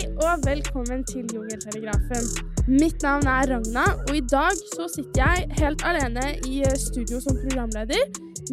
Og 0.00 0.34
velkommen 0.46 1.04
til 1.04 1.24
Jungeltelegrafen. 1.34 2.24
Mitt 2.68 3.02
navn 3.02 3.26
er 3.26 3.44
Ragna, 3.52 3.84
og 4.08 4.16
i 4.16 4.22
dag 4.32 4.54
så 4.74 4.86
sitter 4.94 5.20
jeg 5.20 5.48
helt 5.60 5.82
alene 5.84 6.22
i 6.48 6.62
studio 6.76 7.20
som 7.20 7.36
programleder, 7.42 8.04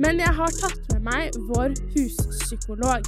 men 0.04 0.20
jeg 0.20 0.34
har 0.40 0.52
tatt 0.62 0.82
med 0.94 1.06
meg 1.08 1.38
vår 1.52 1.76
huspsykolog. 1.94 3.08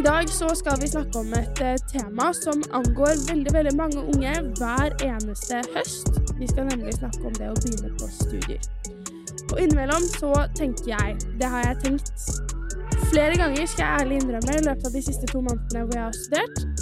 I 0.00 0.04
dag 0.06 0.28
så 0.32 0.48
skal 0.54 0.80
vi 0.80 0.88
snakke 0.88 1.18
om 1.20 1.32
et 1.36 1.60
eh, 1.60 1.76
tema 1.92 2.30
som 2.32 2.62
angår 2.72 3.20
veldig 3.28 3.52
veldig 3.58 3.76
mange 3.76 4.04
unge 4.14 4.34
hver 4.60 4.96
eneste 5.10 5.60
høst. 5.74 6.08
Vi 6.38 6.48
skal 6.48 6.70
nemlig 6.72 6.94
snakke 7.02 7.20
om 7.20 7.36
det 7.36 7.50
å 7.52 7.58
begynne 7.60 7.92
på 8.00 8.08
studier. 8.16 8.64
Og 9.52 9.60
innimellom 9.60 10.08
så 10.16 10.32
tenker 10.56 10.94
jeg, 10.94 11.20
det 11.40 11.52
har 11.52 11.68
jeg 11.68 11.82
tenkt 11.84 12.30
flere 13.10 13.36
ganger, 13.36 13.66
skal 13.66 13.84
jeg 13.84 14.00
ærlig 14.00 14.20
innrømme, 14.20 14.56
i 14.56 14.64
løpet 14.68 14.86
av 14.86 14.92
de 14.94 15.02
siste 15.02 15.28
to 15.32 15.40
månedene 15.42 15.82
hvor 15.84 15.96
jeg 15.98 16.04
har 16.04 16.16
studert, 16.16 16.79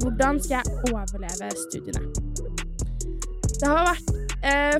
hvordan 0.00 0.40
skal 0.42 0.60
jeg 0.60 0.92
overleve 0.92 1.50
studiene? 1.66 2.02
Det 3.60 3.68
har 3.68 3.86
vært, 3.88 4.10
eh, 4.44 4.76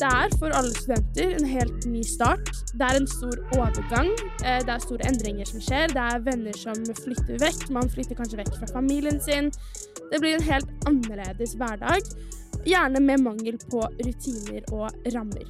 det 0.00 0.08
er 0.08 0.36
for 0.38 0.54
alle 0.54 0.74
studenter, 0.74 1.32
en 1.38 1.46
helt 1.46 1.86
ny 1.86 2.02
start. 2.02 2.52
Det 2.78 2.86
er 2.86 3.00
en 3.00 3.06
stor 3.06 3.36
overgang. 3.58 4.10
Eh, 4.44 4.60
det 4.66 4.72
er 4.74 4.78
store 4.78 5.06
endringer 5.08 5.46
som 5.46 5.60
skjer. 5.60 5.88
Det 5.88 6.04
er 6.14 6.22
venner 6.28 6.56
som 6.56 6.74
flytter 6.74 7.40
vekk. 7.42 7.70
Man 7.70 7.90
flytter 7.90 8.14
kanskje 8.14 8.38
vekk 8.38 8.54
fra 8.58 8.66
familien 8.72 9.20
sin. 9.20 9.50
Det 10.12 10.20
blir 10.20 10.34
en 10.34 10.46
helt 10.52 10.70
annerledes 10.86 11.56
hverdag. 11.58 12.06
Gjerne 12.64 13.00
med 13.00 13.20
mangel 13.20 13.58
på 13.58 13.82
rutiner 13.98 14.62
og 14.72 14.90
rammer. 15.14 15.46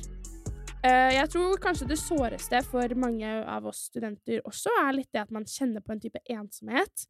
Eh, 0.80 1.12
jeg 1.19 1.28
tror 1.28 1.59
kanskje 1.61 1.89
det 1.91 1.98
såreste 2.00 2.62
for 2.64 2.95
mange 2.97 3.28
av 3.45 3.66
oss 3.69 3.91
studenter 3.91 4.41
også 4.48 4.73
er 4.87 4.95
litt 4.97 5.11
det 5.12 5.20
at 5.20 5.34
man 5.34 5.45
kjenner 5.45 5.84
på 5.84 5.92
en 5.92 6.00
type 6.00 6.23
ensomhet. 6.25 7.05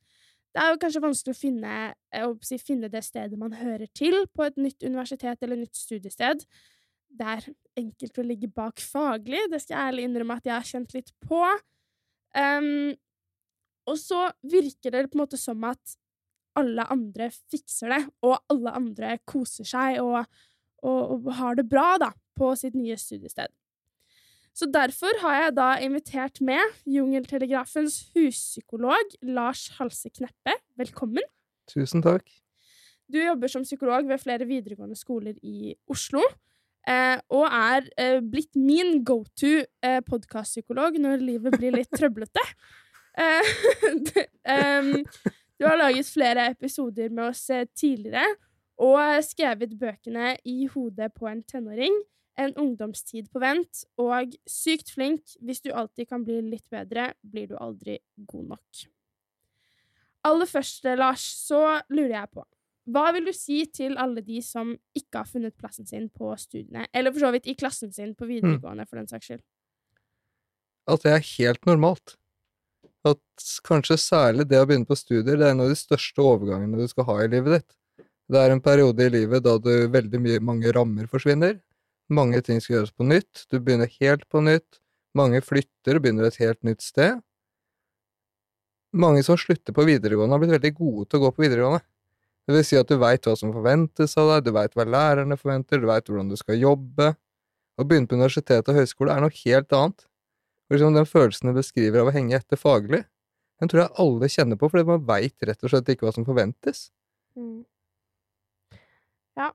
Det 0.50 0.62
er 0.62 0.72
jo 0.72 0.80
kanskje 0.82 1.02
vanskelig 1.04 1.36
å 1.36 1.38
finne, 1.38 1.74
eh, 2.12 2.32
si, 2.42 2.58
finne 2.58 2.90
det 2.90 3.04
stedet 3.06 3.38
man 3.38 3.52
hører 3.54 3.86
til 3.94 4.24
på 4.34 4.48
et 4.48 4.56
nytt 4.58 4.82
universitet 4.82 5.42
eller 5.42 5.60
nytt 5.60 5.78
studiested. 5.78 6.42
Det 7.10 7.26
er 7.26 7.46
enkelt 7.78 8.18
å 8.18 8.26
ligge 8.26 8.50
bak 8.50 8.82
faglig, 8.82 9.44
det 9.50 9.62
skal 9.62 9.76
jeg 9.76 9.92
ærlig 9.92 10.08
innrømme 10.08 10.38
at 10.38 10.46
jeg 10.46 10.54
har 10.56 10.66
kjent 10.66 10.94
litt 10.94 11.12
på. 11.22 11.42
Um, 12.34 12.94
og 13.90 13.96
så 13.98 14.28
virker 14.46 14.94
det 14.94 15.08
på 15.10 15.18
en 15.18 15.24
måte 15.24 15.38
som 15.40 15.64
at 15.66 15.96
alle 16.58 16.84
andre 16.90 17.30
fikser 17.30 17.94
det, 17.94 18.00
og 18.26 18.38
alle 18.50 18.74
andre 18.74 19.16
koser 19.28 19.66
seg 19.66 20.00
og, 20.02 20.26
og, 20.82 21.00
og 21.14 21.32
har 21.38 21.58
det 21.58 21.66
bra, 21.70 21.94
da, 22.02 22.10
på 22.38 22.52
sitt 22.58 22.74
nye 22.78 22.98
studiested. 22.98 23.54
Så 24.60 24.66
derfor 24.68 25.14
har 25.22 25.36
jeg 25.38 25.52
da 25.56 25.68
invitert 25.80 26.40
med 26.44 26.60
Jungeltelegrafens 26.84 27.94
huspsykolog 28.12 29.14
Lars 29.22 29.70
Halse 29.78 30.10
Kneppe. 30.12 30.52
Velkommen. 30.76 31.24
Tusen 31.70 32.04
takk. 32.04 32.26
Du 33.08 33.16
jobber 33.22 33.48
som 33.48 33.64
psykolog 33.64 34.04
ved 34.08 34.20
flere 34.20 34.44
videregående 34.44 34.98
skoler 35.00 35.38
i 35.40 35.72
Oslo. 35.88 36.20
Eh, 36.84 37.16
og 37.32 37.46
er 37.48 37.88
eh, 37.96 38.20
blitt 38.20 38.52
min 38.52 39.00
go 39.04 39.22
to 39.32 39.62
eh, 39.64 40.02
podkastpsykolog 40.04 41.00
når 41.00 41.24
livet 41.24 41.56
blir 41.56 41.78
litt 41.80 41.92
trøblete. 41.96 42.44
Eh, 43.20 44.86
du 45.58 45.64
har 45.66 45.76
laget 45.76 46.08
flere 46.08 46.44
episoder 46.52 47.10
med 47.10 47.32
oss 47.32 47.42
tidligere 47.76 48.22
og 48.80 49.18
skrevet 49.26 49.74
bøkene 49.76 50.36
I 50.48 50.68
hodet 50.70 51.10
på 51.18 51.26
en 51.28 51.42
tenåring 51.42 51.98
en 52.40 52.54
ungdomstid 52.58 53.28
på 53.32 53.42
vent, 53.42 53.84
og 54.00 54.36
sykt 54.48 54.92
flink. 54.94 55.36
Hvis 55.44 55.62
du 55.64 55.70
alltid 55.72 56.08
kan 56.10 56.24
bli 56.26 56.40
litt 56.46 56.66
bedre, 56.72 57.12
blir 57.20 57.50
du 57.50 57.58
aldri 57.60 57.98
god 58.30 58.54
nok. 58.54 58.86
Aller 60.28 60.48
først, 60.48 60.84
Lars, 61.00 61.24
så 61.48 61.80
lurer 61.88 62.18
jeg 62.18 62.32
på 62.34 62.46
hva 62.90 63.10
vil 63.14 63.28
du 63.28 63.32
si 63.36 63.60
til 63.70 63.96
alle 64.00 64.22
de 64.24 64.40
som 64.42 64.72
ikke 64.96 65.20
har 65.22 65.28
funnet 65.28 65.56
plassen 65.60 65.86
sin 65.86 66.08
på 66.10 66.32
studiene, 66.40 66.86
eller 66.96 67.12
for 67.14 67.22
så 67.22 67.32
vidt 67.34 67.46
i 67.50 67.54
klassen 67.58 67.92
sin 67.94 68.16
på 68.18 68.26
videregående, 68.26 68.86
for 68.88 68.98
den 68.98 69.10
saks 69.10 69.28
skyld? 69.28 69.42
At 70.90 71.04
det 71.04 71.12
er 71.12 71.26
helt 71.36 71.68
normalt. 71.68 72.16
At 73.06 73.52
kanskje 73.68 73.98
særlig 74.00 74.48
det 74.50 74.58
å 74.60 74.66
begynne 74.68 74.88
på 74.88 74.98
studier, 74.98 75.36
det 75.36 75.46
er 75.46 75.54
en 75.54 75.62
av 75.64 75.70
de 75.70 75.78
største 75.78 76.24
overgangene 76.24 76.80
du 76.80 76.90
skal 76.90 77.06
ha 77.12 77.20
i 77.22 77.30
livet 77.30 77.60
ditt. 77.60 77.76
Det 78.30 78.40
er 78.40 78.54
en 78.54 78.62
periode 78.62 79.06
i 79.06 79.12
livet 79.12 79.44
da 79.44 79.56
du 79.58 79.70
veldig 79.90 80.20
mye, 80.22 80.42
mange 80.50 80.72
rammer 80.74 81.08
forsvinner, 81.10 81.60
mange 82.10 82.42
ting 82.46 82.60
skal 82.62 82.78
gjøres 82.78 82.94
på 82.94 83.06
nytt. 83.06 83.46
Du 83.50 83.58
begynner 83.58 83.90
helt 84.00 84.26
på 84.30 84.42
nytt. 84.44 84.80
Mange 85.16 85.40
flytter 85.42 85.98
og 85.98 86.04
begynner 86.04 86.28
et 86.28 86.38
helt 86.42 86.60
nytt 86.66 86.84
sted. 86.84 87.20
Mange 88.90 89.22
som 89.26 89.38
slutter 89.38 89.74
på 89.74 89.86
videregående, 89.86 90.34
har 90.34 90.42
blitt 90.42 90.56
veldig 90.56 90.74
gode 90.74 91.06
til 91.06 91.20
å 91.20 91.24
gå 91.24 91.32
på 91.34 91.44
videregående. 91.44 91.82
Det 92.46 92.56
vil 92.56 92.66
si 92.66 92.78
at 92.80 92.90
du 92.90 92.96
veit 92.98 93.26
hva 93.26 93.36
som 93.38 93.52
forventes 93.54 94.16
av 94.18 94.32
deg, 94.32 94.48
du 94.48 94.54
veit 94.56 94.74
hva 94.74 94.86
lærerne 94.88 95.38
forventer, 95.38 95.78
du 95.78 95.86
veit 95.86 96.08
hvordan 96.08 96.32
du 96.32 96.36
skal 96.40 96.58
jobbe. 96.58 97.12
Å 97.78 97.86
begynne 97.86 98.10
på 98.10 98.18
universitet 98.18 98.66
og 98.70 98.80
høyskole 98.80 99.14
er 99.14 99.22
noe 99.22 99.36
helt 99.44 99.76
annet. 99.76 100.06
Og 100.66 100.76
liksom 100.76 100.98
Den 100.98 101.06
følelsen 101.06 101.50
du 101.50 101.58
beskriver 101.58 102.02
av 102.02 102.10
å 102.10 102.14
henge 102.14 102.38
etter 102.38 102.58
faglig, 102.58 103.04
den 103.60 103.68
tror 103.68 103.82
jeg 103.82 103.94
alle 104.02 104.28
kjenner 104.32 104.56
på, 104.56 104.70
fordi 104.72 104.88
man 104.88 105.02
veit 105.04 105.44
rett 105.44 105.66
og 105.66 105.72
slett 105.72 105.90
ikke 105.92 106.06
hva 106.06 106.14
som 106.16 106.24
forventes. 106.24 106.86
Mm. 107.36 107.66
Ja, 109.36 109.50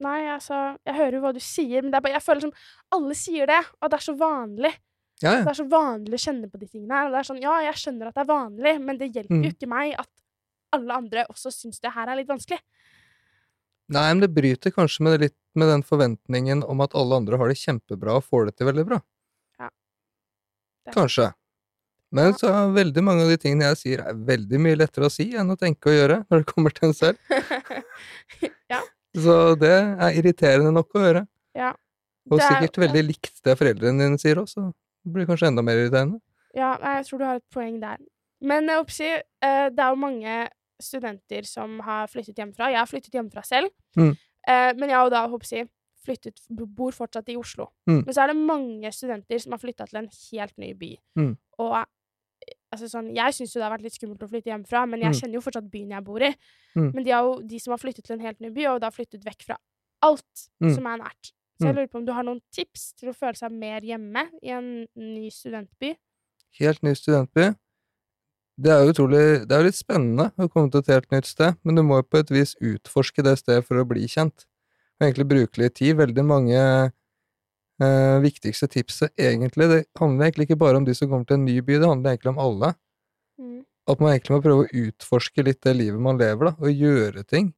Nei, 0.00 0.20
altså 0.32 0.58
Jeg 0.86 0.96
hører 0.96 1.16
jo 1.18 1.24
hva 1.24 1.32
du 1.36 1.42
sier, 1.44 1.82
men 1.84 1.92
bare, 1.92 2.14
jeg 2.14 2.24
føler 2.24 2.46
som 2.46 2.54
alle 2.96 3.16
sier 3.18 3.50
det, 3.50 3.60
og 3.80 3.90
det 3.90 3.98
er 3.98 4.06
så 4.06 4.14
vanlig. 4.16 4.72
Ja, 5.20 5.34
ja. 5.34 5.42
Det 5.44 5.52
er 5.52 5.58
så 5.58 5.66
vanlig 5.68 6.16
å 6.16 6.22
kjenne 6.22 6.48
på 6.48 6.60
de 6.60 6.68
tingene 6.68 6.96
her. 6.96 7.08
Og 7.08 7.14
det 7.14 7.20
er 7.20 7.28
sånn, 7.28 7.42
ja, 7.42 7.58
jeg 7.66 7.80
skjønner 7.82 8.08
at 8.08 8.16
det 8.16 8.22
er 8.24 8.30
vanlig, 8.30 8.74
men 8.80 9.00
det 9.00 9.10
hjelper 9.10 9.36
mm. 9.36 9.42
jo 9.44 9.52
ikke 9.52 9.68
meg 9.70 9.92
at 10.00 10.08
alle 10.76 10.96
andre 11.02 11.26
også 11.28 11.52
syns 11.52 11.82
det 11.82 11.92
her 11.92 12.08
er 12.08 12.20
litt 12.20 12.30
vanskelig. 12.30 12.60
Nei, 13.90 14.06
men 14.14 14.22
det 14.22 14.30
bryter 14.32 14.72
kanskje 14.72 15.04
med, 15.04 15.18
litt 15.26 15.36
med 15.58 15.68
den 15.68 15.82
forventningen 15.84 16.62
om 16.62 16.80
at 16.84 16.94
alle 16.96 17.18
andre 17.20 17.40
har 17.40 17.50
det 17.50 17.58
kjempebra 17.58 18.20
og 18.20 18.26
får 18.28 18.48
det 18.48 18.56
til 18.56 18.70
veldig 18.70 18.86
bra. 18.86 19.00
Ja. 19.58 19.68
Det. 20.86 20.94
Kanskje. 20.94 21.32
Men 22.14 22.32
så 22.38 22.50
er 22.50 22.72
veldig 22.74 23.02
mange 23.06 23.26
av 23.26 23.30
de 23.30 23.38
tingene 23.38 23.68
jeg 23.68 23.80
sier, 23.82 24.00
er 24.06 24.22
veldig 24.30 24.62
mye 24.62 24.78
lettere 24.78 25.10
å 25.10 25.12
si 25.12 25.28
enn 25.38 25.52
å 25.52 25.58
tenke 25.58 25.90
og 25.90 25.98
gjøre 25.98 26.22
når 26.30 26.42
det 26.42 26.48
kommer 26.48 26.74
til 26.74 26.88
en 26.88 26.96
selv. 26.96 27.20
Så 29.16 29.36
det 29.58 29.74
er 29.74 30.16
irriterende 30.18 30.72
nok 30.74 30.94
å 30.94 31.02
høre. 31.02 31.24
Ja. 31.56 31.72
Og 32.30 32.38
sikkert 32.38 32.78
er, 32.78 32.84
veldig 32.86 33.02
likt 33.08 33.42
det 33.46 33.56
foreldrene 33.58 34.06
dine 34.06 34.20
sier 34.22 34.38
også. 34.42 34.70
Det 35.02 35.14
blir 35.14 35.26
kanskje 35.28 35.50
enda 35.50 35.64
mer 35.66 35.80
irriterende. 35.80 36.20
Ja, 36.54 36.74
jeg 36.96 37.06
tror 37.08 37.20
du 37.20 37.26
har 37.26 37.40
et 37.40 37.52
poeng 37.54 37.78
der. 37.82 37.98
Men 38.40 38.70
jeg 38.70 38.82
oppsi, 38.82 39.10
eh, 39.18 39.66
det 39.70 39.82
er 39.82 39.92
jo 39.92 40.00
mange 40.00 40.36
studenter 40.80 41.46
som 41.48 41.78
har 41.84 42.08
flyttet 42.08 42.38
hjemmefra. 42.38 42.70
Jeg 42.72 42.80
har 42.80 42.88
flyttet 42.88 43.14
hjemmefra 43.14 43.44
selv, 43.46 43.72
mm. 43.98 44.16
Eh, 44.48 44.70
men 44.72 44.88
jeg 44.88 45.04
og 45.04 45.10
da 45.12 45.26
oppsi, 45.28 45.66
flyttet, 46.00 46.38
bor 46.48 46.94
fortsatt 46.96 47.28
i 47.28 47.36
Oslo. 47.36 47.66
Mm. 47.84 47.98
Men 48.06 48.14
så 48.16 48.22
er 48.22 48.30
det 48.30 48.36
mange 48.48 48.92
studenter 48.96 49.42
som 49.42 49.52
har 49.52 49.60
flytta 49.60 49.84
til 49.90 49.98
en 50.00 50.08
helt 50.08 50.54
ny 50.62 50.70
by. 50.80 50.88
Mm. 51.20 51.34
Og 51.60 51.74
altså 52.70 52.88
sånn, 52.90 53.10
Jeg 53.16 53.34
syns 53.36 53.54
jo 53.54 53.60
det 53.60 53.66
har 53.66 53.74
vært 53.74 53.86
litt 53.86 53.96
skummelt 53.96 54.22
å 54.22 54.28
flytte 54.30 54.52
hjemmefra, 54.52 54.84
men 54.88 55.02
jeg 55.02 55.14
mm. 55.14 55.18
kjenner 55.20 55.38
jo 55.38 55.44
fortsatt 55.44 55.70
byen 55.72 55.94
jeg 55.96 56.06
bor 56.06 56.22
i. 56.22 56.30
Mm. 56.76 56.90
Men 56.94 57.06
de, 57.06 57.12
jo, 57.12 57.34
de, 57.52 57.60
som 57.62 57.74
har 57.74 57.82
flyttet 57.82 58.06
til 58.06 58.16
en 58.16 58.24
helt 58.24 58.40
ny 58.42 58.52
by, 58.54 58.66
har 58.66 58.78
jo 58.78 58.84
da 58.84 58.92
flyttet 58.94 59.26
vekk 59.26 59.48
fra 59.48 59.58
alt 60.06 60.46
mm. 60.62 60.74
som 60.76 60.86
er 60.88 61.02
nært. 61.02 61.32
Så 61.60 61.66
jeg 61.66 61.74
mm. 61.74 61.80
lurer 61.80 61.90
på 61.92 62.00
om 62.00 62.06
du 62.06 62.12
har 62.16 62.24
noen 62.26 62.38
tips 62.54 62.86
til 62.96 63.10
å 63.10 63.16
føle 63.16 63.36
seg 63.36 63.52
mer 63.52 63.84
hjemme 63.84 64.24
i 64.40 64.54
en 64.56 64.70
ny 64.96 65.26
studentby? 65.34 65.92
Helt 66.60 66.86
ny 66.86 66.94
studentby? 66.96 67.50
Det 68.60 68.72
er 68.72 68.82
jo 68.84 68.92
utrolig 68.92 69.20
Det 69.48 69.54
er 69.54 69.62
jo 69.62 69.68
litt 69.70 69.78
spennende 69.78 70.26
å 70.36 70.48
komme 70.52 70.68
til 70.72 70.82
et 70.82 70.90
helt 70.92 71.12
nytt 71.14 71.28
sted, 71.28 71.58
men 71.64 71.76
du 71.78 71.84
må 71.86 72.00
jo 72.00 72.06
på 72.08 72.20
et 72.20 72.32
vis 72.32 72.54
utforske 72.60 73.24
det 73.24 73.38
stedet 73.40 73.66
for 73.66 73.80
å 73.80 73.86
bli 73.88 74.08
kjent. 74.10 74.46
Og 75.00 75.06
egentlig 75.06 75.28
bruke 75.30 75.62
litt 75.62 75.78
tid. 75.80 75.96
Veldig 76.00 76.24
mange 76.28 76.60
eh, 77.84 78.18
viktigste 78.24 78.68
tipset, 78.70 79.12
egentlig. 79.18 79.68
Det 79.70 79.80
handler 80.00 80.28
egentlig 80.28 80.48
ikke 80.48 80.60
bare 80.60 80.80
om 80.80 80.86
de 80.86 80.94
som 80.96 81.10
kommer 81.10 81.28
til 81.28 81.38
en 81.38 81.46
ny 81.48 81.58
by, 81.60 81.78
det 81.80 81.90
handler 81.90 82.14
egentlig 82.14 82.32
om 82.34 82.42
alle. 82.44 82.74
Mm. 83.40 83.60
At 83.90 84.02
man 84.02 84.12
egentlig 84.12 84.36
må 84.36 84.42
prøve 84.44 84.66
å 84.66 84.84
utforske 84.86 85.44
litt 85.46 85.62
det 85.66 85.74
livet 85.78 86.02
man 86.02 86.20
lever, 86.20 86.50
da, 86.50 86.54
og 86.60 86.84
gjøre 86.84 87.24
ting. 87.28 87.52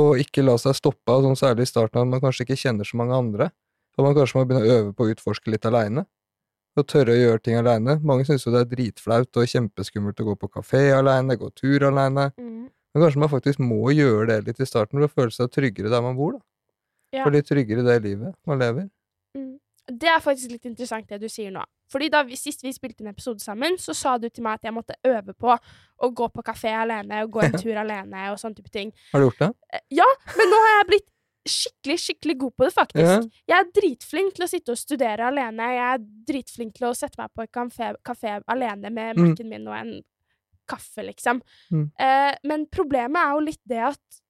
Og 0.00 0.18
ikke 0.18 0.42
la 0.42 0.56
seg 0.58 0.74
stoppe 0.76 1.12
av, 1.12 1.22
sånn 1.22 1.38
særlig 1.38 1.68
i 1.68 1.70
starten, 1.70 2.02
at 2.02 2.10
man 2.10 2.22
kanskje 2.22 2.48
ikke 2.48 2.58
kjenner 2.64 2.88
så 2.88 2.98
mange 2.98 3.14
andre. 3.14 3.50
At 3.94 4.02
man 4.02 4.16
kanskje 4.16 4.40
må 4.40 4.44
begynne 4.48 4.66
å 4.66 4.78
øve 4.78 4.94
på 4.96 5.06
å 5.06 5.12
utforske 5.14 5.52
litt 5.54 5.66
aleine. 5.70 6.06
Og 6.74 6.88
tørre 6.90 7.14
å 7.14 7.20
gjøre 7.20 7.42
ting 7.44 7.58
aleine. 7.60 8.00
Mange 8.02 8.26
syns 8.26 8.42
jo 8.42 8.50
det 8.50 8.64
er 8.64 8.70
dritflaut 8.72 9.38
og 9.38 9.50
kjempeskummelt 9.52 10.18
å 10.18 10.26
gå 10.32 10.34
på 10.40 10.50
kafé 10.56 10.88
aleine, 10.96 11.36
gå 11.38 11.52
tur 11.54 11.86
aleine. 11.86 12.32
Mm. 12.34 12.64
Men 12.66 13.04
kanskje 13.04 13.22
man 13.22 13.30
faktisk 13.30 13.62
må 13.62 13.92
gjøre 13.94 14.26
det 14.32 14.40
litt 14.48 14.62
i 14.62 14.66
starten 14.66 14.98
for 14.98 15.06
å 15.06 15.12
føle 15.12 15.34
seg 15.34 15.52
tryggere 15.54 15.92
der 15.92 16.02
man 16.02 16.18
bor, 16.18 16.36
da. 16.36 16.42
Ja. 17.14 17.22
For 17.22 17.34
litt 17.34 17.46
tryggere 17.46 17.84
i 17.84 17.86
det 17.86 18.00
livet 18.02 18.34
man 18.50 18.58
lever. 18.58 18.88
Det 19.84 20.08
er 20.08 20.20
faktisk 20.24 20.54
litt 20.54 20.68
interessant, 20.68 21.08
det 21.08 21.20
du 21.20 21.28
sier 21.28 21.52
nå. 21.52 21.62
Fordi 21.92 22.08
da 22.12 22.22
vi, 22.24 22.36
Sist 22.40 22.64
vi 22.64 22.72
spilte 22.72 23.04
en 23.04 23.10
episode 23.12 23.42
sammen, 23.42 23.76
så 23.78 23.94
sa 23.96 24.14
du 24.18 24.28
til 24.30 24.44
meg 24.46 24.58
at 24.58 24.68
jeg 24.68 24.74
måtte 24.74 24.96
øve 25.06 25.34
på 25.36 25.50
å 25.52 26.10
gå 26.10 26.28
på 26.32 26.44
kafé 26.46 26.72
alene 26.74 27.20
og 27.24 27.34
gå 27.36 27.44
en 27.44 27.58
tur 27.62 27.76
alene 27.82 28.30
og 28.32 28.38
sånne 28.40 28.56
type 28.58 28.72
ting. 28.72 28.94
Har 29.12 29.20
du 29.20 29.28
gjort 29.28 29.42
det? 29.44 29.50
Eh, 29.72 29.84
ja, 30.00 30.08
men 30.38 30.50
nå 30.50 30.62
har 30.64 30.78
jeg 30.78 30.88
blitt 30.94 31.10
skikkelig, 31.44 31.98
skikkelig 32.00 32.38
god 32.40 32.56
på 32.56 32.64
det, 32.64 32.72
faktisk. 32.72 33.04
Ja. 33.04 33.44
Jeg 33.52 33.58
er 33.58 33.70
dritflink 33.76 34.34
til 34.36 34.46
å 34.46 34.48
sitte 34.48 34.74
og 34.74 34.80
studere 34.80 35.28
alene. 35.28 35.70
Jeg 35.76 35.86
er 35.90 36.02
dritflink 36.32 36.74
til 36.78 36.88
å 36.88 36.96
sette 36.96 37.20
meg 37.20 37.32
på 37.36 37.44
en 37.44 37.72
kafé, 38.08 38.38
alene 38.48 38.90
med 38.90 39.18
mm. 39.18 39.24
Mac-en 39.26 39.50
min 39.50 39.68
og 39.68 39.76
en 39.76 39.94
kaffe, 40.68 41.04
liksom. 41.04 41.42
Mm. 41.68 41.88
Eh, 42.00 42.32
men 42.48 42.64
problemet 42.72 43.20
er 43.20 43.34
jo 43.36 43.44
litt 43.44 43.60
det 43.68 43.82
at 43.92 44.22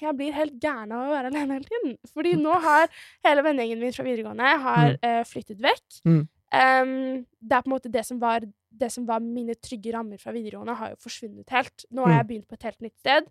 jeg 0.00 0.16
blir 0.16 0.32
helt 0.36 0.56
gæren 0.62 0.92
av 0.96 1.06
å 1.06 1.14
være 1.14 1.30
alene 1.32 1.58
hele 1.58 1.68
tiden. 1.68 1.96
Fordi 2.14 2.34
nå 2.40 2.54
har 2.64 2.88
hele 3.26 3.42
vennegjengen 3.46 3.80
min 3.80 3.92
fra 3.96 4.04
videregående 4.06 4.52
har, 4.64 4.96
eh, 5.02 5.22
flyttet 5.28 5.60
vekk. 5.60 6.00
Mm. 6.06 6.20
Um, 6.50 7.26
det 7.40 7.54
er 7.56 7.62
på 7.62 7.70
en 7.70 7.76
måte 7.76 7.92
det 7.92 8.04
som, 8.06 8.18
var, 8.18 8.40
det 8.72 8.88
som 8.90 9.04
var 9.06 9.20
mine 9.22 9.54
trygge 9.54 9.92
rammer 9.94 10.18
fra 10.18 10.32
videregående, 10.34 10.74
har 10.74 10.90
jo 10.94 10.96
forsvunnet 11.04 11.48
helt. 11.54 11.84
Nå 11.92 12.02
har 12.06 12.10
Mm. 12.12 12.16
jeg 12.18 12.26
begynt 12.28 12.48
på 12.48 12.54
et 12.58 12.62
helt 12.62 12.80
nytt 12.80 12.98
sted. 12.98 13.28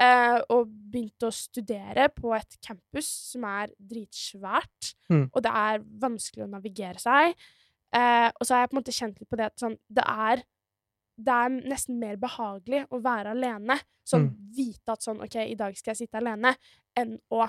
Uh, 0.00 0.40
og 0.48 0.68
begynt 0.90 1.20
å 1.26 1.32
studere 1.34 2.08
på 2.14 2.30
et 2.34 2.56
campus 2.64 3.08
som 3.32 3.44
er 3.44 3.68
dritsvært. 3.78 4.94
Mm. 5.10 5.26
Og 5.34 5.42
det 5.42 5.52
er 5.52 5.82
vanskelig 6.00 6.44
å 6.46 6.50
navigere 6.50 6.98
seg. 7.02 7.34
Uh, 7.94 8.30
og 8.40 8.46
så 8.46 8.54
har 8.54 8.62
jeg 8.62 8.70
på 8.70 8.76
en 8.76 8.80
måte 8.80 8.94
kjent 8.96 9.18
litt 9.20 9.28
på 9.28 9.36
det 9.36 9.50
at 9.50 9.58
sånn, 9.60 9.76
det 9.92 10.04
er 10.06 10.42
det 11.16 11.32
er 11.32 11.48
nesten 11.68 11.98
mer 12.00 12.16
behagelig 12.16 12.86
å 12.90 13.00
være 13.02 13.30
alene. 13.34 13.78
Sånn 14.04 14.28
Mm. 14.30 14.36
vite 14.56 14.92
at 14.92 15.00
sånn 15.02 15.22
OK, 15.22 15.36
i 15.36 15.54
dag 15.54 15.76
skal 15.76 15.94
jeg 15.94 16.08
sitte 16.08 16.18
alene, 16.18 16.56
enn 16.96 17.18
å 17.30 17.48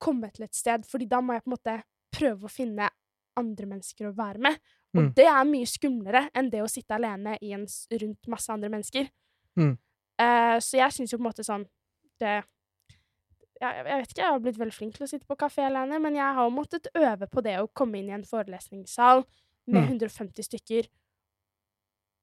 komme 0.00 0.30
til 0.32 0.44
et 0.44 0.54
sted. 0.54 0.84
Fordi 0.86 1.06
da 1.08 1.20
må 1.20 1.32
jeg 1.34 1.42
på 1.44 1.50
en 1.52 1.56
måte 1.56 1.82
prøve 2.12 2.44
å 2.44 2.50
finne 2.50 2.88
andre 3.36 3.66
mennesker 3.66 4.08
å 4.10 4.14
være 4.16 4.38
med. 4.38 4.58
Og 4.94 5.02
Mm. 5.02 5.14
det 5.14 5.26
er 5.26 5.44
mye 5.44 5.66
skumlere 5.66 6.30
enn 6.34 6.50
det 6.50 6.62
å 6.62 6.68
sitte 6.70 6.94
alene 6.94 7.38
i 7.42 7.52
en, 7.52 7.66
rundt 7.66 8.26
masse 8.28 8.48
andre 8.50 8.68
mennesker. 8.70 9.08
Mm. 9.56 9.78
Uh, 10.18 10.56
så 10.58 10.78
jeg 10.78 10.90
syns 10.92 11.10
jo 11.12 11.18
på 11.18 11.22
en 11.26 11.30
måte 11.30 11.44
sånn 11.44 11.66
det 12.18 12.44
jeg, 13.60 13.72
jeg 13.72 13.84
vet 13.84 14.08
ikke, 14.10 14.22
jeg 14.22 14.30
har 14.32 14.38
blitt 14.40 14.58
veldig 14.58 14.74
flink 14.74 14.94
til 14.94 15.04
å 15.04 15.08
sitte 15.08 15.26
på 15.26 15.36
kafé 15.36 15.64
alene, 15.66 15.98
men 16.00 16.14
jeg 16.14 16.34
har 16.34 16.50
måttet 16.50 16.88
øve 16.94 17.26
på 17.26 17.42
det 17.42 17.58
å 17.58 17.68
komme 17.72 17.98
inn 17.98 18.08
i 18.10 18.12
en 18.12 18.24
forelesningssal 18.24 19.24
med 19.66 19.82
Mm. 19.82 19.98
150 19.98 20.42
stykker 20.44 20.88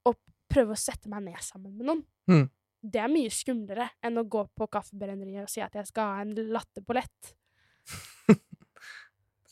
og 0.05 0.15
prøve 0.53 0.75
å 0.75 0.79
sette 0.79 1.09
meg 1.11 1.25
ned 1.25 1.39
sammen 1.43 1.73
med 1.75 1.89
noen. 1.89 2.03
Mm. 2.29 2.45
Det 2.83 2.99
er 2.99 3.11
mye 3.11 3.31
skumlere 3.31 3.87
enn 4.03 4.19
å 4.19 4.25
gå 4.27 4.43
på 4.57 4.67
Kaffebrenneriet 4.71 5.45
og 5.45 5.51
si 5.51 5.63
at 5.63 5.75
jeg 5.77 5.87
skal 5.87 6.11
ha 6.11 6.25
en 6.25 6.35
latte 6.51 6.83
på 6.83 6.95
lett. 6.97 7.33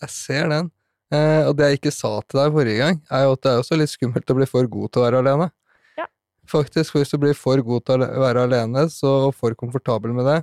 Jeg 0.01 0.12
ser 0.12 0.50
den. 0.51 0.71
Eh, 1.12 1.44
og 1.44 1.57
det 1.59 1.68
jeg 1.68 1.80
ikke 1.81 1.92
sa 1.92 2.13
til 2.24 2.39
deg 2.39 2.53
forrige 2.56 2.80
gang, 2.80 3.00
er 3.12 3.25
jo 3.25 3.33
at 3.36 3.42
det 3.44 3.51
er 3.51 3.62
også 3.62 3.77
litt 3.77 3.92
skummelt 3.92 4.31
å 4.31 4.36
bli 4.38 4.45
for 4.48 4.69
god 4.71 4.94
til 4.94 5.01
å 5.01 5.03
være 5.03 5.19
alene. 5.19 5.48
Ja. 6.00 6.06
Faktisk, 6.48 6.95
hvis 6.95 7.12
du 7.12 7.18
blir 7.19 7.36
for 7.36 7.59
god 7.68 7.83
til 7.89 8.06
å 8.06 8.21
være 8.24 8.45
alene, 8.48 8.86
så, 8.94 9.12
og 9.27 9.36
for 9.36 9.57
komfortabel 9.59 10.15
med 10.15 10.30
det, 10.30 10.38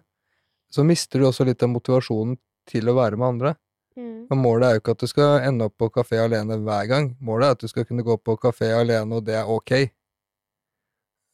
så 0.68 0.84
mister 0.84 1.18
du 1.18 1.28
også 1.30 1.46
litt 1.48 1.64
av 1.64 1.72
motivasjonen 1.72 2.36
til 2.68 2.92
å 2.92 2.96
være 2.98 3.16
med 3.16 3.28
andre. 3.30 3.54
Mm. 3.96 4.28
Og 4.28 4.38
målet 4.38 4.68
er 4.68 4.76
jo 4.76 4.82
ikke 4.82 4.94
at 4.98 5.02
du 5.06 5.10
skal 5.10 5.46
ende 5.48 5.70
opp 5.70 5.78
på 5.80 5.88
kafé 5.96 6.20
alene 6.20 6.60
hver 6.62 6.90
gang. 6.90 7.08
Målet 7.24 7.48
er 7.48 7.56
at 7.56 7.64
du 7.64 7.72
skal 7.72 7.88
kunne 7.88 8.04
gå 8.06 8.18
på 8.20 8.36
kafé 8.42 8.68
alene, 8.76 9.08
og 9.16 9.24
det 9.26 9.38
er 9.40 9.48
ok. 9.48 9.72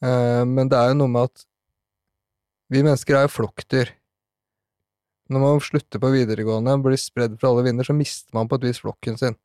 Eh, 0.05 0.43
men 0.45 0.69
det 0.69 0.79
er 0.79 0.91
jo 0.91 0.99
noe 1.01 1.11
med 1.11 1.31
at 1.31 1.45
vi 2.73 2.81
mennesker 2.85 3.17
er 3.17 3.27
jo 3.27 3.35
flokkdyr. 3.35 3.93
Når 5.33 5.41
man 5.41 5.63
slutter 5.63 6.01
på 6.01 6.11
videregående 6.13 6.75
og 6.77 6.85
blir 6.85 7.01
spredd 7.01 7.37
fra 7.41 7.49
alle 7.49 7.65
vinder, 7.65 7.87
så 7.87 7.95
mister 7.97 8.35
man 8.37 8.49
på 8.49 8.59
et 8.59 8.67
vis 8.69 8.81
flokken 8.83 9.17
sin. 9.21 9.37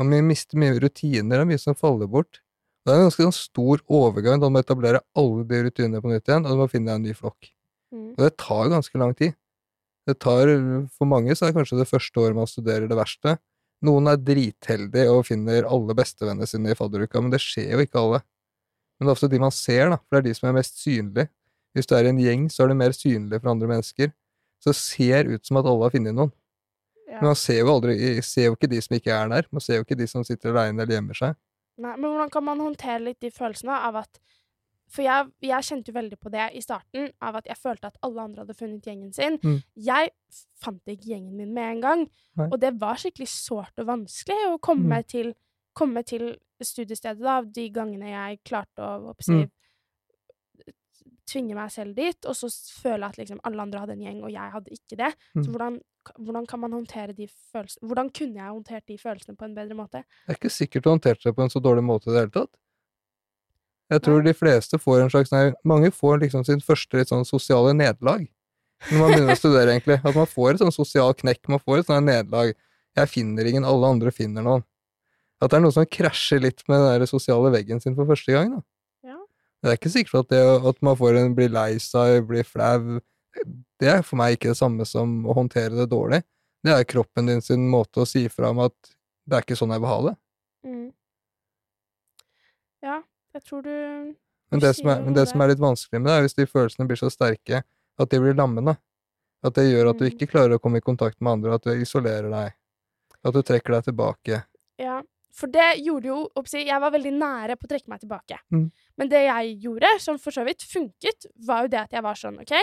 Man 0.00 0.12
mister 0.28 0.60
mye 0.60 0.76
rutiner, 0.80 1.38
det 1.38 1.42
er 1.42 1.48
mye 1.48 1.60
som 1.60 1.76
faller 1.76 2.08
bort. 2.08 2.40
Det 2.84 2.92
er 2.92 3.00
en 3.00 3.08
ganske 3.08 3.24
sånn 3.24 3.34
stor 3.34 3.82
overgang 3.90 4.38
da 4.38 4.46
man 4.46 4.60
må 4.60 4.62
etablere 4.62 5.02
alle 5.18 5.44
de 5.48 5.62
rutinene 5.66 6.00
på 6.04 6.12
nytt 6.12 6.28
igjen, 6.28 6.44
og 6.46 6.54
du 6.54 6.60
må 6.60 6.68
finne 6.70 6.92
deg 6.92 7.00
en 7.00 7.06
ny 7.08 7.16
flokk. 7.18 7.48
Mm. 7.92 8.12
Og 8.14 8.20
det 8.22 8.32
tar 8.40 8.70
ganske 8.72 9.00
lang 9.00 9.14
tid. 9.18 9.34
Det 10.06 10.14
tar, 10.22 10.52
For 10.94 11.10
mange 11.10 11.34
så 11.34 11.46
er 11.46 11.50
det 11.50 11.58
kanskje 11.58 11.80
det 11.80 11.88
første 11.90 12.22
året 12.22 12.38
man 12.38 12.48
studerer 12.48 12.86
det 12.86 12.98
verste. 12.98 13.36
Noen 13.84 14.08
er 14.08 14.20
dritheldige 14.22 15.10
og 15.12 15.26
finner 15.28 15.66
alle 15.68 15.96
bestevennene 15.98 16.46
sine 16.48 16.72
i 16.72 16.78
fadderuka, 16.78 17.20
men 17.20 17.34
det 17.34 17.42
skjer 17.42 17.74
jo 17.74 17.82
ikke 17.82 18.00
alle. 18.00 18.22
Men 18.96 19.06
det 19.06 19.10
er 19.12 19.16
ofte 19.16 19.28
de 19.32 19.38
man 19.42 19.52
ser, 19.52 19.90
da, 19.92 19.98
for 20.00 20.16
det 20.16 20.22
er 20.22 20.28
de 20.30 20.34
som 20.38 20.48
er 20.48 20.56
mest 20.56 20.78
synlige. 20.80 21.28
Hvis 21.76 21.86
du 21.90 21.94
er 21.94 22.06
i 22.08 22.08
en 22.14 22.18
gjeng, 22.22 22.46
så 22.50 22.64
er 22.64 22.68
du 22.72 22.74
mer 22.78 22.94
synlig 22.96 23.40
for 23.42 23.50
andre 23.52 23.68
mennesker. 23.68 24.12
Så 24.64 24.72
det 24.72 24.76
ser 24.80 25.28
ut 25.28 25.44
som 25.46 25.58
at 25.60 25.66
alle 25.68 25.84
har 25.84 25.92
funnet 25.92 26.16
noen. 26.16 26.32
Ja. 27.06 27.18
Men 27.20 27.28
man 27.30 27.36
ser 27.38 27.60
jo 27.60 27.68
aldri, 27.74 27.96
ser 28.24 28.48
jo 28.48 28.54
ikke 28.56 28.70
de 28.72 28.80
som 28.82 28.96
ikke 28.96 29.12
er 29.12 29.28
der. 29.28 29.46
Man 29.52 29.60
ser 29.60 29.78
jo 29.78 29.84
ikke 29.84 29.98
de 30.00 30.06
som 30.08 30.24
sitter 30.24 30.50
aleine 30.54 30.82
eller 30.82 30.96
gjemmer 30.96 31.14
seg. 31.18 31.36
Nei, 31.76 31.92
men 32.00 32.08
hvordan 32.08 32.30
kan 32.32 32.44
man 32.46 32.62
håndtere 32.64 33.02
litt 33.04 33.20
de 33.20 33.30
følelsene 33.30 33.76
av 33.90 34.00
at 34.00 34.20
For 34.88 35.02
jeg, 35.02 35.26
jeg 35.42 35.64
kjente 35.66 35.90
jo 35.90 35.94
veldig 35.96 36.16
på 36.22 36.30
det 36.30 36.44
i 36.54 36.60
starten, 36.62 37.08
av 37.20 37.34
at 37.40 37.48
jeg 37.50 37.58
følte 37.58 37.88
at 37.90 37.96
alle 38.06 38.22
andre 38.22 38.44
hadde 38.44 38.54
funnet 38.54 38.84
gjengen 38.86 39.08
sin. 39.12 39.34
Mm. 39.42 39.56
Jeg 39.82 40.12
fant 40.62 40.92
ikke 40.92 41.08
gjengen 41.10 41.34
min 41.34 41.50
med 41.52 41.72
en 41.72 41.80
gang, 41.82 42.04
Nei. 42.38 42.46
og 42.52 42.60
det 42.62 42.70
var 42.78 42.94
skikkelig 43.02 43.26
sårt 43.32 43.82
og 43.82 43.88
vanskelig 43.88 44.36
å 44.52 44.60
komme, 44.62 45.00
Mm. 45.02 45.08
til, 45.10 45.32
komme 45.74 46.04
til 46.06 46.36
studiestedet 46.64 47.20
da, 47.20 47.42
de 47.42 47.68
gangene 47.70 48.08
jeg 48.08 48.38
klarte 48.44 48.78
å, 48.80 49.14
skal 49.20 49.42
Mm. 49.44 49.50
tvinge 51.26 51.54
meg 51.58 51.70
selv 51.74 51.94
dit, 51.96 52.24
og 52.24 52.34
så 52.38 52.46
føle 52.82 53.06
at 53.08 53.16
liksom 53.18 53.40
alle 53.44 53.60
andre 53.64 53.80
hadde 53.82 53.92
en 53.96 54.04
gjeng, 54.04 54.22
og 54.22 54.30
jeg 54.30 54.52
hadde 54.52 54.70
ikke 54.70 54.96
det. 54.96 55.12
Så 55.34 55.42
Mm. 55.48 55.52
hvordan, 55.52 55.80
hvordan 56.20 56.46
kan 56.46 56.60
man 56.60 56.70
håndtere 56.72 57.16
de 57.16 57.26
følelsene 57.26 57.82
Hvordan 57.88 58.10
kunne 58.14 58.34
jeg 58.36 58.52
håndtert 58.54 58.86
de 58.86 58.96
følelsene 58.96 59.36
på 59.36 59.44
en 59.44 59.54
bedre 59.54 59.74
måte? 59.74 60.04
Det 60.26 60.30
er 60.30 60.34
ikke 60.38 60.50
sikkert 60.54 60.82
du 60.84 60.90
håndterte 60.90 61.24
det 61.24 61.34
på 61.34 61.42
en 61.42 61.48
så 61.50 61.60
dårlig 61.60 61.82
måte 61.84 62.06
i 62.08 62.12
det 62.12 62.20
hele 62.20 62.30
tatt. 62.30 62.54
Jeg 63.90 64.02
tror 64.02 64.22
de 64.24 64.32
fleste 64.34 64.78
får 64.78 65.02
en 65.02 65.10
slags 65.10 65.30
nei, 65.32 65.52
Mange 65.64 65.90
får 65.90 66.20
liksom 66.20 66.44
sin 66.44 66.60
første 66.60 66.94
litt 66.98 67.08
sånn 67.08 67.24
sosiale 67.26 67.74
nederlag 67.74 68.26
når 68.90 68.98
man 68.98 69.10
begynner 69.12 69.32
å 69.34 69.38
studere, 69.38 69.72
egentlig. 69.80 70.04
At 70.04 70.14
man 70.14 70.26
får 70.26 70.50
et 70.54 70.60
sånn 70.60 70.72
sosial 70.72 71.14
knekk, 71.14 71.48
man 71.48 71.58
får 71.58 71.78
et 71.80 71.86
sånt 71.86 72.04
nederlag. 72.06 72.54
Jeg 72.96 73.08
finner 73.08 73.44
ingen, 73.46 73.64
alle 73.64 73.86
andre 73.86 74.10
finner 74.12 74.42
noen. 74.42 74.64
At 75.42 75.50
det 75.52 75.58
er 75.58 75.64
noe 75.66 75.74
som 75.74 75.84
krasjer 75.84 76.40
litt 76.40 76.62
med 76.68 76.80
den 76.80 77.00
der 77.02 77.10
sosiale 77.10 77.50
veggen 77.52 77.80
sin 77.82 77.94
for 77.98 78.08
første 78.08 78.32
gang, 78.32 78.54
da. 78.56 78.62
Ja. 79.12 79.18
Det 79.62 79.70
er 79.72 79.76
ikke 79.78 79.92
sikkert 79.92 80.24
at 80.24 80.30
det 80.32 80.40
at 80.70 80.78
man 80.86 80.96
får 80.96 81.18
en, 81.20 81.34
blir 81.36 81.50
lei 81.52 81.76
seg, 81.82 82.22
blir 82.28 82.46
flau 82.48 83.00
Det 83.80 83.88
er 83.92 84.00
for 84.06 84.16
meg 84.16 84.38
ikke 84.38 84.48
det 84.54 84.56
samme 84.56 84.86
som 84.88 85.26
å 85.28 85.34
håndtere 85.36 85.76
det 85.76 85.90
dårlig. 85.92 86.22
Det 86.64 86.72
er 86.72 86.86
kroppen 86.88 87.26
din 87.28 87.42
sin 87.44 87.66
måte 87.68 88.00
å 88.00 88.06
si 88.08 88.24
fra 88.32 88.48
om 88.54 88.62
at 88.64 88.74
det 89.28 89.36
er 89.36 89.44
ikke 89.44 89.58
sånn 89.58 89.74
jeg 89.74 89.82
vil 89.82 89.90
ha 89.92 89.98
det. 90.06 90.14
Mm. 90.64 90.86
Ja, 92.86 92.96
jeg 93.36 93.44
tror 93.44 93.62
du 93.66 93.70
Men 94.50 94.62
det, 94.62 94.72
som 94.78 94.88
er, 94.88 95.02
men 95.02 95.14
det 95.16 95.26
som 95.28 95.40
er 95.42 95.50
litt 95.52 95.60
vanskelig 95.60 96.00
med 96.00 96.08
det, 96.08 96.16
er 96.16 96.24
hvis 96.24 96.36
de 96.38 96.46
følelsene 96.48 96.86
blir 96.88 96.98
så 97.00 97.10
sterke 97.12 97.60
at 97.98 98.10
de 98.12 98.20
blir 98.22 98.36
lammende. 98.38 98.76
At 99.44 99.56
det 99.58 99.66
gjør 99.68 99.90
at 99.90 99.98
du 100.00 100.06
Mm. 100.06 100.10
ikke 100.14 100.30
klarer 100.32 100.56
å 100.56 100.62
komme 100.62 100.78
i 100.78 100.84
kontakt 100.84 101.20
med 101.20 101.32
andre, 101.36 101.54
at 101.54 101.62
du 101.62 101.70
isolerer 101.74 102.30
deg. 102.30 102.54
At 103.24 103.34
du 103.34 103.42
trekker 103.42 103.74
deg 103.76 103.84
tilbake. 103.90 104.44
Ja. 104.78 105.02
For 105.36 105.52
det 105.52 105.82
gjorde 105.84 106.08
jo 106.08 106.44
Jeg 106.56 106.80
var 106.80 106.94
veldig 106.94 107.12
nære 107.12 107.56
på 107.56 107.68
å 107.68 107.70
trekke 107.70 107.92
meg 107.92 108.00
tilbake. 108.00 108.38
Mm. 108.52 108.70
Men 108.96 109.10
det 109.12 109.22
jeg 109.26 109.56
gjorde, 109.66 109.90
som 110.00 110.18
for 110.18 110.32
så 110.32 110.44
vidt 110.46 110.64
funket, 110.64 111.28
var 111.46 111.66
jo 111.66 111.72
det 111.74 111.82
at 111.82 111.92
jeg 111.92 112.02
var 112.02 112.16
sånn 112.16 112.40
OK, 112.40 112.54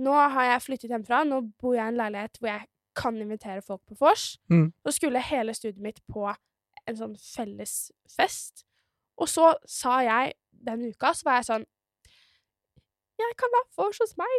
nå 0.00 0.14
har 0.34 0.52
jeg 0.52 0.64
flyttet 0.66 0.90
hjemmefra, 0.90 1.24
nå 1.24 1.40
bor 1.60 1.76
jeg 1.76 1.84
i 1.84 1.92
en 1.92 1.98
leilighet 2.00 2.40
hvor 2.40 2.50
jeg 2.52 2.66
kan 2.98 3.16
invitere 3.22 3.62
folk 3.62 3.82
på 3.88 3.96
vors. 4.00 4.38
Mm. 4.50 4.72
Så 4.84 4.96
skulle 4.96 5.22
hele 5.22 5.54
studiet 5.54 5.82
mitt 5.82 6.00
på 6.10 6.26
en 6.30 6.98
sånn 6.98 7.16
felles 7.22 7.90
fest. 8.10 8.64
Og 9.20 9.28
så 9.30 9.52
sa 9.68 10.00
jeg 10.04 10.34
den 10.50 10.88
uka, 10.90 11.12
så 11.14 11.28
var 11.28 11.40
jeg 11.40 11.50
sånn 11.50 11.68
Jeg 13.20 13.36
kan 13.36 13.52
ha 13.52 13.62
vors 13.76 13.98
hos 14.00 14.16
meg. 14.16 14.36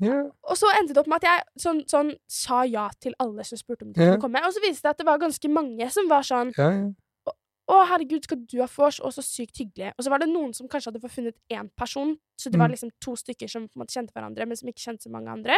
Ja. 0.00 0.22
Og 0.48 0.56
så 0.56 0.66
endte 0.78 0.94
det 0.96 1.00
opp 1.02 1.08
med 1.12 1.22
at 1.22 1.28
jeg 1.28 1.42
sånn, 1.64 1.82
sånn 1.90 2.14
sa 2.26 2.62
ja 2.64 2.88
til 3.00 3.12
alle 3.20 3.44
som 3.44 3.58
spurte 3.60 3.84
om 3.84 3.92
de 3.92 4.00
Ja. 4.00 4.14
kunne 4.16 4.20
komme. 4.22 4.42
Og 4.46 4.52
så 4.56 4.60
viste 4.64 4.82
det 4.86 4.90
at 4.94 4.98
det 4.98 5.06
var 5.06 5.18
ganske 5.20 5.48
mange 5.52 5.90
som 5.92 6.08
var 6.08 6.22
sånn 6.22 6.52
yeah, 6.58 6.72
yeah. 6.72 6.90
Å, 7.70 7.84
herregud, 7.86 8.24
skal 8.26 8.40
du 8.50 8.56
ha 8.58 8.66
vors? 8.66 8.96
Og 8.98 9.12
så 9.14 9.22
sykt 9.22 9.60
hyggelig. 9.60 9.92
Og 9.96 10.02
så 10.02 10.10
var 10.10 10.18
det 10.18 10.26
noen 10.26 10.50
som 10.56 10.66
kanskje 10.66 10.90
hadde 10.90 11.02
forfunnet 11.04 11.36
én 11.54 11.68
person, 11.78 12.16
så 12.36 12.50
det 12.50 12.58
var 12.58 12.66
Mm. 12.66 12.72
liksom 12.74 12.90
to 13.00 13.12
stykker 13.14 13.48
som 13.48 13.68
på 13.68 13.76
en 13.78 13.84
måte 13.84 13.94
kjente 13.94 14.10
hverandre, 14.12 14.44
men 14.48 14.56
som 14.56 14.66
ikke 14.68 14.82
kjente 14.82 15.02
så 15.06 15.10
mange 15.12 15.28
andre. 15.30 15.54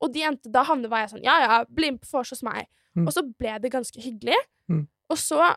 Og 0.00 0.10
de 0.14 0.22
endte, 0.22 0.50
da 0.50 0.62
havnet 0.64 0.88
var 0.88 1.02
jeg 1.04 1.10
sånn 1.10 1.24
Ja, 1.24 1.34
ja, 1.44 1.64
bli 1.68 1.90
med 1.90 2.00
på 2.00 2.08
vors 2.10 2.30
hos 2.30 2.42
meg. 2.42 2.66
Mm. 2.96 3.06
Og 3.06 3.12
så 3.12 3.22
ble 3.38 3.58
det 3.60 3.70
ganske 3.70 4.00
hyggelig. 4.00 4.38
Mm. 4.70 4.86
Og 5.10 5.18
så 5.18 5.54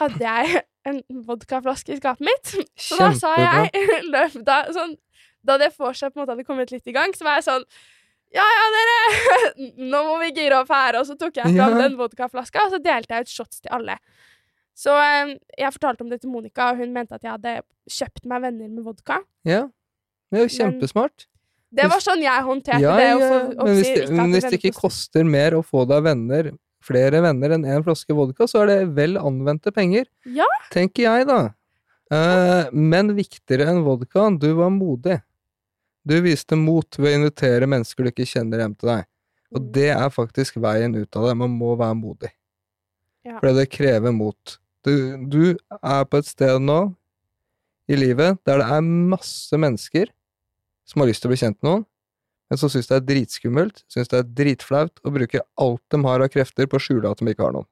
hadde 0.00 0.20
jeg 0.24 0.62
en 0.86 1.02
vodkaflaske 1.26 1.92
i 1.92 2.00
skapet 2.00 2.20
mitt, 2.24 2.54
så 2.88 2.96
da 2.98 3.12
sa 3.12 3.34
jeg 3.36 3.70
løp, 4.14 4.38
da, 4.44 4.62
sånn, 4.72 4.96
da 5.44 5.58
det 5.60 5.72
vorset 5.78 6.12
på 6.12 6.18
en 6.18 6.24
måte 6.24 6.34
hadde 6.34 6.46
kommet 6.48 6.70
litt 6.72 6.86
i 6.88 6.92
gang, 6.96 7.12
så 7.16 7.26
var 7.26 7.38
jeg 7.40 7.46
sånn 7.50 7.64
ja, 8.34 8.42
ja, 8.42 8.62
dere! 8.74 9.66
Nå 9.92 9.98
må 10.08 10.14
vi 10.24 10.32
gire 10.34 10.56
opp 10.64 10.70
her. 10.74 10.96
Og 10.98 11.04
så 11.06 11.14
tok 11.20 11.36
jeg 11.38 11.44
fram 11.52 11.76
Ja. 11.76 11.82
den 11.84 11.92
vodkaflaska, 12.00 12.64
og 12.66 12.72
så 12.72 12.80
delte 12.82 13.14
jeg 13.14 13.28
ut 13.28 13.30
shots 13.30 13.60
til 13.62 13.70
alle. 13.76 13.94
Så 14.74 14.90
eh, 14.98 15.36
jeg 15.60 15.70
fortalte 15.76 16.02
om 16.02 16.08
det 16.10 16.18
til 16.24 16.32
Monica, 16.32 16.72
og 16.72 16.80
hun 16.82 16.90
mente 16.96 17.14
at 17.14 17.22
jeg 17.22 17.30
hadde 17.30 17.52
kjøpt 17.94 18.24
meg 18.26 18.42
venner 18.42 18.72
med 18.74 18.82
vodka. 18.88 19.20
Ja. 19.46 19.68
Det 20.32 20.40
er 20.40 20.48
jo 20.48 20.50
Men- 20.50 20.56
kjempesmart. 20.58 21.28
Det 21.74 21.86
var 21.90 22.02
sånn 22.02 22.20
jeg 22.22 22.42
håndterte 22.46 22.82
Ja, 22.82 22.96
det. 22.96 23.06
ja, 23.06 23.28
få. 23.30 23.38
Men 23.66 23.74
hvis 23.78 23.88
det, 23.98 24.10
men 24.14 24.32
hvis 24.34 24.44
det 24.50 24.58
ikke 24.60 24.74
koster- 24.80 25.24
mer 25.26 25.56
å 25.58 25.62
få 25.66 25.84
deg 25.90 26.02
venner, 26.06 26.50
flere 26.82 27.20
venner 27.22 27.54
enn 27.56 27.64
én 27.66 27.82
flaske 27.86 28.14
vodka, 28.14 28.46
så 28.50 28.62
er 28.62 28.66
det 28.72 28.94
vel 28.94 29.14
anvendte 29.18 29.72
penger. 29.74 30.06
Ja. 30.26 30.46
Tenker 30.74 31.02
jeg, 31.06 31.26
da. 31.30 31.38
Eh, 32.14 32.70
men 32.72 33.14
viktigere 33.16 33.66
enn 33.70 33.82
vodkaen, 33.86 34.38
du 34.38 34.52
var 34.54 34.70
modig. 34.70 35.20
Du 36.04 36.14
viste 36.24 36.56
mot 36.60 36.98
ved 36.98 37.12
å 37.14 37.20
invitere 37.22 37.68
mennesker 37.70 38.04
du 38.04 38.10
ikke 38.12 38.26
kjenner 38.28 38.60
hjem 38.60 38.74
til 38.76 38.90
deg. 38.92 39.06
Og 39.54 39.60
Mm. 39.62 39.72
det 39.72 39.90
er 39.94 40.10
faktisk 40.10 40.56
veien 40.60 40.94
ut 40.96 41.16
av 41.16 41.28
det. 41.28 41.36
Man 41.36 41.50
må 41.56 41.76
være 41.78 41.94
modig. 41.96 42.30
Ja. 43.24 43.38
Fordi 43.38 43.54
det 43.54 43.70
krever 43.70 44.12
mot. 44.12 44.58
Du, 44.84 45.16
du 45.26 45.56
er 45.82 46.04
på 46.04 46.18
et 46.18 46.26
sted 46.28 46.60
nå 46.60 46.94
i 47.88 47.96
livet 47.96 48.38
der 48.44 48.58
det 48.60 48.66
er 48.68 48.80
masse 48.84 49.56
mennesker 49.56 50.10
som 50.84 51.00
har 51.00 51.08
lyst 51.08 51.22
til 51.22 51.30
å 51.30 51.32
bli 51.32 51.40
kjent 51.40 51.56
med 51.62 51.70
noen, 51.70 51.86
men 52.50 52.58
som 52.60 52.68
syns 52.68 52.90
det 52.90 52.96
er 52.98 53.06
dritskummelt, 53.08 53.84
syns 53.88 54.10
det 54.12 54.18
er 54.18 54.28
dritflaut 54.36 55.00
å 55.04 55.12
bruke 55.14 55.40
alt 55.56 55.80
de 55.88 56.00
har 56.04 56.20
av 56.20 56.28
krefter 56.28 56.68
på 56.68 56.76
å 56.76 56.82
skjule 56.84 57.08
at 57.08 57.22
de 57.22 57.32
ikke 57.32 57.46
har 57.46 57.54
noen. 57.56 57.68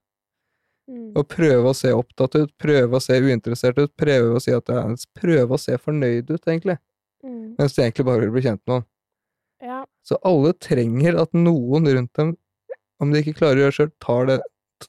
Mm. 0.88 1.12
Og 1.20 1.28
prøve 1.28 1.68
å 1.68 1.76
se 1.76 1.92
opptatt 1.92 2.34
ut, 2.40 2.54
prøve 2.58 2.96
å 2.96 3.02
se 3.04 3.18
uinteressert 3.20 3.76
ut, 3.78 3.92
prøve 3.96 4.32
å, 4.32 4.40
si 4.40 4.54
at 4.56 4.64
det 4.66 4.78
er, 4.80 4.96
prøve 5.20 5.58
å 5.58 5.60
se 5.60 5.76
fornøyd 5.76 6.32
ut, 6.32 6.40
egentlig, 6.48 6.78
Mm. 7.22 7.54
mens 7.58 7.74
de 7.76 7.82
egentlig 7.84 8.04
bare 8.08 8.20
vil 8.24 8.32
bli 8.34 8.42
kjent 8.42 8.60
med 8.66 8.72
noen. 8.74 8.86
Ja. 9.62 9.80
Så 10.02 10.16
alle 10.26 10.52
trenger 10.58 11.20
at 11.22 11.32
noen 11.38 11.86
rundt 11.86 12.12
dem, 12.18 12.32
om 12.98 13.12
de 13.12 13.20
ikke 13.22 13.36
klarer 13.38 13.60
å 13.60 13.64
gjøre 13.66 13.76
sjøl, 13.76 13.90
tar 14.02 14.26
det, 14.26 14.38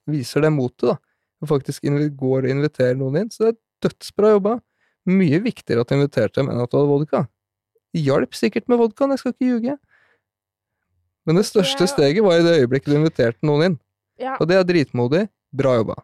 viser 0.10 0.42
det 0.42 0.50
motet, 0.54 0.88
da. 0.90 0.98
Og 1.44 1.50
faktisk 1.52 1.84
går 2.18 2.46
og 2.48 2.50
inviterer 2.50 2.96
noen 2.98 3.20
inn. 3.22 3.30
Så 3.30 3.44
det 3.46 3.50
er 3.54 3.90
dødsbra 3.90 4.32
jobba. 4.34 4.54
Mye 5.06 5.40
viktigere 5.44 5.82
at 5.84 5.90
du 5.92 5.96
inviterte 5.98 6.40
dem 6.40 6.50
enn 6.50 6.62
at 6.64 6.72
du 6.72 6.78
hadde 6.80 6.90
vodka. 6.90 7.28
Det 7.94 8.02
hjalp 8.02 8.34
sikkert 8.34 8.70
med 8.72 8.80
vodkaen, 8.80 9.12
jeg 9.14 9.20
skal 9.22 9.34
ikke 9.36 9.50
ljuge. 9.52 9.78
Men 11.28 11.36
det 11.36 11.46
største 11.46 11.86
Ja. 11.86 11.92
steget 11.92 12.24
var 12.24 12.40
i 12.40 12.44
det 12.44 12.56
øyeblikket 12.64 12.90
du 12.90 12.96
inviterte 12.98 13.44
noen 13.44 13.64
inn. 13.66 13.80
ja. 14.18 14.38
Og 14.40 14.48
det 14.48 14.56
er 14.58 14.64
dritmodig. 14.64 15.30
Bra 15.54 15.76
jobba. 15.78 15.96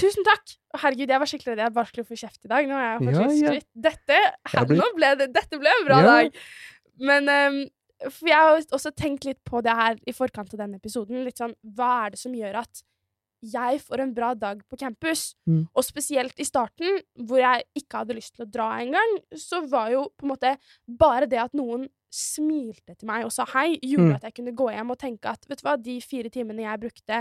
Tusen 0.00 0.24
takk! 0.26 0.54
Herregud, 0.80 1.10
jeg 1.12 1.20
var 1.22 1.28
skikkelig 1.28 1.52
redd 1.54 1.62
jeg 1.66 1.74
bare 1.76 1.90
skulle 1.90 2.08
få 2.08 2.16
kjeft 2.20 2.46
i 2.46 2.50
dag. 2.52 2.68
Nå 2.70 2.78
Ja, 2.78 3.26
ja. 3.28 3.56
Dette, 3.88 4.20
her, 4.54 4.66
ble... 4.70 4.78
nå 4.80 4.86
ble 4.96 5.10
det, 5.20 5.26
dette 5.34 5.58
ble 5.60 5.72
en 5.80 5.86
bra 5.88 5.98
Ja. 6.00 6.14
dag! 6.14 6.38
Men 7.00 7.28
um, 7.32 7.58
for 8.08 8.28
jeg 8.30 8.36
har 8.40 8.60
også 8.72 8.92
tenkt 8.96 9.26
litt 9.28 9.40
på 9.44 9.60
det 9.64 9.74
her 9.76 9.98
i 10.08 10.12
forkant 10.16 10.54
av 10.56 10.62
denne 10.62 10.78
episoden. 10.80 11.20
Litt 11.26 11.40
sånn, 11.42 11.52
Hva 11.76 12.06
er 12.06 12.14
det 12.14 12.20
som 12.22 12.32
gjør 12.36 12.62
at 12.62 12.82
jeg 13.44 13.80
får 13.80 14.02
en 14.04 14.14
bra 14.16 14.30
dag 14.36 14.60
på 14.68 14.76
campus? 14.80 15.34
Mm. 15.48 15.62
Og 15.74 15.84
spesielt 15.84 16.40
i 16.40 16.44
starten, 16.48 17.00
hvor 17.24 17.40
jeg 17.40 17.64
ikke 17.76 18.02
hadde 18.02 18.16
lyst 18.16 18.34
til 18.36 18.44
å 18.46 18.50
dra 18.52 18.70
engang, 18.80 19.14
så 19.36 19.62
var 19.68 19.90
jo 19.92 20.06
på 20.16 20.26
en 20.28 20.32
måte 20.34 20.54
bare 20.86 21.28
det 21.28 21.40
at 21.40 21.56
noen 21.56 21.86
smilte 22.12 22.96
til 22.98 23.06
meg 23.08 23.24
og 23.28 23.32
sa 23.32 23.44
hei, 23.54 23.78
gjorde 23.78 24.08
Mm. 24.10 24.16
at 24.16 24.24
jeg 24.28 24.34
kunne 24.40 24.56
gå 24.56 24.66
hjem 24.74 24.90
og 24.90 24.98
tenke 24.98 25.30
at 25.30 25.44
vet 25.48 25.60
du 25.60 25.66
hva, 25.68 25.76
de 25.80 26.00
fire 26.02 26.28
timene 26.32 26.64
jeg 26.66 26.80
brukte 26.82 27.20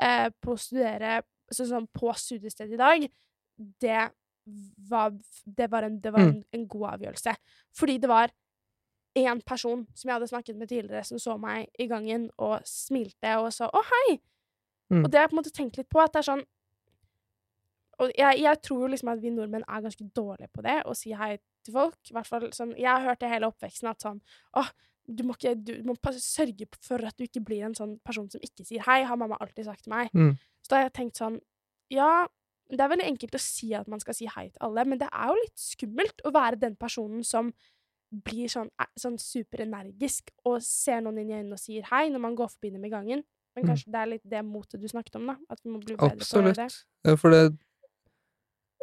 eh, 0.00 0.28
på 0.42 0.54
å 0.54 0.58
studere 0.58 1.20
så, 1.50 1.66
sånn, 1.68 1.88
på 1.92 2.12
studiestedet 2.16 2.72
i 2.72 2.76
dag, 2.80 3.08
det 3.80 4.10
var, 4.90 5.12
det 5.44 5.70
var, 5.70 5.82
en, 5.82 6.00
det 6.00 6.12
var 6.12 6.20
Mm. 6.20 6.28
en, 6.28 6.44
en 6.52 6.68
god 6.68 6.88
avgjørelse. 6.94 7.34
Fordi 7.76 7.98
det 7.98 8.08
var 8.08 8.30
én 9.16 9.40
person 9.46 9.86
som 9.94 10.08
jeg 10.08 10.14
hadde 10.14 10.28
snakket 10.28 10.56
med 10.56 10.68
tidligere, 10.68 11.04
som 11.04 11.18
så 11.18 11.36
meg 11.38 11.68
i 11.78 11.86
gangen 11.86 12.30
og 12.38 12.60
smilte 12.66 13.36
og 13.38 13.52
sa 13.52 13.68
'å, 13.70 13.82
hei'. 13.82 14.20
Mm. 14.90 15.04
Og 15.04 15.10
det 15.10 15.14
har 15.18 15.22
jeg 15.24 15.30
på 15.30 15.36
en 15.36 15.42
måte 15.42 15.52
tenkt 15.54 15.76
litt 15.76 15.88
på, 15.88 16.00
at 16.02 16.12
det 16.12 16.18
er 16.18 16.32
sånn 16.32 16.44
Og 18.00 18.10
jeg, 18.18 18.40
jeg 18.42 18.62
tror 18.62 18.80
jo 18.80 18.86
liksom 18.90 19.08
at 19.12 19.20
vi 19.22 19.30
nordmenn 19.30 19.62
er 19.68 19.80
ganske 19.80 20.10
dårlige 20.16 20.48
på 20.52 20.62
det, 20.62 20.82
å 20.84 20.96
si 20.96 21.12
hei 21.12 21.38
til 21.64 21.72
folk. 21.72 21.96
I 22.10 22.12
hvert 22.12 22.26
fall 22.26 22.48
sånn 22.52 22.74
Jeg 22.76 22.90
har 22.90 23.00
hørt 23.04 23.20
det 23.20 23.28
hele 23.30 23.46
oppveksten 23.46 23.88
at 23.88 24.02
sånn 24.02 24.20
åh, 24.56 24.68
du 25.06 25.22
må, 25.24 25.34
ikke, 25.34 25.54
du 25.64 25.82
må 25.84 25.94
sørge 26.16 26.66
for 26.80 27.04
at 27.04 27.16
du 27.16 27.24
ikke 27.24 27.42
blir 27.44 27.64
en 27.66 27.74
sånn 27.74 27.98
person 28.04 28.30
som 28.30 28.40
ikke 28.40 28.64
sier 28.64 28.80
hei, 28.86 29.02
har 29.04 29.16
mamma 29.16 29.36
alltid 29.40 29.64
sagt 29.66 29.84
til 29.84 29.92
meg. 29.92 30.10
Mm. 30.14 30.36
Så 30.64 30.68
da 30.70 30.76
har 30.76 30.84
jeg 30.88 30.94
tenkt 30.94 31.16
sånn 31.20 31.40
Ja, 31.90 32.26
det 32.70 32.80
er 32.80 32.88
veldig 32.88 33.04
enkelt 33.06 33.34
å 33.36 33.40
si 33.40 33.74
at 33.74 33.86
man 33.88 34.00
skal 34.00 34.14
si 34.14 34.24
hei 34.26 34.48
til 34.48 34.62
alle, 34.64 34.84
men 34.88 34.98
det 34.98 35.08
er 35.12 35.28
jo 35.28 35.34
litt 35.34 35.58
skummelt 35.60 36.22
å 36.24 36.32
være 36.32 36.56
den 36.58 36.74
personen 36.76 37.22
som 37.22 37.52
blir 38.10 38.48
sånn, 38.48 38.70
er- 38.80 38.88
sånn 38.98 39.18
superenergisk 39.20 40.30
og 40.46 40.62
ser 40.62 41.00
noen 41.04 41.18
inn 41.20 41.30
i 41.30 41.34
øynene 41.42 41.52
og 41.58 41.60
sier 41.60 41.82
hei 41.90 42.08
når 42.08 42.20
man 42.20 42.36
går 42.38 42.48
forbi 42.54 42.70
dem 42.72 42.84
i 42.84 42.90
gangen. 42.90 43.22
Men 43.54 43.64
Mm. 43.64 43.68
kanskje 43.70 43.92
det 43.92 44.00
er 44.00 44.06
litt 44.06 44.28
det 44.28 44.42
motet 44.44 44.80
du 44.80 44.88
snakket 44.88 45.16
om, 45.16 45.26
da? 45.26 45.36
At 45.50 45.60
vi 45.62 45.70
må 45.70 45.78
bli 45.84 45.94
bedre 45.94 46.16
på 46.16 46.24
å 46.24 46.42
gjøre 46.42 46.54
det. 46.54 46.64
Absolutt. 46.64 46.84
Ja, 47.04 47.16
For, 47.16 47.30
det, 47.30 47.58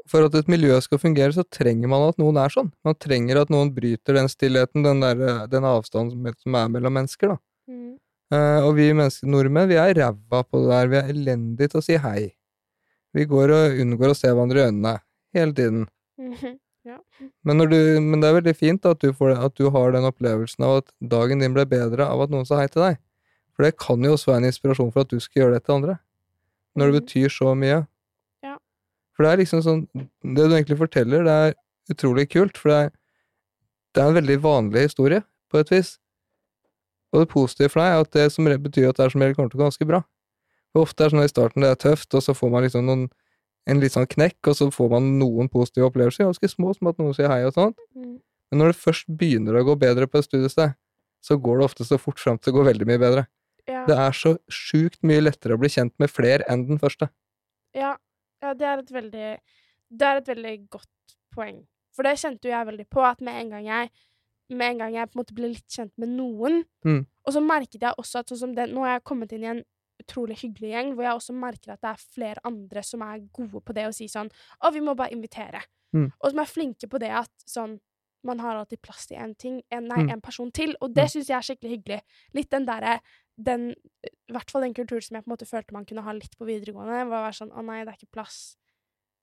for 0.09 0.25
at 0.25 0.35
et 0.35 0.47
miljø 0.47 0.79
skal 0.81 0.97
fungere, 0.99 1.31
så 1.33 1.43
trenger 1.49 1.87
man 1.91 2.07
at 2.09 2.17
noen 2.17 2.37
er 2.37 2.49
sånn. 2.49 2.71
Man 2.83 2.95
trenger 2.95 3.41
at 3.41 3.49
noen 3.53 3.73
bryter 3.75 4.13
den 4.17 4.27
stillheten, 4.27 4.83
den, 4.83 4.99
der, 5.01 5.47
den 5.47 5.63
avstanden 5.63 6.11
som- 6.11 6.33
som 6.43 6.55
er 6.55 6.67
mellom 6.69 6.93
mennesker. 6.93 7.27
da. 7.35 7.37
Mm. 7.69 7.97
Uh, 8.33 8.61
og 8.67 8.75
vi 8.75 8.91
mennesker, 8.93 9.27
nordmenn, 9.27 9.67
vi 9.67 9.75
er 9.75 9.93
ræva 9.93 10.43
på 10.47 10.61
det 10.63 10.69
der. 10.71 10.87
Vi 10.87 10.97
er 10.97 11.13
elendige 11.13 11.69
til 11.69 11.79
å 11.79 11.83
si 11.83 11.97
hei. 11.97 12.33
Vi 13.13 13.25
går 13.25 13.51
og 13.51 13.79
unngår 13.83 14.09
å 14.11 14.15
se 14.15 14.27
hverandre 14.27 14.55
i 14.57 14.67
øynene 14.71 14.99
hele 15.35 15.53
tiden. 15.53 15.87
ja. 16.85 16.97
Men, 17.43 17.57
når 17.57 17.69
du, 17.69 17.77
men 18.01 18.21
det 18.21 18.29
er 18.29 18.41
veldig 18.41 18.55
fint 18.55 18.85
at 18.85 18.99
du, 18.99 19.11
får, 19.13 19.35
at 19.37 19.53
du 19.55 19.69
har 19.69 19.91
den 19.91 20.07
opplevelsen 20.07 20.63
av 20.63 20.77
at 20.81 20.91
dagen 21.03 21.39
din 21.43 21.53
ble 21.53 21.65
bedre 21.65 22.07
av 22.07 22.21
at 22.21 22.29
noen 22.31 22.45
sa 22.47 22.57
hei 22.61 22.67
til 22.71 22.81
deg. 22.87 22.97
For 23.53 23.63
det 23.67 23.75
kan 23.77 24.01
jo 24.01 24.13
også 24.15 24.31
være 24.31 24.37
en 24.45 24.49
inspirasjon 24.49 24.93
for 24.93 25.01
at 25.03 25.09
du 25.11 25.19
skal 25.19 25.43
gjøre 25.43 25.57
det 25.59 25.65
til 25.65 25.75
andre. 25.75 25.99
Når 26.75 26.85
det 26.87 26.93
Mhm. 26.95 27.01
betyr 27.03 27.29
så 27.29 27.51
mye. 27.53 27.87
For 29.21 29.27
det 29.27 29.35
er 29.35 29.41
liksom 29.43 29.61
sånn 29.61 29.81
Det 29.93 30.47
du 30.47 30.55
egentlig 30.55 30.79
forteller, 30.79 31.25
det 31.27 31.33
er 31.45 31.51
utrolig 31.91 32.25
kult, 32.31 32.57
for 32.57 32.71
det 32.71 32.77
er, 32.79 32.93
det 33.93 34.01
er 34.01 34.09
en 34.09 34.15
veldig 34.17 34.37
vanlig 34.41 34.85
historie, 34.87 35.21
på 35.51 35.59
et 35.59 35.71
vis. 35.73 35.91
Og 37.11 37.21
det 37.21 37.29
positive 37.29 37.69
for 37.69 37.83
deg 37.83 37.91
er 37.91 38.05
at 38.05 38.13
det 38.15 38.25
som 38.33 38.47
betyr 38.47 38.87
at 38.89 38.97
det 38.97 39.05
er 39.05 39.13
som 39.13 39.21
regel 39.21 39.35
kommer 39.35 39.51
til 39.51 39.59
å 39.59 39.61
gå 39.61 39.67
ganske 39.67 39.87
bra. 39.89 39.99
For 40.71 40.87
ofte 40.87 41.03
er 41.03 41.11
det 41.11 41.17
sånn 41.17 41.27
i 41.27 41.33
starten 41.33 41.65
det 41.65 41.73
er 41.73 41.81
tøft, 41.83 42.15
og 42.15 42.23
så 42.23 42.33
får 42.37 42.53
man 42.53 42.63
liksom 42.65 42.87
noen, 42.87 43.03
en 43.69 43.81
litt 43.83 43.97
sånn 43.97 44.07
knekk, 44.09 44.39
og 44.47 44.57
så 44.57 44.69
får 44.73 44.93
man 44.93 45.09
noen 45.19 45.51
positive 45.51 45.89
opplevelser, 45.91 46.29
ganske 46.29 46.51
små, 46.53 46.71
som 46.77 46.89
at 46.93 47.01
noen 47.01 47.17
sier 47.17 47.29
hei 47.29 47.41
og 47.49 47.57
sånt. 47.57 47.81
Mm. 47.91 48.15
Men 48.49 48.63
når 48.63 48.71
det 48.71 48.81
først 48.85 49.11
begynner 49.19 49.59
å 49.59 49.65
gå 49.67 49.75
bedre 49.83 50.07
på 50.07 50.21
et 50.21 50.29
studiested, 50.29 50.77
så 51.21 51.37
går 51.37 51.59
det 51.59 51.67
ofte 51.67 51.85
så 51.85 51.99
fort 52.01 52.21
fram 52.23 52.39
til 52.39 52.55
å 52.55 52.61
gå 52.61 52.69
veldig 52.71 52.87
mye 52.87 53.01
bedre. 53.03 53.25
Ja. 53.67 53.83
Det 53.89 53.99
er 54.07 54.15
så 54.15 54.37
sjukt 54.49 55.03
mye 55.05 55.21
lettere 55.21 55.57
å 55.57 55.61
bli 55.61 55.69
kjent 55.69 55.93
med 56.01 56.09
flere 56.09 56.47
enn 56.49 56.63
den 56.71 56.79
første. 56.81 57.11
Ja, 57.77 57.97
ja 58.41 58.53
det, 58.53 58.67
er 58.67 58.77
et 58.79 58.91
veldig, 58.91 59.27
det 59.91 60.07
er 60.07 60.17
et 60.21 60.27
veldig 60.27 60.69
godt 60.69 61.15
poeng. 61.35 61.61
For 61.95 62.03
det 62.07 62.17
kjente 62.19 62.47
jo 62.47 62.53
jeg 62.53 62.67
veldig 62.67 62.87
på, 62.89 63.03
at 63.03 63.21
med 63.21 63.33
en 63.41 63.49
gang 63.49 63.65
jeg, 63.67 63.91
med 64.51 64.69
en 64.71 64.77
gang 64.77 64.93
jeg 64.95 65.09
på 65.11 65.17
en 65.17 65.21
måte 65.23 65.35
ble 65.35 65.49
litt 65.53 65.67
kjent 65.69 65.93
med 65.97 66.09
noen 66.17 66.63
Mm. 66.83 67.05
Og 67.27 67.33
så 67.35 67.41
merket 67.45 67.81
jeg 67.81 67.93
også 68.01 68.19
at 68.19 68.31
sånn 68.31 68.37
som 68.39 68.55
den, 68.55 68.71
nå 68.73 68.81
har 68.81 68.95
jeg 68.97 69.03
kommet 69.03 69.31
inn 69.31 69.43
i 69.43 69.49
en 69.51 69.63
utrolig 70.01 70.39
hyggelig 70.41 70.71
gjeng, 70.71 70.93
hvor 70.95 71.03
jeg 71.05 71.13
også 71.19 71.33
merker 71.37 71.73
at 71.75 71.81
det 71.83 71.89
er 71.91 71.99
flere 72.15 72.41
andre 72.43 72.81
som 72.83 73.01
er 73.05 73.19
gode 73.31 73.61
på 73.61 73.73
det 73.77 73.83
å 73.85 73.93
si 73.93 74.07
sånn 74.09 74.31
Å, 74.63 74.71
vi 74.73 74.81
må 74.81 74.95
bare 74.97 75.13
invitere. 75.13 75.61
Mm. 75.93 76.07
Og 76.19 76.31
som 76.31 76.39
er 76.41 76.49
flinke 76.49 76.87
på 76.89 76.97
det 76.99 77.11
at 77.11 77.29
sånn 77.45 77.77
man 78.23 78.39
har 78.39 78.55
alltid 78.55 78.81
plass 78.81 79.07
til 79.07 79.17
en 79.17 79.35
ting, 79.35 79.61
en, 79.71 79.85
nei, 79.87 80.03
Mm. 80.03 80.11
en 80.13 80.21
person 80.21 80.51
til. 80.51 80.75
Og 80.81 80.93
det 80.93 81.05
Mm. 81.05 81.09
syns 81.09 81.27
jeg 81.29 81.37
er 81.37 81.41
skikkelig 81.55 81.71
hyggelig. 81.77 82.01
Litt 82.33 82.49
den 82.51 82.65
derre 82.65 82.99
den, 83.43 83.69
I 84.05 84.33
hvert 84.33 84.51
fall 84.53 84.65
den 84.65 84.75
kulturen 84.77 85.03
som 85.05 85.17
jeg 85.17 85.25
på 85.25 85.29
en 85.31 85.35
måte 85.35 85.49
følte 85.49 85.75
man 85.75 85.85
kunne 85.89 86.03
ha 86.05 86.15
litt 86.17 86.33
på 86.39 86.47
videregående. 86.47 87.03
Var 87.09 87.19
å 87.19 87.27
være 87.27 87.37
sånn 87.37 87.53
'Å 87.53 87.65
nei, 87.65 87.83
det 87.83 87.93
er 87.93 87.99
ikke 87.99 88.15
plass'. 88.17 88.55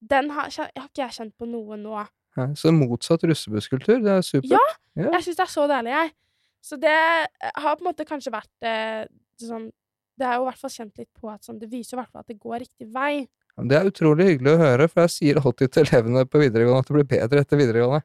Den 0.00 0.30
har, 0.30 0.50
har 0.50 0.70
ikke 0.88 1.02
jeg 1.06 1.16
kjent 1.16 1.34
på 1.38 1.48
noe 1.50 1.76
nå. 1.76 2.06
Ja, 2.38 2.46
så 2.54 2.70
motsatt 2.70 3.25
russebusskultur, 3.26 3.98
det 4.04 4.12
er 4.18 4.22
supert. 4.22 4.52
Ja, 4.52 4.66
Ja. 4.98 5.10
Jeg 5.14 5.28
syns 5.28 5.37
det 5.38 5.44
er 5.44 5.52
så 5.52 5.64
deilig, 5.70 5.90
jeg. 5.94 6.12
Så 6.60 6.76
det 6.80 6.90
eh, 6.90 7.50
har 7.54 7.76
på 7.76 7.84
en 7.84 7.90
måte 7.92 8.06
kanskje 8.06 8.32
vært 8.34 8.66
eh, 8.66 9.06
sånn 9.38 9.70
Det 10.18 10.26
er 10.26 10.34
jo 10.34 10.42
i 10.42 10.48
hvert 10.48 10.58
fall 10.58 10.70
kjent 10.75 10.96
litt 10.98 11.10
på 11.14 11.28
at 11.30 11.44
sånn, 11.46 11.60
det 11.60 11.68
viser 11.70 11.94
i 11.94 11.98
hvert 12.00 12.10
fall 12.10 12.25
at 12.25 12.26
det 12.26 12.40
går 12.42 12.58
riktig 12.64 12.88
vei. 12.90 13.28
Det 13.58 13.76
er 13.78 13.87
utrolig 13.87 14.25
hyggelig 14.26 14.56
å 14.56 14.58
høre, 14.58 14.88
for 14.90 15.04
jeg 15.04 15.12
sier 15.14 15.38
alltid 15.38 15.70
til 15.70 15.87
elevene 15.87 16.25
på 16.26 16.40
videregående 16.42 16.82
at 16.82 16.90
det 16.90 16.96
blir 16.96 17.06
bedre 17.12 17.42
etter 17.44 17.60
videregående. 17.60 18.02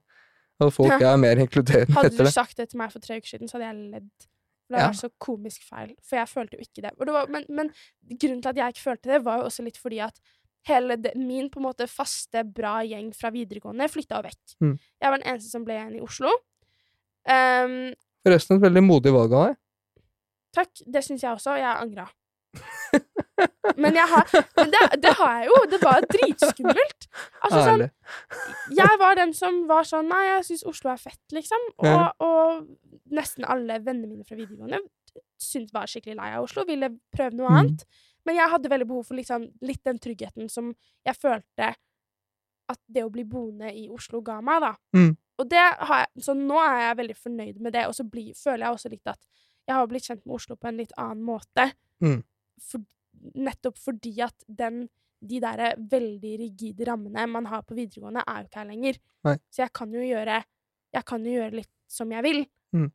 Og 0.61 0.67
at 0.67 0.75
folk 0.75 1.01
er 1.01 1.17
mer 1.17 1.41
inkluderende 1.41 1.97
Hadde 1.97 2.13
du 2.13 2.29
sagt 2.29 2.57
det 2.61 2.69
til 2.69 2.77
meg 2.81 2.93
for 2.93 3.01
tre 3.01 3.17
uker 3.17 3.33
siden, 3.33 3.49
så 3.49 3.57
hadde 3.57 3.71
jeg 3.71 3.89
ledd. 3.95 4.27
For 4.63 4.75
det 4.75 4.79
Ja. 4.79 4.87
vært 4.91 5.01
så 5.01 5.09
komisk 5.19 5.65
feil. 5.67 5.95
For 6.03 6.15
jeg 6.17 6.29
følte 6.31 6.57
jo 6.57 6.63
ikke 6.63 6.85
det. 6.85 6.93
Og 6.99 7.05
det 7.05 7.13
var, 7.13 7.27
men, 7.27 7.45
men 7.49 7.73
grunnen 8.15 8.41
til 8.41 8.49
at 8.53 8.61
jeg 8.61 8.73
ikke 8.75 8.85
følte 8.87 9.11
det, 9.11 9.19
var 9.25 9.41
jo 9.41 9.49
også 9.49 9.65
litt 9.65 9.77
fordi 9.77 9.99
at 10.05 10.19
hele 10.69 10.95
det, 10.95 11.11
min 11.19 11.49
på 11.51 11.59
en 11.59 11.65
måte 11.67 11.87
faste, 11.91 12.45
bra 12.47 12.77
gjeng 12.87 13.11
fra 13.17 13.29
videregående 13.35 13.89
flytta 13.91 14.21
vekk. 14.23 14.55
Mm. 14.63 14.77
Jeg 14.79 15.11
var 15.11 15.19
den 15.19 15.27
eneste 15.33 15.51
som 15.51 15.65
ble 15.67 15.75
igjen 15.75 15.97
i 15.99 16.03
Oslo. 16.05 16.31
Um, 17.27 17.93
Forresten 18.23 18.57
et 18.57 18.63
veldig 18.63 18.83
modig 18.87 19.11
valg 19.15 19.35
av 19.35 19.47
deg. 19.49 19.59
takk, 20.55 20.71
det 20.95 21.03
syns 21.03 21.23
jeg 21.25 21.33
også. 21.35 21.57
Jeg 21.59 21.71
angra. 21.75 22.07
Men, 23.79 23.95
jeg 23.97 24.05
har, 24.11 24.27
men 24.59 24.69
det, 24.71 24.81
det 25.01 25.13
har 25.17 25.37
jeg 25.39 25.47
jo. 25.49 25.59
Det 25.71 25.79
var 25.81 26.03
dritskummelt. 26.05 27.07
Altså, 27.41 27.61
sånn, 27.65 27.83
jeg 28.77 28.99
var 29.01 29.15
den 29.17 29.31
som 29.33 29.63
var 29.69 29.87
sånn 29.87 30.11
Nei, 30.11 30.21
jeg 30.27 30.43
syns 30.49 30.65
Oslo 30.69 30.91
er 30.93 30.99
fett, 31.01 31.21
liksom. 31.33 31.63
Og, 31.81 32.23
og 32.27 32.92
nesten 33.13 33.45
alle 33.49 33.79
vennene 33.83 34.09
mine 34.09 34.27
fra 34.27 34.37
videregående 34.39 34.81
syntes 35.37 35.73
var 35.73 35.89
skikkelig 35.89 36.15
lei 36.17 36.29
av 36.33 36.45
Oslo, 36.47 36.65
ville 36.67 36.89
prøve 37.13 37.37
noe 37.37 37.49
mm. 37.49 37.57
annet. 37.59 37.83
Men 38.25 38.37
jeg 38.39 38.51
hadde 38.53 38.71
veldig 38.71 38.87
behov 38.89 39.09
for 39.09 39.19
liksom, 39.19 39.49
litt 39.67 39.83
den 39.85 39.99
tryggheten 40.01 40.49
som 40.51 40.71
jeg 41.05 41.19
følte 41.19 41.73
at 42.71 42.79
det 42.87 43.03
å 43.03 43.11
bli 43.11 43.25
boende 43.27 43.69
i 43.75 43.89
Oslo 43.91 44.23
ga 44.25 44.39
meg, 44.45 44.63
da. 44.63 44.71
Mm. 44.95 45.11
Og 45.41 45.49
det 45.49 45.61
har 45.61 46.03
jeg, 46.05 46.23
så 46.25 46.35
nå 46.37 46.57
er 46.61 46.79
jeg 46.79 46.99
veldig 47.01 47.17
fornøyd 47.19 47.61
med 47.65 47.75
det, 47.75 47.85
og 47.89 47.95
så 47.97 48.05
blir, 48.07 48.31
føler 48.37 48.67
jeg 48.67 48.77
også 48.77 48.91
litt 48.93 49.11
at 49.11 49.19
jeg 49.63 49.75
har 49.75 49.89
blitt 49.89 50.07
kjent 50.07 50.25
med 50.25 50.35
Oslo 50.37 50.57
på 50.59 50.69
en 50.69 50.79
litt 50.79 50.93
annen 50.99 51.23
måte. 51.27 51.67
Mm. 52.03 52.19
For, 52.63 52.85
nettopp 53.39 53.79
fordi 53.79 54.13
at 54.23 54.45
den, 54.47 54.85
de 55.23 55.39
der 55.43 55.63
veldig 55.91 56.33
rigide 56.41 56.87
rammene 56.87 57.27
man 57.31 57.47
har 57.51 57.63
på 57.67 57.77
videregående, 57.77 58.23
er 58.27 58.43
jo 58.43 58.49
ikke 58.49 58.61
her 58.61 58.71
lenger. 58.71 58.99
Nei. 59.27 59.37
Så 59.51 59.63
jeg 59.65 59.73
kan 59.75 59.93
jo 59.95 60.03
gjøre 60.03 60.41
Jeg 60.93 61.05
kan 61.09 61.23
jo 61.25 61.31
gjøre 61.31 61.57
litt 61.57 61.71
som 61.89 62.11
jeg 62.13 62.21
vil. 62.21 62.43
Mm. 62.75 62.91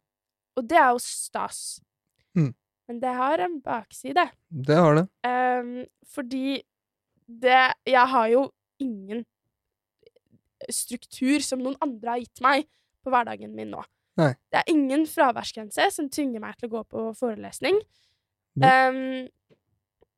Og 0.58 0.66
det 0.68 0.78
er 0.80 0.90
jo 0.90 1.02
stas. 1.02 1.60
Mm. 2.36 2.52
Men 2.88 3.00
det 3.02 3.14
har 3.18 3.44
en 3.44 3.58
bakside. 3.64 4.24
Det 4.48 4.78
har 4.78 4.98
det. 4.98 5.06
Um, 5.24 5.86
fordi 6.14 6.62
det 7.28 7.74
Jeg 7.86 8.08
har 8.08 8.28
jo 8.32 8.50
ingen 8.80 9.24
struktur 10.72 11.42
som 11.44 11.60
noen 11.62 11.76
andre 11.84 12.14
har 12.14 12.22
gitt 12.22 12.40
meg 12.42 12.68
på 13.04 13.12
hverdagen 13.12 13.54
min 13.54 13.70
nå. 13.70 13.82
Nei. 14.18 14.32
Det 14.50 14.62
er 14.62 14.70
ingen 14.72 15.04
fraværsgrense 15.06 15.90
som 15.94 16.08
tvinger 16.10 16.42
meg 16.42 16.56
til 16.58 16.70
å 16.70 16.78
gå 16.78 16.84
på 16.90 17.04
forelesning. 17.18 17.78
Um, 18.58 19.28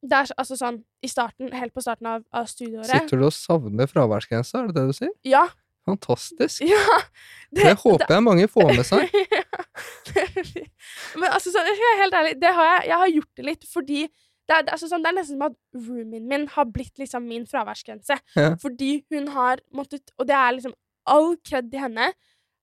det 0.01 0.17
er 0.17 0.31
altså 0.41 0.57
sånn 0.57 0.81
i 1.05 1.11
starten, 1.13 1.51
helt 1.53 1.75
på 1.77 1.83
starten 1.85 2.09
av, 2.09 2.23
av 2.33 2.47
studieåret 2.49 2.89
Sitter 2.89 3.21
du 3.21 3.27
og 3.27 3.35
savner 3.37 3.91
fraværsgrensa, 3.91 4.63
er 4.63 4.71
det 4.71 4.79
det 4.79 4.87
du 4.89 4.97
sier? 4.97 5.13
Ja. 5.29 5.45
Fantastisk. 5.89 6.63
ja 6.65 7.01
Det 7.53 7.75
håper 7.83 8.15
jeg 8.15 8.25
mange 8.25 8.49
får 8.49 8.73
med 8.77 8.87
seg. 8.89 9.13
Men 11.21 11.29
altså, 11.31 11.53
sånn, 11.53 11.69
jeg 11.71 11.79
skal 11.79 12.03
helt 12.03 12.19
ærlig, 12.21 12.35
det 12.41 12.53
har 12.57 12.69
jeg, 12.75 12.83
jeg 12.91 13.01
har 13.03 13.15
gjort 13.15 13.41
det 13.41 13.47
litt 13.47 13.71
fordi 13.71 14.03
det 14.51 14.57
er, 14.57 14.67
altså 14.75 14.89
sånn, 14.91 15.05
det 15.05 15.13
er 15.13 15.15
nesten 15.15 15.37
som 15.39 15.47
at 15.47 15.57
roomien 15.87 16.27
min 16.27 16.49
har 16.51 16.67
blitt 16.75 16.99
liksom 16.99 17.27
min 17.31 17.45
fraværsgrense. 17.47 18.17
Ja. 18.35 18.49
Fordi 18.59 19.05
hun 19.15 19.29
har 19.37 19.61
måttet 19.77 20.11
Og 20.19 20.27
det 20.27 20.35
er 20.35 20.57
liksom 20.57 20.75
all 21.07 21.37
kred 21.47 21.69
til 21.71 21.85
henne. 21.85 22.09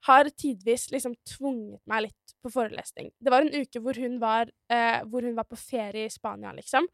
Har 0.03 0.27
tidvis 0.35 0.89
liksom 0.91 1.15
tvunget 1.27 1.79
meg 1.87 2.09
litt 2.09 2.35
på 2.43 2.51
forelesning. 2.51 3.13
Det 3.23 3.31
var 3.31 3.45
en 3.45 3.55
uke 3.55 3.81
hvor 3.83 3.95
hun 4.03 4.19
var, 4.19 4.51
eh, 4.67 4.99
hvor 5.07 5.23
hun 5.23 5.37
var 5.37 5.47
på 5.47 5.59
ferie 5.59 6.09
i 6.09 6.11
Spania, 6.11 6.51
liksom. 6.55 6.89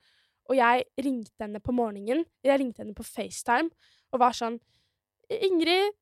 Og 0.51 0.57
jeg 0.60 0.86
ringte 1.01 1.41
henne 1.41 1.62
på 1.63 1.74
morgenen. 1.74 2.25
Jeg 2.45 2.60
ringte 2.62 2.83
henne 2.83 2.95
på 2.98 3.05
FaceTime 3.07 3.72
og 4.13 4.22
var 4.22 4.38
sånn 4.38 4.60
Ingrid 5.33 5.93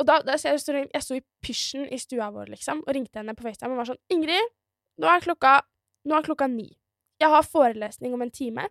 Og 0.00 0.08
da, 0.08 0.18
da 0.24 0.36
jeg, 0.40 0.60
sto, 0.60 0.74
jeg 0.74 1.04
sto 1.04 1.16
i 1.18 1.24
pysjen 1.44 1.84
i 1.92 1.98
stua 2.00 2.30
vår, 2.32 2.52
liksom, 2.54 2.80
og 2.86 2.94
ringte 2.96 3.20
henne 3.20 3.34
på 3.36 3.44
FaceTime 3.44 3.74
og 3.74 3.82
var 3.82 3.90
sånn 3.90 4.00
Ingrid, 4.14 4.52
nå 5.02 5.08
er 5.08 5.24
klokka, 5.24 5.58
nå 6.08 6.16
er 6.16 6.24
klokka 6.26 6.48
ni. 6.50 6.70
Jeg 7.20 7.30
har 7.30 7.44
forelesning 7.46 8.14
om 8.16 8.24
en 8.24 8.32
time. 8.34 8.66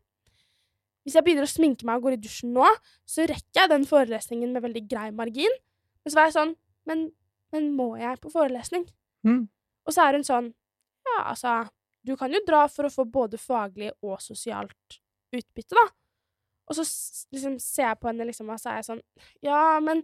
Hvis 1.06 1.16
jeg 1.18 1.25
begynner 1.25 1.48
å 1.48 1.51
sminke 1.51 1.88
meg 1.88 2.00
og 2.00 2.08
går 2.08 2.18
i 2.18 2.22
dusjen 2.22 2.54
nå, 2.56 2.66
så 3.10 3.25
rekker 3.30 3.63
jeg 3.63 3.72
den 3.72 3.88
forelesningen 3.90 4.51
med 4.54 4.66
veldig 4.66 4.84
grei 4.90 5.08
margin. 5.16 5.54
Men 6.01 6.13
så 6.13 6.18
var 6.18 6.30
jeg 6.30 6.38
sånn 6.40 6.56
Men, 6.90 7.04
men 7.54 7.68
må 7.78 7.92
jeg 8.00 8.18
på 8.22 8.32
forelesning? 8.34 8.88
Mm. 9.28 9.46
Og 9.86 9.94
så 9.94 10.08
er 10.08 10.18
hun 10.18 10.25
sånn 10.25 10.50
Ja, 11.06 11.18
altså, 11.32 11.56
du 12.06 12.16
kan 12.18 12.34
jo 12.34 12.42
dra 12.46 12.63
for 12.70 12.88
å 12.88 12.94
få 12.94 13.06
både 13.06 13.38
faglig 13.42 13.92
og 14.01 14.18
sosialt 14.22 14.98
utbytte, 15.34 15.78
da. 15.78 15.86
Og 16.70 16.78
så 16.78 16.86
liksom 17.34 17.58
ser 17.62 17.88
jeg 17.88 18.00
på 18.01 18.10
henne, 18.10 18.25
liksom, 18.30 18.50
og 18.50 18.62
så 18.62 18.72
er 18.72 18.82
jeg 18.82 18.90
sånn 18.90 19.04
Ja, 19.46 19.80
men 19.84 20.04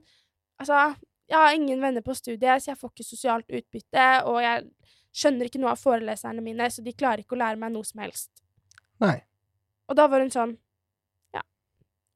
altså 0.62 0.82
Jeg 1.28 1.38
har 1.38 1.56
ingen 1.56 1.82
venner 1.84 2.04
på 2.06 2.16
studiet, 2.16 2.64
så 2.64 2.72
jeg 2.72 2.80
får 2.80 2.94
ikke 2.94 3.06
sosialt 3.08 3.50
utbytte, 3.52 4.06
og 4.30 4.40
jeg 4.44 4.70
skjønner 5.18 5.50
ikke 5.50 5.60
noe 5.60 5.74
av 5.74 5.82
foreleserne 5.82 6.44
mine, 6.46 6.70
så 6.72 6.84
de 6.86 6.94
klarer 6.96 7.24
ikke 7.24 7.36
å 7.36 7.42
lære 7.42 7.60
meg 7.60 7.74
noe 7.74 7.88
som 7.88 8.00
helst. 8.04 8.44
Nei. 9.04 9.18
Og 9.88 9.98
da 10.00 10.08
var 10.12 10.24
hun 10.24 10.34
sånn 10.34 10.56
Ja, 11.36 11.44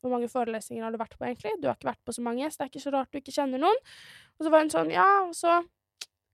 hvor 0.01 0.13
mange 0.15 0.29
forelesninger 0.31 0.83
har 0.85 0.93
du 0.93 0.99
vært 1.01 1.17
på, 1.17 1.25
egentlig? 1.27 1.57
Du 1.61 1.67
har 1.69 1.77
ikke 1.77 1.91
vært 1.91 2.03
på 2.07 2.15
så 2.15 2.23
mange, 2.25 2.47
så 2.47 2.61
det 2.61 2.65
er 2.65 2.71
ikke 2.71 2.83
så 2.85 2.93
rart 2.95 3.11
du 3.11 3.19
ikke 3.19 3.35
kjenner 3.35 3.61
noen. 3.61 3.81
Og 4.39 4.45
så 4.45 4.53
var 4.53 4.63
hun 4.63 4.73
sånn 4.73 4.93
Ja, 4.93 5.07
og 5.25 5.35
så 5.37 5.59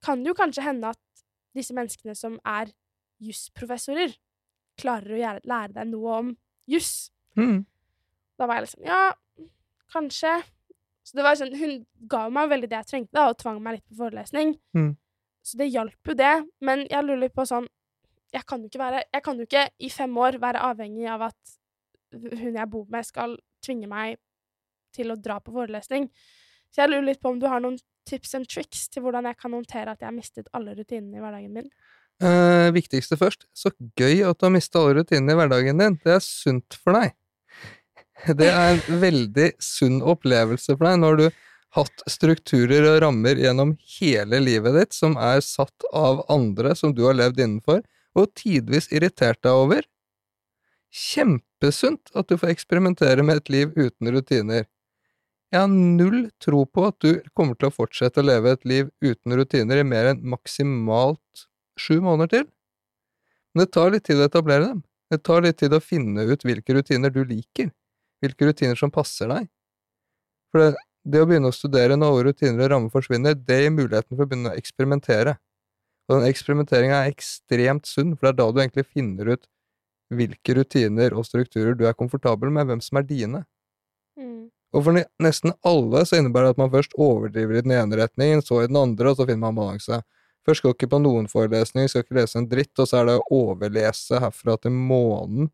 kan 0.05 0.21
det 0.21 0.31
jo 0.31 0.37
kanskje 0.37 0.65
hende 0.67 0.93
at 0.93 1.23
disse 1.57 1.73
menneskene 1.73 2.13
som 2.15 2.37
er 2.45 2.69
jusprofessorer, 3.23 4.13
klarer 4.77 5.15
å 5.17 5.37
lære 5.41 5.73
deg 5.73 5.89
noe 5.89 6.19
om 6.21 6.35
juss. 6.69 7.09
Mm. 7.39 7.63
Da 8.37 8.45
var 8.45 8.59
jeg 8.59 8.67
liksom 8.67 8.85
Ja, 8.85 9.01
kanskje. 9.93 10.35
Så 11.07 11.15
det 11.15 11.23
var 11.23 11.37
sånn 11.39 11.55
Hun 11.55 11.75
ga 12.11 12.25
meg 12.33 12.51
veldig 12.51 12.69
det 12.71 12.81
jeg 12.81 12.91
trengte, 12.91 13.15
da, 13.15 13.29
og 13.31 13.39
tvang 13.39 13.61
meg 13.63 13.77
litt 13.77 13.87
på 13.87 13.99
forelesning. 14.01 14.57
Mm. 14.75 14.91
Så 15.47 15.59
det 15.59 15.69
hjalp 15.71 16.11
jo, 16.11 16.15
det. 16.19 16.35
Men 16.59 16.83
jeg 16.89 17.05
lurer 17.05 17.25
litt 17.25 17.35
på 17.37 17.47
sånn 17.47 17.69
Jeg 18.35 18.43
kan 18.49 18.65
være 18.67 19.05
Jeg 19.13 19.23
kan 19.23 19.39
jo 19.39 19.47
ikke 19.47 19.67
i 19.79 19.91
fem 19.93 20.17
år 20.19 20.39
være 20.43 20.63
avhengig 20.67 21.07
av 21.11 21.29
at 21.29 21.57
hun 22.17 22.55
jeg 22.55 22.71
bor 22.71 22.85
med, 22.91 23.03
skal 23.03 23.35
tvinge 23.63 23.87
meg 23.91 24.15
til 24.95 25.11
å 25.11 25.17
dra 25.19 25.41
på 25.43 25.51
forelesning. 25.51 26.07
Så 26.71 26.83
jeg 26.83 26.91
lurer 26.91 27.09
litt 27.09 27.21
på 27.21 27.33
om 27.33 27.39
du 27.39 27.47
har 27.51 27.59
noen 27.63 27.75
tips 28.07 28.35
and 28.37 28.47
tricks 28.47 28.85
til 28.91 29.03
hvordan 29.03 29.27
jeg 29.27 29.37
kan 29.41 29.53
håndtere 29.53 29.91
at 29.91 30.01
jeg 30.01 30.07
har 30.07 30.15
mistet 30.15 30.47
alle 30.55 30.75
rutinene 30.77 31.19
i 31.19 31.23
hverdagen 31.23 31.51
min. 31.53 31.67
Eh, 32.23 32.69
viktigste 32.73 33.19
først. 33.19 33.45
Så 33.53 33.73
gøy 33.99 34.23
at 34.25 34.39
du 34.39 34.47
har 34.47 34.53
mista 34.55 34.81
alle 34.81 35.01
rutinene 35.01 35.35
i 35.35 35.39
hverdagen 35.41 35.83
din. 35.83 35.99
Det 36.03 36.15
er 36.15 36.23
sunt 36.23 36.79
for 36.79 36.97
deg. 36.97 37.13
Det 38.25 38.47
er 38.49 38.73
en 38.73 39.01
veldig 39.01 39.51
sunn 39.61 39.99
opplevelse 40.01 40.73
for 40.73 40.87
deg 40.89 41.01
når 41.03 41.19
du 41.19 41.25
hatt 41.77 42.03
strukturer 42.09 42.87
og 42.89 43.01
rammer 43.03 43.37
gjennom 43.37 43.75
hele 43.97 44.39
livet 44.41 44.73
ditt 44.77 44.95
som 44.97 45.17
er 45.21 45.43
satt 45.45 45.85
av 45.93 46.23
andre 46.33 46.73
som 46.75 46.95
du 46.97 47.03
har 47.05 47.17
levd 47.17 47.43
innenfor, 47.43 47.83
og 48.17 48.33
tidvis 48.39 48.89
irritert 48.89 49.43
deg 49.45 49.53
over. 49.53 49.85
Kjempesunt 50.89 52.09
at 52.17 52.31
du 52.31 52.37
får 52.39 52.55
eksperimentere 52.55 53.25
med 53.25 53.43
et 53.43 53.53
liv 53.53 53.77
uten 53.77 54.09
rutiner. 54.15 54.65
Jeg 55.53 55.63
har 55.63 55.71
null 55.71 56.27
tro 56.43 56.65
på 56.65 56.87
at 56.89 56.97
du 57.03 57.21
kommer 57.37 57.55
til 57.55 57.69
å 57.69 57.75
fortsette 57.75 58.23
å 58.23 58.25
leve 58.25 58.55
et 58.55 58.65
liv 58.67 58.89
uten 59.03 59.37
rutiner 59.37 59.79
i 59.79 59.87
mer 59.87 60.09
enn 60.11 60.25
maksimalt 60.27 61.47
sju 61.79 62.01
måneder 62.03 62.33
til. 62.33 62.47
Men 63.53 63.63
det 63.63 63.73
tar 63.75 63.93
litt 63.93 64.07
tid 64.09 64.19
å 64.19 64.27
etablere 64.27 64.71
dem. 64.71 64.81
Det 65.11 65.21
tar 65.23 65.45
litt 65.45 65.59
tid 65.61 65.75
å 65.75 65.83
finne 65.83 66.25
ut 66.27 66.43
hvilke 66.43 66.75
rutiner 66.75 67.13
du 67.13 67.21
liker, 67.23 67.69
hvilke 68.23 68.49
rutiner 68.49 68.79
som 68.79 68.93
passer 68.93 69.29
deg. 69.31 69.49
For 70.51 70.63
det, 70.63 70.69
det 71.07 71.21
å 71.23 71.27
begynne 71.29 71.51
å 71.51 71.55
studere 71.55 71.97
når 71.99 72.31
rutiner 72.31 72.65
og 72.65 72.71
rammer 72.73 72.93
forsvinner, 72.93 73.35
det 73.35 73.61
gir 73.61 73.75
muligheten 73.75 74.15
for 74.15 74.25
å 74.25 74.29
begynne 74.29 74.53
å 74.53 74.59
eksperimentere. 74.59 75.37
Og 76.07 76.19
den 76.21 76.31
eksperimenteringa 76.31 77.01
er 77.03 77.11
ekstremt 77.11 77.87
sunn, 77.87 78.15
for 78.15 78.27
det 78.27 78.33
er 78.33 78.39
da 78.39 78.49
du 78.51 78.61
egentlig 78.63 78.87
finner 78.87 79.33
ut 79.35 79.47
hvilke 80.13 80.55
rutiner 80.55 81.15
og 81.17 81.27
strukturer 81.27 81.75
du 81.75 81.83
er 81.87 81.95
komfortabel 81.97 82.51
med, 82.53 82.69
hvem 82.69 82.83
som 82.83 82.99
er 82.99 83.07
dine. 83.07 83.43
Mm. 84.19 84.47
Og 84.75 84.83
for 84.85 84.99
nesten 85.23 85.55
alle 85.67 86.03
så 86.07 86.19
innebærer 86.19 86.49
det 86.49 86.55
at 86.55 86.61
man 86.61 86.71
først 86.71 86.95
overdriver 86.99 87.59
i 87.59 87.63
den 87.65 87.75
ene 87.75 87.99
retningen, 87.99 88.43
så 88.43 88.61
i 88.63 88.69
den 88.71 88.79
andre, 88.79 89.11
og 89.11 89.19
så 89.19 89.27
finner 89.27 89.43
man 89.47 89.59
balanse. 89.59 90.01
Først 90.47 90.63
skal 90.63 90.75
ikke 90.75 90.91
på 90.93 91.01
noen 91.03 91.27
forelesning, 91.31 91.89
skal 91.91 92.05
ikke 92.05 92.19
lese 92.21 92.39
en 92.39 92.47
dritt, 92.47 92.71
og 92.79 92.87
så 92.87 93.01
er 93.01 93.09
det 93.09 93.17
å 93.19 93.41
overlese 93.41 94.21
herfra 94.23 94.55
til 94.63 94.75
månen, 94.75 95.51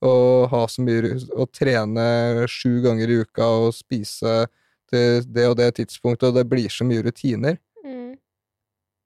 og 0.00 0.48
ha 0.52 0.62
så 0.70 0.82
mye 0.84 1.14
og 1.36 1.50
trene 1.52 2.46
sju 2.48 2.80
ganger 2.84 3.10
i 3.10 3.18
uka 3.24 3.46
og 3.66 3.74
spise 3.76 4.46
til 4.90 5.24
det 5.28 5.46
og 5.50 5.56
det 5.60 5.74
tidspunktet, 5.76 6.30
og 6.30 6.38
det 6.38 6.46
blir 6.50 6.70
så 6.72 6.86
mye 6.88 7.02
rutiner. 7.04 7.58
Mm. 7.84 8.14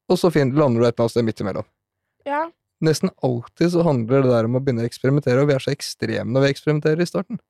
Og 0.08 0.20
så 0.20 0.30
fin- 0.32 0.54
lander 0.54 0.80
du 0.80 0.86
et 0.86 0.94
eller 0.94 1.04
annet 1.04 1.16
sted 1.16 1.26
midt 1.26 1.42
imellom. 1.42 1.66
Ja. 2.24 2.44
Nesten 2.84 3.10
alltid 3.22 3.72
så 3.72 3.82
handler 3.84 4.22
det 4.24 4.30
der 4.32 4.48
om 4.48 4.56
å 4.56 4.62
begynne 4.62 4.84
å 4.84 4.88
eksperimentere, 4.88 5.42
og 5.42 5.48
vi 5.50 5.54
er 5.56 5.62
så 5.64 5.72
ekstreme 5.74 6.30
når 6.32 6.46
vi 6.46 6.52
eksperimenterer 6.54 7.02
i 7.02 7.08
starten. 7.10 7.40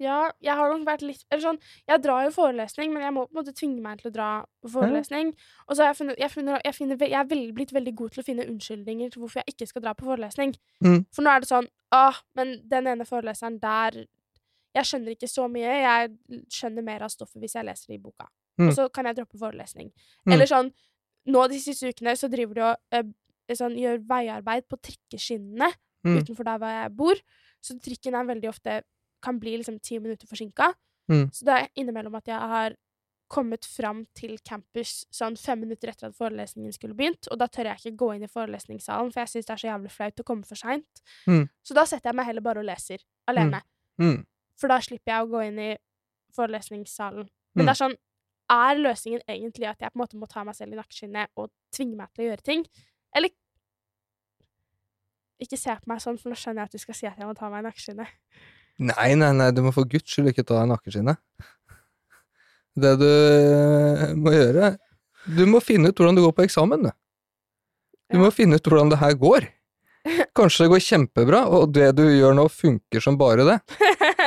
Ja, 0.00 0.30
jeg 0.40 0.56
har 0.56 0.70
nok 0.72 0.86
vært 0.88 1.02
litt 1.04 1.26
Eller 1.28 1.42
sånn, 1.44 1.58
jeg 1.88 2.00
drar 2.00 2.22
jo 2.24 2.30
forelesning, 2.32 2.92
men 2.94 3.02
jeg 3.04 3.12
må 3.12 3.26
på 3.26 3.34
en 3.34 3.38
måte 3.42 3.52
tvinge 3.56 3.82
meg 3.84 4.00
til 4.00 4.08
å 4.08 4.12
dra 4.14 4.28
på 4.64 4.70
forelesning. 4.72 5.34
Og 5.68 5.76
så 5.76 5.82
har 5.84 5.90
jeg 5.90 5.98
funnet 5.98 6.22
jeg, 6.22 6.30
funnet, 6.32 6.62
jeg, 6.64 6.74
finner, 6.78 7.00
jeg 7.04 7.18
er 7.18 7.28
veldig, 7.28 7.54
blitt 7.58 7.74
veldig 7.76 7.92
god 7.98 8.14
til 8.14 8.22
å 8.22 8.24
finne 8.24 8.46
unnskyldninger 8.48 9.10
til 9.12 9.20
hvorfor 9.20 9.42
jeg 9.42 9.54
ikke 9.54 9.68
skal 9.68 9.84
dra 9.84 9.92
på 9.98 10.08
forelesning. 10.08 10.54
Mm. 10.84 11.04
For 11.12 11.26
nå 11.26 11.34
er 11.34 11.44
det 11.44 11.50
sånn 11.50 11.68
Åh, 11.92 12.20
men 12.38 12.54
den 12.70 12.86
ene 12.86 13.04
foreleseren 13.04 13.58
der 13.60 14.06
Jeg 14.78 14.86
skjønner 14.86 15.16
ikke 15.16 15.28
så 15.28 15.48
mye. 15.50 15.76
Jeg 15.82 16.10
skjønner 16.54 16.86
mer 16.86 17.02
av 17.02 17.10
stoffet 17.10 17.42
hvis 17.42 17.56
jeg 17.58 17.66
leser 17.66 17.92
det 17.92 17.98
i 17.98 18.02
boka. 18.04 18.28
Mm. 18.56 18.68
Og 18.68 18.74
så 18.76 18.88
kan 18.88 19.04
jeg 19.10 19.16
droppe 19.18 19.38
forelesning. 19.38 19.92
Mm. 20.24 20.32
Eller 20.32 20.46
sånn 20.46 20.72
Nå 21.28 21.44
de 21.52 21.58
siste 21.60 21.90
ukene 21.90 22.16
så 22.16 22.30
driver 22.32 22.54
de 22.56 22.62
og 22.64 22.76
øh, 22.96 23.08
sånn, 23.52 23.74
gjør 23.76 23.98
veiarbeid 24.08 24.64
på 24.70 24.78
trikkeskinnene 24.80 25.68
Mm. 26.00 26.16
utenfor 26.16 26.44
der 26.48 26.58
hvor 26.58 26.70
jeg 26.72 26.96
bor. 26.96 27.14
Så 27.60 27.74
trikken 27.84 28.14
er 28.16 28.24
veldig 28.24 28.48
ofte 28.48 28.82
kan 29.22 29.38
bli 29.40 29.56
liksom 29.58 29.78
ti 29.82 29.98
minutter 29.98 30.26
forsinka. 30.26 30.72
Mm. 31.10 31.26
Så 31.32 31.44
det 31.44 31.54
er 31.56 31.68
innimellom 31.76 32.14
at 32.16 32.26
jeg 32.26 32.38
har 32.38 32.76
kommet 33.30 33.64
fram 33.64 34.06
til 34.14 34.38
campus 34.42 35.04
sånn 35.14 35.36
fem 35.38 35.60
minutter 35.60 35.88
etter 35.92 36.08
at 36.08 36.16
forelesningen 36.18 36.72
skulle 36.74 36.96
begynt, 36.98 37.28
og 37.30 37.38
da 37.38 37.46
tør 37.46 37.68
jeg 37.70 37.78
ikke 37.78 37.96
gå 37.96 38.08
inn 38.16 38.24
i 38.26 38.30
forelesningssalen, 38.30 39.12
for 39.12 39.20
jeg 39.20 39.28
syns 39.28 39.46
det 39.46 39.52
er 39.54 39.60
så 39.62 39.68
jævlig 39.70 39.90
flaut 39.94 40.18
å 40.20 40.24
komme 40.26 40.44
for 40.44 40.56
seint. 40.58 41.02
Mm. 41.28 41.48
Så 41.62 41.74
da 41.74 41.84
setter 41.86 42.10
jeg 42.10 42.16
meg 42.18 42.26
heller 42.26 42.40
bare 42.42 42.58
og 42.58 42.66
leser 42.66 42.98
alene, 43.28 43.62
Mm. 44.00 44.26
for 44.56 44.68
da 44.68 44.78
slipper 44.80 45.12
jeg 45.12 45.22
å 45.26 45.30
gå 45.30 45.46
inn 45.46 45.58
i 45.58 45.76
forelesningssalen. 46.34 47.28
Men 47.54 47.64
Mm. 47.64 47.66
det 47.66 47.80
er 47.80 47.84
sånn 47.88 47.96
Er 48.50 48.74
løsningen 48.74 49.20
egentlig 49.28 49.68
at 49.68 49.78
jeg 49.78 49.92
på 49.92 49.94
en 50.00 50.02
måte 50.02 50.18
må 50.18 50.26
ta 50.28 50.42
meg 50.42 50.56
selv 50.56 50.72
i 50.72 50.76
nakkeskinnet 50.76 51.28
og 51.36 51.52
tvinge 51.72 51.94
meg 51.96 52.08
til 52.12 52.24
å 52.24 52.28
gjøre 52.34 52.42
ting? 52.42 52.66
Eller 53.14 53.30
Ikke 55.40 55.56
se 55.56 55.70
på 55.70 55.86
meg 55.86 56.00
sånn, 56.00 56.18
for 56.20 56.28
nå 56.30 56.34
skjønner 56.36 56.56
jeg 56.56 56.68
at 56.68 56.72
du 56.72 56.78
skal 56.78 56.94
si 56.94 57.06
at 57.06 57.16
jeg 57.16 57.26
må 57.28 57.34
ta 57.38 57.48
meg 57.48 57.62
i 57.64 57.68
nakkeskinnet. 57.68 58.08
Nei, 58.80 59.12
nei, 59.18 59.30
nei, 59.36 59.50
du 59.52 59.60
må 59.64 59.74
for 59.76 59.88
guds 59.88 60.08
skyld 60.08 60.30
ikke 60.30 60.44
ta 60.46 60.62
deg 60.62 60.70
nakkeskinnet. 60.70 61.20
Det 62.80 62.92
du 63.00 63.08
eh, 63.10 64.12
må 64.14 64.30
gjøre 64.30 64.68
Du 65.34 65.42
må 65.50 65.58
finne 65.60 65.90
ut 65.90 65.98
hvordan 65.98 66.16
du 66.16 66.22
går 66.22 66.32
på 66.36 66.44
eksamen, 66.46 66.86
du. 66.86 66.92
Du 68.10 68.20
må 68.22 68.30
finne 68.32 68.56
ut 68.56 68.66
hvordan 68.66 68.92
det 68.92 69.00
her 69.02 69.16
går. 69.20 69.48
Kanskje 70.38 70.64
det 70.64 70.72
går 70.72 70.84
kjempebra, 70.86 71.42
og 71.52 71.74
det 71.76 71.90
du 71.98 72.06
gjør 72.08 72.38
nå 72.38 72.46
funker 72.48 73.04
som 73.04 73.18
bare 73.20 73.44
det. 73.46 73.58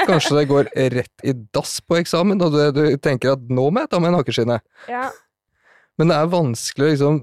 Kanskje 0.07 0.37
det 0.37 0.47
går 0.51 0.69
rett 0.99 1.25
i 1.25 1.33
dass 1.55 1.79
på 1.81 1.97
eksamen, 1.97 2.41
og 2.43 2.53
det 2.53 2.69
du 2.77 2.83
tenker 3.01 3.33
at 3.33 3.49
nå 3.49 3.69
må 3.71 3.83
jeg 3.83 3.91
ta 3.91 4.01
meg 4.03 4.13
nakkeskinnet. 4.13 4.63
Ja. 4.91 5.07
Men 5.97 6.11
det 6.11 6.19
er 6.19 6.29
vanskelig 6.29 6.85
å 6.85 6.91
liksom 6.93 7.21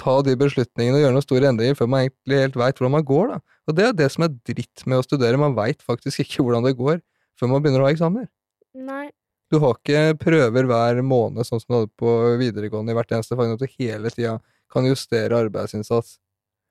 ta 0.00 0.14
de 0.26 0.34
beslutningene 0.38 0.98
og 0.98 1.04
gjøre 1.04 1.16
noen 1.16 1.26
store 1.26 1.50
endringer 1.50 1.76
før 1.78 1.90
man 1.90 2.04
egentlig 2.04 2.40
helt 2.42 2.56
veit 2.60 2.78
hvordan 2.78 2.96
man 2.96 3.06
går, 3.08 3.34
da. 3.34 3.58
Og 3.64 3.76
det 3.78 3.84
er 3.88 3.98
det 3.98 4.08
som 4.12 4.26
er 4.26 4.32
dritt 4.48 4.86
med 4.90 5.00
å 5.00 5.06
studere, 5.06 5.40
man 5.40 5.56
veit 5.56 5.84
faktisk 5.84 6.24
ikke 6.24 6.44
hvordan 6.44 6.66
det 6.66 6.74
går 6.78 6.98
før 7.40 7.50
man 7.50 7.62
begynner 7.64 7.84
å 7.84 7.88
ha 7.88 7.94
eksamener. 7.94 8.28
Nei. 8.74 9.06
Du 9.52 9.60
har 9.62 9.76
ikke 9.78 10.16
prøver 10.18 10.66
hver 10.66 11.00
måned, 11.06 11.46
sånn 11.46 11.62
som 11.62 11.70
du 11.70 11.76
hadde 11.78 11.92
på 12.00 12.12
videregående 12.40 12.94
i 12.94 12.98
hvert 12.98 13.12
eneste 13.14 13.38
fag, 13.38 13.54
at 13.54 13.62
du 13.62 13.78
hele 13.78 14.10
tida 14.10 14.38
kan 14.72 14.88
justere 14.88 15.38
arbeidsinnsats. 15.46 16.16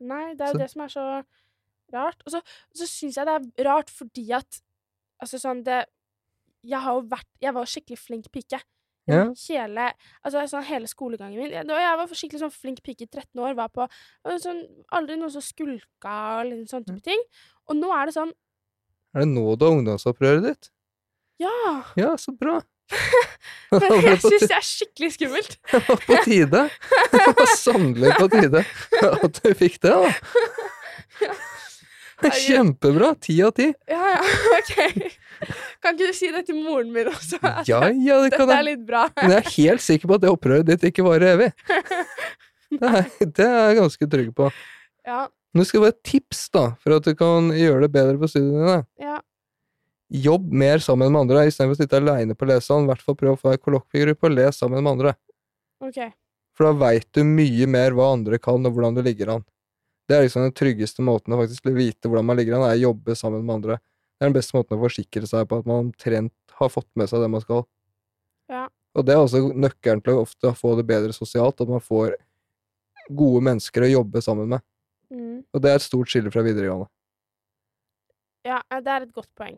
Nei, 0.04 0.34
det 0.36 0.48
er 0.48 0.56
jo 0.56 0.62
det 0.62 0.70
som 0.74 0.84
er 0.84 0.92
så 0.92 1.06
rart. 1.94 2.24
Og 2.26 2.34
så, 2.34 2.42
så 2.76 2.90
syns 2.90 3.20
jeg 3.20 3.30
det 3.30 3.36
er 3.38 3.68
rart 3.70 3.92
fordi 3.94 4.28
at 4.36 4.62
Altså 5.22 5.38
sånn 5.40 5.62
det 5.64 5.86
Jeg 6.66 6.82
har 6.84 6.98
jo 6.98 7.04
vært 7.12 7.30
Jeg 7.40 7.56
var 7.56 7.70
skikkelig 7.70 8.00
flink 8.02 8.26
pike. 8.34 8.60
Gjennom 9.10 9.34
Hele, 9.36 9.90
altså 10.24 10.44
sånn 10.48 10.64
hele 10.68 10.88
skolegangen 10.88 11.36
min. 11.36 11.52
Jeg, 11.52 11.68
jeg 11.68 11.98
var 12.00 12.12
skikkelig 12.16 12.42
sånn 12.46 12.54
flink 12.56 12.80
pike 12.86 13.04
i 13.04 13.10
13 13.10 13.42
år. 13.44 13.56
Var 13.58 13.72
på 13.76 13.88
sånn, 14.40 14.62
Aldri 14.96 15.18
noen 15.20 15.34
som 15.34 15.44
skulka 15.44 16.14
og 16.40 16.52
litt 16.52 16.72
sånne 16.72 16.88
type 16.88 17.04
ting. 17.10 17.26
Og 17.68 17.80
nå 17.80 17.92
er 17.96 18.08
det 18.08 18.16
sånn 18.16 18.32
Er 19.14 19.26
det 19.26 19.32
nå 19.34 19.44
du 19.60 19.66
har 19.68 19.76
ungdomsopprøret 19.76 20.48
ditt? 20.48 20.72
Ja! 21.44 21.84
Ja, 22.00 22.14
så 22.18 22.32
bra. 22.38 22.62
Men 23.74 23.98
jeg 24.08 24.22
syns 24.24 24.48
det 24.48 24.56
er 24.56 24.68
skikkelig 24.68 25.12
skummelt. 25.18 25.58
på 26.08 26.20
tide. 26.24 26.64
Det 27.12 27.28
var 27.28 27.52
sannelig 27.60 28.16
på 28.20 28.30
tide 28.38 28.64
at 29.04 29.42
du 29.42 29.52
fikk 29.58 29.82
det, 29.84 29.92
da. 29.92 31.34
Kjempebra. 32.24 33.14
Ti 33.20 33.36
av 33.44 33.52
ti. 33.58 33.68
Ja, 33.90 34.16
ja, 34.16 34.22
OK. 34.60 34.76
Kan 35.84 35.96
ikke 35.98 36.10
du 36.10 36.18
si 36.18 36.30
det 36.34 36.46
til 36.48 36.58
moren 36.62 36.90
min 36.96 37.10
også? 37.12 37.40
Ja, 37.70 37.82
ja, 37.92 38.18
det 38.24 38.32
Dette 38.38 38.58
er 38.58 38.66
litt 38.68 38.86
bra. 38.88 39.06
Men 39.22 39.36
jeg 39.38 39.44
er 39.44 39.52
helt 39.58 39.86
sikker 39.86 40.12
på 40.12 40.18
at 40.18 40.24
det 40.26 40.32
opprøret 40.34 40.68
ditt 40.70 40.84
ikke 40.92 41.06
varer 41.08 41.36
evig. 41.36 41.52
Det 42.74 42.90
er, 42.90 43.04
det 43.22 43.46
er 43.46 43.68
jeg 43.70 43.76
ganske 43.78 44.06
trygg 44.10 44.30
på. 44.34 44.48
Ja, 45.06 45.28
Nå 45.54 45.62
skal 45.70 45.78
jeg 45.78 45.84
være 45.84 45.94
et 45.94 46.08
tips, 46.10 46.40
da, 46.50 46.64
for 46.82 46.96
at 46.96 47.06
du 47.06 47.14
kan 47.20 47.52
gjøre 47.54 47.84
det 47.84 47.92
bedre 47.94 48.16
på 48.18 48.26
studiene 48.32 48.64
dine. 48.64 48.80
ja. 49.04 49.20
Jobb 50.14 50.52
mer 50.54 50.82
sammen 50.82 51.10
med 51.14 51.24
andre, 51.24 51.44
istedenfor 51.50 51.74
å 51.74 51.80
sitte 51.80 51.98
aleine 51.98 52.36
på 52.38 52.46
lesesalen. 52.46 52.86
I 52.86 52.92
hvert 52.92 53.06
fall 53.06 53.16
prøv 53.18 53.36
å 53.36 53.40
få 53.44 53.54
ei 53.54 53.62
kollokviegruppe 53.62 54.28
og 54.30 54.36
les 54.36 54.58
sammen 54.62 54.82
med 54.82 54.92
andre. 54.92 55.14
Okay. 55.82 56.12
For 56.58 56.68
da 56.68 56.74
veit 56.84 57.08
du 57.18 57.24
mye 57.26 57.66
mer 57.70 57.96
hva 57.98 58.12
andre 58.14 58.38
kan, 58.42 58.62
og 58.66 58.76
hvordan 58.76 58.98
du 58.98 59.02
ligger 59.06 59.32
an. 59.36 59.46
Det 60.10 60.18
er 60.18 60.26
liksom 60.26 60.44
den 60.46 60.54
tryggeste 60.58 61.06
måten 61.06 61.34
å 61.34 61.40
faktisk 61.40 61.70
vite 61.74 62.10
hvordan 62.12 62.28
man 62.30 62.38
ligger 62.38 62.60
an, 62.60 62.66
er 62.68 62.78
å 62.78 62.84
jobbe 62.92 63.16
sammen 63.18 63.46
med 63.46 63.56
andre. 63.60 63.80
Det 64.18 64.26
er 64.26 64.32
den 64.32 64.38
beste 64.38 64.56
måten 64.56 64.78
å 64.78 64.84
forsikre 64.84 65.28
seg 65.30 65.48
på 65.50 65.60
at 65.62 65.70
man 65.70 65.88
omtrent 65.90 66.58
har 66.60 66.72
fått 66.72 66.90
med 67.00 67.10
seg 67.10 67.24
det 67.24 67.32
man 67.34 67.44
skal. 67.44 67.66
Ja. 68.52 68.68
Og 68.94 69.08
det 69.08 69.16
er 69.16 69.24
også 69.24 69.42
nøkkelen 69.58 70.04
til 70.06 70.20
å 70.20 70.24
ofte 70.28 70.54
få 70.58 70.76
det 70.78 70.86
bedre 70.88 71.16
sosialt, 71.16 71.62
at 71.62 71.72
man 71.72 71.82
får 71.84 72.16
gode 73.10 73.42
mennesker 73.44 73.84
å 73.84 73.92
jobbe 73.92 74.22
sammen 74.24 74.54
med. 74.54 74.64
Mm. 75.14 75.42
Og 75.52 75.64
det 75.64 75.72
er 75.72 75.80
et 75.80 75.86
stort 75.86 76.12
skille 76.14 76.32
fra 76.34 76.44
videregående. 76.46 76.90
Ja, 78.48 78.60
det 78.70 78.92
er 78.92 79.06
et 79.06 79.16
godt 79.16 79.32
poeng. 79.40 79.58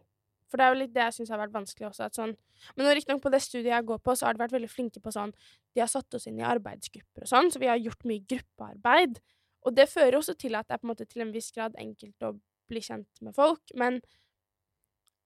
For 0.49 0.61
det 0.61 0.65
er 0.65 0.73
jo 0.73 0.79
litt 0.83 0.93
det 0.95 1.05
jeg 1.07 1.15
syns 1.17 1.31
har 1.33 1.41
vært 1.41 1.55
vanskelig 1.55 1.89
også. 1.89 2.07
At 2.07 2.17
sånn, 2.17 2.35
men 2.77 2.89
riktignok 2.93 3.23
på 3.23 3.31
det 3.33 3.41
studiet 3.43 3.73
jeg 3.73 3.87
går 3.89 4.01
på, 4.05 4.13
så 4.15 4.27
har 4.27 4.35
de 4.35 4.43
vært 4.43 4.53
veldig 4.55 4.69
flinke 4.71 5.01
på 5.03 5.13
sånn 5.13 5.33
De 5.75 5.81
har 5.81 5.89
satt 5.91 6.15
oss 6.15 6.27
inn 6.29 6.39
i 6.39 6.45
arbeidsgrupper 6.45 7.25
og 7.25 7.31
sånn, 7.31 7.49
så 7.51 7.61
vi 7.61 7.71
har 7.71 7.81
gjort 7.81 8.05
mye 8.07 8.23
gruppearbeid. 8.29 9.19
Og 9.65 9.75
det 9.75 9.89
fører 9.91 10.19
også 10.19 10.37
til 10.39 10.55
at 10.55 10.69
det 10.69 10.77
er 10.77 10.83
på 10.83 10.87
en 10.87 10.93
måte 10.93 11.09
til 11.09 11.25
en 11.25 11.33
viss 11.33 11.49
grad 11.55 11.75
enkelt 11.81 12.27
å 12.27 12.35
bli 12.69 12.81
kjent 12.85 13.25
med 13.25 13.35
folk. 13.35 13.73
Men 13.75 13.99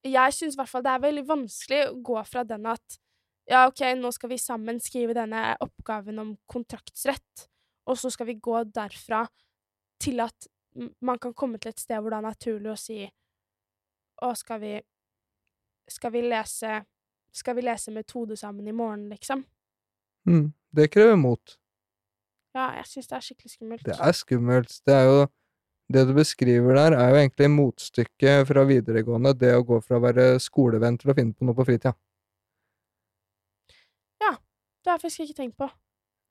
jeg 0.05 0.35
syns 0.35 0.55
i 0.55 0.59
hvert 0.59 0.71
fall 0.71 0.83
det 0.85 0.93
er 0.93 1.03
veldig 1.03 1.25
vanskelig 1.27 1.79
å 1.89 1.95
gå 2.11 2.23
fra 2.27 2.45
den 2.47 2.67
at 2.71 2.99
ja, 3.49 3.63
OK, 3.65 3.81
nå 3.97 4.11
skal 4.13 4.29
vi 4.29 4.37
sammen 4.37 4.77
skrive 4.83 5.15
denne 5.17 5.55
oppgaven 5.65 6.21
om 6.21 6.35
kontraktsrett, 6.49 7.47
og 7.89 7.97
så 7.97 8.11
skal 8.13 8.29
vi 8.29 8.35
gå 8.37 8.59
derfra 8.69 9.23
til 9.99 10.21
at 10.21 10.49
man 11.01 11.17
kan 11.19 11.33
komme 11.33 11.57
til 11.57 11.73
et 11.73 11.81
sted 11.81 11.97
hvor 11.97 12.13
det 12.13 12.19
er 12.19 12.27
naturlig 12.29 12.71
å 12.71 12.77
si 12.79 13.01
Å, 14.21 14.29
skal 14.37 14.59
vi 14.61 14.73
Skal 15.89 16.11
vi 16.13 16.21
lese 16.27 16.83
Skal 17.33 17.55
vi 17.57 17.63
lese 17.65 17.91
metode 17.91 18.37
sammen 18.37 18.67
i 18.67 18.75
morgen, 18.75 19.07
liksom? 19.09 19.41
Mm, 20.29 20.51
det 20.75 20.91
krever 20.93 21.15
mot. 21.17 21.55
Ja, 22.53 22.71
jeg 22.77 22.85
syns 22.89 23.07
det 23.09 23.15
er 23.15 23.25
skikkelig 23.25 23.51
skummelt. 23.53 23.85
Det 23.85 23.95
er 23.95 24.15
skummelt. 24.17 24.73
Det 24.85 24.93
er 24.93 25.05
jo 25.07 25.19
Det 25.89 26.03
du 26.05 26.13
beskriver 26.13 26.77
der, 26.77 26.95
er 26.99 27.09
jo 27.09 27.19
egentlig 27.23 27.49
motstykket 27.49 28.45
fra 28.45 28.63
videregående, 28.69 29.33
det 29.33 29.55
å 29.57 29.65
gå 29.65 29.79
fra 29.81 29.97
å 29.97 30.03
være 30.03 30.25
skolevenn 30.43 30.99
til 31.01 31.09
å 31.09 31.15
finne 31.17 31.33
på 31.33 31.47
noe 31.47 31.57
på 31.57 31.65
fritida. 31.65 31.95
Ja. 34.21 34.35
Det 34.37 34.91
har 34.91 34.99
jeg 34.99 35.05
faktisk 35.07 35.25
ikke 35.25 35.39
tenkt 35.41 35.57
på. 35.57 35.69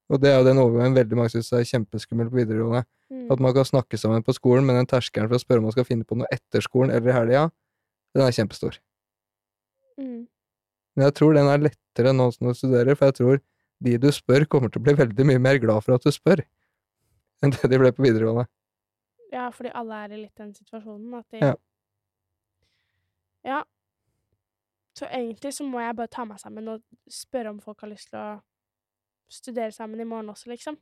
Og 0.09 0.23
det 0.23 0.31
er 0.31 0.39
jo 0.39 0.47
den 0.47 0.61
overgangen 0.63 0.95
veldig 0.97 1.19
mange 1.19 1.33
syns 1.35 1.51
er 1.53 1.67
kjempeskummel 1.69 2.31
på 2.31 2.39
videregående. 2.39 2.87
Mm. 3.13 3.27
At 3.35 3.43
man 3.45 3.55
kan 3.57 3.67
snakke 3.67 3.99
sammen 4.01 4.23
på 4.25 4.35
skolen, 4.37 4.65
men 4.69 4.79
den 4.79 4.89
terskelen 4.89 5.29
for 5.29 5.37
å 5.37 5.43
spørre 5.43 5.61
om 5.61 5.69
man 5.69 5.75
skal 5.75 5.89
finne 5.89 6.07
på 6.09 6.17
noe 6.17 6.29
etter 6.33 6.65
skolen 6.65 6.95
eller 6.95 7.11
i 7.11 7.17
helga, 7.17 7.49
den 8.17 8.25
er 8.25 8.37
kjempestor. 8.37 8.79
Mm. 9.99 10.29
Men 10.97 11.09
jeg 11.09 11.17
tror 11.19 11.35
den 11.37 11.51
er 11.51 11.67
lettere 11.67 12.15
nå 12.15 12.29
som 12.35 12.49
du 12.49 12.55
studerer, 12.57 12.97
for 12.99 13.11
jeg 13.11 13.19
tror 13.19 13.43
de 13.85 13.99
du 14.01 14.09
spør, 14.15 14.47
kommer 14.51 14.73
til 14.73 14.81
å 14.81 14.87
bli 14.87 14.95
veldig 14.99 15.27
mye 15.29 15.43
mer 15.43 15.61
glad 15.63 15.85
for 15.85 15.99
at 15.99 16.07
du 16.07 16.15
spør, 16.15 16.43
enn 17.43 17.55
det 17.55 17.71
de 17.71 17.83
ble 17.83 17.93
på 17.95 18.07
videregående. 18.07 18.49
Ja, 19.33 19.49
fordi 19.53 19.73
alle 19.75 20.05
er 20.05 20.15
i 20.15 20.23
litt 20.23 20.37
den 20.41 20.55
situasjonen 20.57 21.19
at 21.19 21.27
de 21.31 21.43
Ja. 21.43 21.55
Ja. 23.45 23.63
Så 24.99 25.07
egentlig 25.07 25.55
så 25.55 25.65
må 25.65 25.81
jeg 25.81 25.97
bare 25.97 26.11
ta 26.11 26.25
meg 26.25 26.41
sammen 26.41 26.69
og 26.69 26.83
spørre 27.11 27.53
om 27.53 27.61
folk 27.61 27.81
har 27.81 27.93
lyst 27.93 28.11
til 28.11 28.19
å 28.19 28.41
studere 29.31 29.73
sammen 29.73 30.01
i 30.01 30.07
morgen 30.09 30.33
også, 30.33 30.51
liksom. 30.51 30.79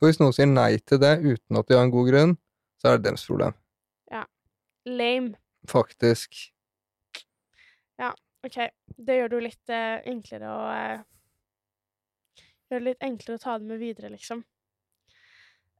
Og 0.00 0.08
hvis 0.08 0.20
noen 0.20 0.34
sier 0.36 0.48
nei 0.48 0.78
til 0.78 1.00
det 1.02 1.18
uten 1.22 1.58
at 1.60 1.68
de 1.68 1.76
har 1.76 1.84
en 1.86 1.92
god 1.92 2.08
grunn, 2.10 2.34
så 2.80 2.88
er 2.88 2.98
det 2.98 3.10
deres 3.10 3.26
problem. 3.26 3.54
Ja. 4.12 4.24
Lame. 4.84 5.34
Faktisk. 5.68 6.34
Ja, 8.00 8.10
OK, 8.44 8.58
det 8.96 9.18
gjør 9.18 9.30
det 9.30 9.36
jo 9.38 9.44
litt 9.44 9.72
eh, 9.72 10.00
enklere 10.10 10.50
å 10.50 10.64
eh, 10.72 11.04
Gjør 12.72 12.80
det 12.80 12.88
litt 12.88 13.04
enklere 13.04 13.36
å 13.38 13.42
ta 13.42 13.54
det 13.60 13.68
med 13.68 13.78
videre, 13.78 14.08
liksom. 14.12 14.40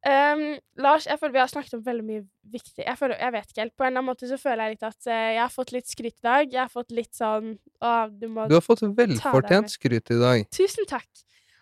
Ehm, 0.05 0.59
Lars, 0.77 1.07
jeg 1.09 1.17
føler 1.17 1.33
vi 1.33 1.41
har 1.41 1.49
snakket 1.49 1.79
om 1.79 1.83
veldig 1.85 2.05
mye 2.05 2.23
viktig 2.53 2.85
Jeg, 2.85 2.97
føler, 3.01 3.17
jeg 3.17 3.33
vet 3.33 3.47
ikke 3.49 3.63
helt. 3.63 3.73
På 3.73 3.87
en 3.87 3.89
eller 3.89 4.03
annen 4.03 4.11
måte 4.11 4.29
så 4.29 4.37
føler 4.41 4.67
jeg 4.67 4.75
litt 4.75 4.85
at 4.85 5.09
uh, 5.09 5.13
jeg 5.33 5.41
har 5.41 5.53
fått 5.55 5.73
litt 5.73 5.89
skryt 5.89 6.19
i 6.19 6.27
dag. 6.27 6.53
Jeg 6.53 6.61
har 6.61 6.73
fått 6.73 6.93
litt 6.93 7.17
sånn 7.17 7.55
Å, 7.81 7.93
du 8.13 8.27
må 8.29 8.45
Du 8.51 8.57
har 8.59 8.65
fått 8.65 8.85
velfortjent 8.85 9.73
skryt 9.73 10.13
i 10.13 10.19
dag. 10.21 10.45
Tusen 10.53 10.89
takk. 10.91 11.09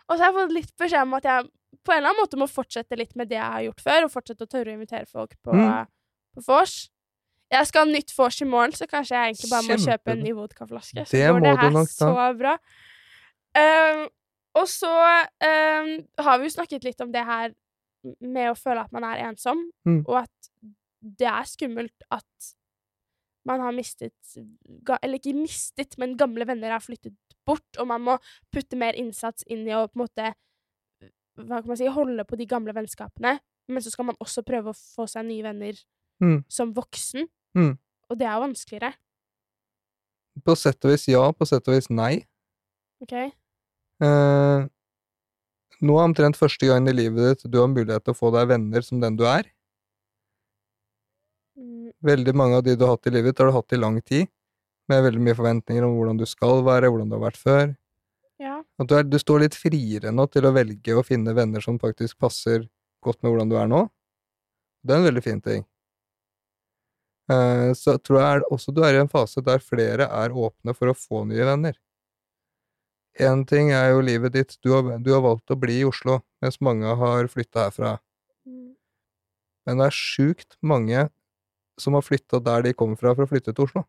Og 0.08 0.16
så 0.16 0.24
har 0.24 0.32
jeg 0.32 0.38
fått 0.40 0.56
litt 0.56 0.72
beskjed 0.82 1.06
om 1.06 1.14
at 1.20 1.28
jeg 1.28 1.46
på 1.82 1.94
en 1.94 2.00
eller 2.02 2.12
annen 2.12 2.22
måte 2.22 2.38
må 2.40 2.46
fortsette 2.50 2.98
litt 2.98 3.14
med 3.18 3.30
det 3.30 3.38
jeg 3.38 3.54
har 3.54 3.62
gjort 3.64 3.80
før, 3.82 4.06
og 4.06 4.12
fortsette 4.12 4.44
å 4.44 4.50
tørre 4.50 4.74
å 4.74 4.76
invitere 4.76 5.06
folk 5.08 5.32
på, 5.42 5.54
Mm. 5.56 5.86
på 6.36 6.44
vors. 6.46 6.74
Jeg 7.52 7.68
skal 7.68 7.86
ha 7.86 7.90
nytt 7.92 8.12
vors 8.16 8.40
i 8.42 8.48
morgen, 8.48 8.74
så 8.76 8.86
kanskje 8.90 9.16
jeg 9.16 9.32
egentlig 9.32 9.50
bare 9.50 9.68
må 9.70 9.78
kjøpe 9.80 10.12
en 10.12 10.22
ny 10.22 10.34
vodkaflaske. 10.36 11.06
Det 11.10 11.24
må 11.32 11.40
det 11.40 11.54
du 11.54 11.62
her 11.62 11.74
nok 11.74 11.88
da. 11.88 12.10
så 12.12 12.28
bra. 12.38 12.54
Um, 13.56 14.04
og 14.60 14.68
så 14.68 14.92
um, 14.92 15.90
har 16.26 16.38
vi 16.38 16.48
jo 16.48 16.54
snakket 16.54 16.84
litt 16.84 17.00
om 17.04 17.12
det 17.12 17.24
her 17.24 17.52
med 18.20 18.50
å 18.50 18.56
føle 18.58 18.82
at 18.84 18.92
man 18.92 19.04
er 19.04 19.22
ensom, 19.28 19.70
Mm. 19.86 20.04
og 20.08 20.22
at 20.24 20.50
det 21.02 21.26
er 21.26 21.44
skummelt 21.50 22.02
at 22.10 22.54
man 23.44 23.58
har 23.60 23.72
mistet 23.74 24.12
Eller 25.02 25.18
ikke 25.18 25.34
mistet, 25.34 25.96
men 25.98 26.16
gamle 26.16 26.46
venner 26.46 26.70
har 26.70 26.80
flyttet 26.80 27.14
bort, 27.44 27.66
og 27.78 27.86
man 27.88 28.00
må 28.00 28.18
putte 28.52 28.76
mer 28.78 28.92
innsats 28.94 29.42
inn 29.50 29.66
i 29.66 29.72
å 29.74 29.88
på 29.90 29.98
en 29.98 30.04
måte 30.06 30.34
hva 31.36 31.58
kan 31.62 31.66
man 31.72 31.76
si, 31.80 31.86
holde 31.88 32.24
på 32.28 32.36
de 32.36 32.46
gamle 32.46 32.72
vennskapene, 32.76 33.38
men 33.68 33.82
så 33.82 33.90
skal 33.90 34.04
man 34.04 34.16
også 34.20 34.44
prøve 34.44 34.70
å 34.70 34.76
få 34.76 35.08
seg 35.08 35.24
nye 35.26 35.42
venner 35.42 35.74
Mm. 36.20 36.44
som 36.48 36.72
voksen. 36.74 37.26
Mm. 37.56 37.78
Og 38.10 38.18
det 38.18 38.26
er 38.28 38.34
jo 38.36 38.46
vanskeligere. 38.46 38.94
På 40.44 40.54
sett 40.56 40.84
og 40.84 40.92
vis 40.92 41.08
ja, 41.08 41.24
på 41.32 41.46
sett 41.48 41.66
og 41.68 41.74
vis 41.74 41.88
nei. 41.90 42.24
OK? 43.02 43.12
Eh, 43.12 44.68
nå 45.82 45.96
er 45.98 46.06
omtrent 46.08 46.38
første 46.38 46.68
gangen 46.68 46.90
i 46.92 46.94
livet 46.96 47.42
ditt 47.42 47.50
du 47.50 47.58
har 47.60 47.70
mulighet 47.72 48.04
til 48.06 48.14
å 48.14 48.18
få 48.18 48.30
deg 48.34 48.50
venner 48.52 48.84
som 48.86 49.00
den 49.02 49.16
du 49.18 49.24
er. 49.28 49.48
Mm, 51.58 51.90
Veldig 52.02 52.34
mange 52.38 52.58
av 52.60 52.64
de 52.66 52.76
du 52.78 52.84
har 52.86 52.96
hatt 52.96 53.08
i 53.10 53.14
livet 53.14 53.32
ditt, 53.32 53.42
har 53.42 53.50
du 53.50 53.56
hatt 53.56 53.74
i 53.76 53.80
lang 53.80 53.98
tid, 54.02 54.30
med 54.90 55.04
veldig 55.06 55.22
mye 55.22 55.38
forventninger 55.38 55.86
om 55.86 55.96
hvordan 55.96 56.20
du 56.20 56.26
skal 56.28 56.62
være, 56.66 56.90
hvordan 56.90 57.10
du 57.10 57.16
har 57.18 57.24
vært 57.28 57.40
før. 57.40 57.74
ja. 58.42 58.56
At 58.80 58.88
du, 58.90 58.94
er, 58.98 59.04
du 59.06 59.18
står 59.20 59.44
litt 59.44 59.54
friere 59.58 60.10
nå 60.14 60.26
til 60.32 60.46
å 60.48 60.54
velge 60.54 60.96
å 60.98 61.04
finne 61.06 61.34
venner 61.36 61.62
som 61.62 61.78
faktisk 61.82 62.18
passer 62.22 62.64
godt 63.02 63.20
med 63.22 63.30
hvordan 63.32 63.52
du 63.52 63.58
er 63.60 63.68
nå. 63.70 63.84
Det 64.82 64.94
er 64.94 65.02
en 65.02 65.06
veldig 65.06 65.22
fin 65.22 65.40
ting. 65.42 65.62
Eh, 67.30 67.70
så 67.78 67.94
tror 68.02 68.18
jeg 68.18 68.44
også 68.50 68.74
du 68.74 68.82
er 68.82 68.96
i 68.98 69.02
en 69.02 69.10
fase 69.10 69.42
der 69.46 69.62
flere 69.62 70.08
er 70.10 70.34
åpne 70.34 70.74
for 70.74 70.90
å 70.90 70.96
få 70.98 71.22
nye 71.30 71.46
venner. 71.46 71.76
Én 73.20 73.42
ting 73.46 73.70
er 73.76 73.90
jo 73.92 74.00
livet 74.00 74.32
ditt, 74.32 74.54
du 74.64 74.70
har, 74.72 74.86
du 74.98 75.10
har 75.12 75.20
valgt 75.20 75.50
å 75.52 75.56
bli 75.60 75.80
i 75.82 75.84
Oslo, 75.84 76.20
mens 76.40 76.60
mange 76.64 76.88
har 76.96 77.28
flytta 77.28 77.66
herfra. 77.66 77.98
Mm, 78.48 78.72
Men 79.66 79.78
det 79.78 79.86
er 79.90 79.96
sjukt 79.96 80.56
mange 80.62 81.10
som 81.78 81.94
har 81.94 82.02
flytta 82.02 82.40
der 82.40 82.62
de 82.62 82.72
kommer 82.74 82.96
fra, 82.96 83.12
for 83.14 83.24
å 83.26 83.28
flytte 83.28 83.52
til 83.54 83.64
Oslo. 83.68 83.84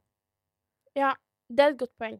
ja. 0.95 1.13
Det 1.53 1.59
er 1.61 1.73
et 1.73 1.77
godt 1.77 1.91
poeng. 1.99 2.15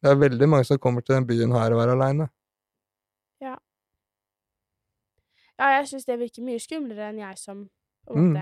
Det 0.00 0.08
er 0.10 0.16
veldig 0.16 0.46
mange 0.48 0.64
som 0.64 0.78
kommer 0.78 1.02
til 1.02 1.16
den 1.16 1.26
byen 1.26 1.52
her 1.52 1.74
og 1.74 1.82
er 1.82 1.90
aleine. 1.92 2.28
Ja, 3.42 3.56
Ja, 5.58 5.66
jeg 5.78 5.88
syns 5.90 6.04
det 6.06 6.18
virker 6.20 6.44
mye 6.44 6.60
skumlere 6.60 7.10
enn 7.10 7.18
jeg 7.18 7.38
som 7.38 7.68
Mm. 8.08 8.36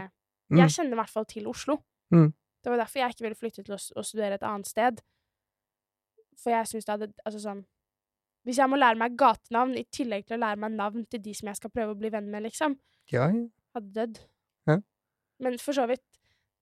Mm. 0.50 0.58
Jeg 0.58 0.70
kjenner 0.70 0.92
i 0.92 0.98
hvert 1.00 1.10
fall 1.10 1.24
til 1.24 1.46
Oslo. 1.48 1.78
Mm. 2.12 2.34
Det 2.62 2.70
var 2.70 2.76
derfor 2.76 2.98
jeg 3.00 3.10
ikke 3.14 3.22
ville 3.24 3.38
flytte 3.38 3.62
til 3.64 3.74
å, 3.74 3.78
å 3.96 4.02
studere 4.04 4.34
et 4.34 4.42
annet 4.44 4.68
sted. 4.68 5.00
For 6.40 6.54
jeg 6.54 6.70
syns 6.70 6.86
det 6.86 6.94
hadde 6.94 7.12
Altså 7.24 7.40
sånn 7.42 7.62
Hvis 8.44 8.58
jeg 8.60 8.70
må 8.70 8.76
lære 8.76 9.00
meg 9.00 9.14
gatenavn 9.20 9.76
i 9.80 9.84
tillegg 9.94 10.26
til 10.26 10.36
å 10.36 10.42
lære 10.42 10.60
meg 10.60 10.74
navn 10.76 11.06
til 11.10 11.22
de 11.24 11.34
som 11.36 11.48
jeg 11.48 11.60
skal 11.60 11.72
prøve 11.72 11.94
å 11.94 12.00
bli 12.00 12.10
venn 12.12 12.30
med, 12.32 12.44
liksom, 12.44 12.76
Ja, 13.12 13.28
ja. 13.32 13.46
hadde 13.76 13.94
dødd. 13.94 14.18
Ja. 14.68 14.78
Men 15.40 15.58
for 15.62 15.76
så 15.76 15.86
vidt 15.90 16.04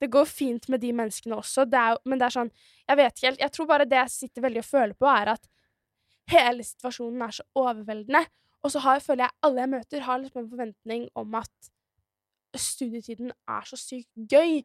Det 0.02 0.10
går 0.10 0.26
fint 0.26 0.68
med 0.68 0.82
de 0.82 0.92
menneskene 0.98 1.36
også, 1.38 1.64
det 1.70 1.78
er, 1.78 1.98
men 2.04 2.18
det 2.18 2.26
er 2.26 2.36
sånn 2.36 2.52
Jeg 2.88 2.96
vet 2.98 3.16
ikke 3.16 3.28
helt. 3.30 3.42
Jeg 3.46 3.52
tror 3.56 3.66
bare 3.70 3.88
det 3.88 4.00
jeg 4.00 4.14
sitter 4.16 4.46
veldig 4.46 4.62
og 4.62 4.70
føler 4.70 4.94
på, 4.98 5.06
er 5.10 5.34
at 5.36 5.50
hele 6.32 6.64
situasjonen 6.64 7.22
er 7.22 7.34
så 7.36 7.44
overveldende. 7.58 8.22
Og 8.62 8.70
så 8.70 8.82
har, 8.84 9.02
føler 9.02 9.26
jeg 9.26 9.38
alle 9.42 9.62
jeg 9.64 9.70
møter, 9.72 10.04
har 10.06 10.18
liksom 10.22 10.44
en 10.44 10.50
forventning 10.50 11.08
om 11.18 11.34
at 11.34 11.70
studietiden 12.56 13.32
er 13.48 13.66
så 13.66 13.78
sykt 13.80 14.10
gøy. 14.30 14.62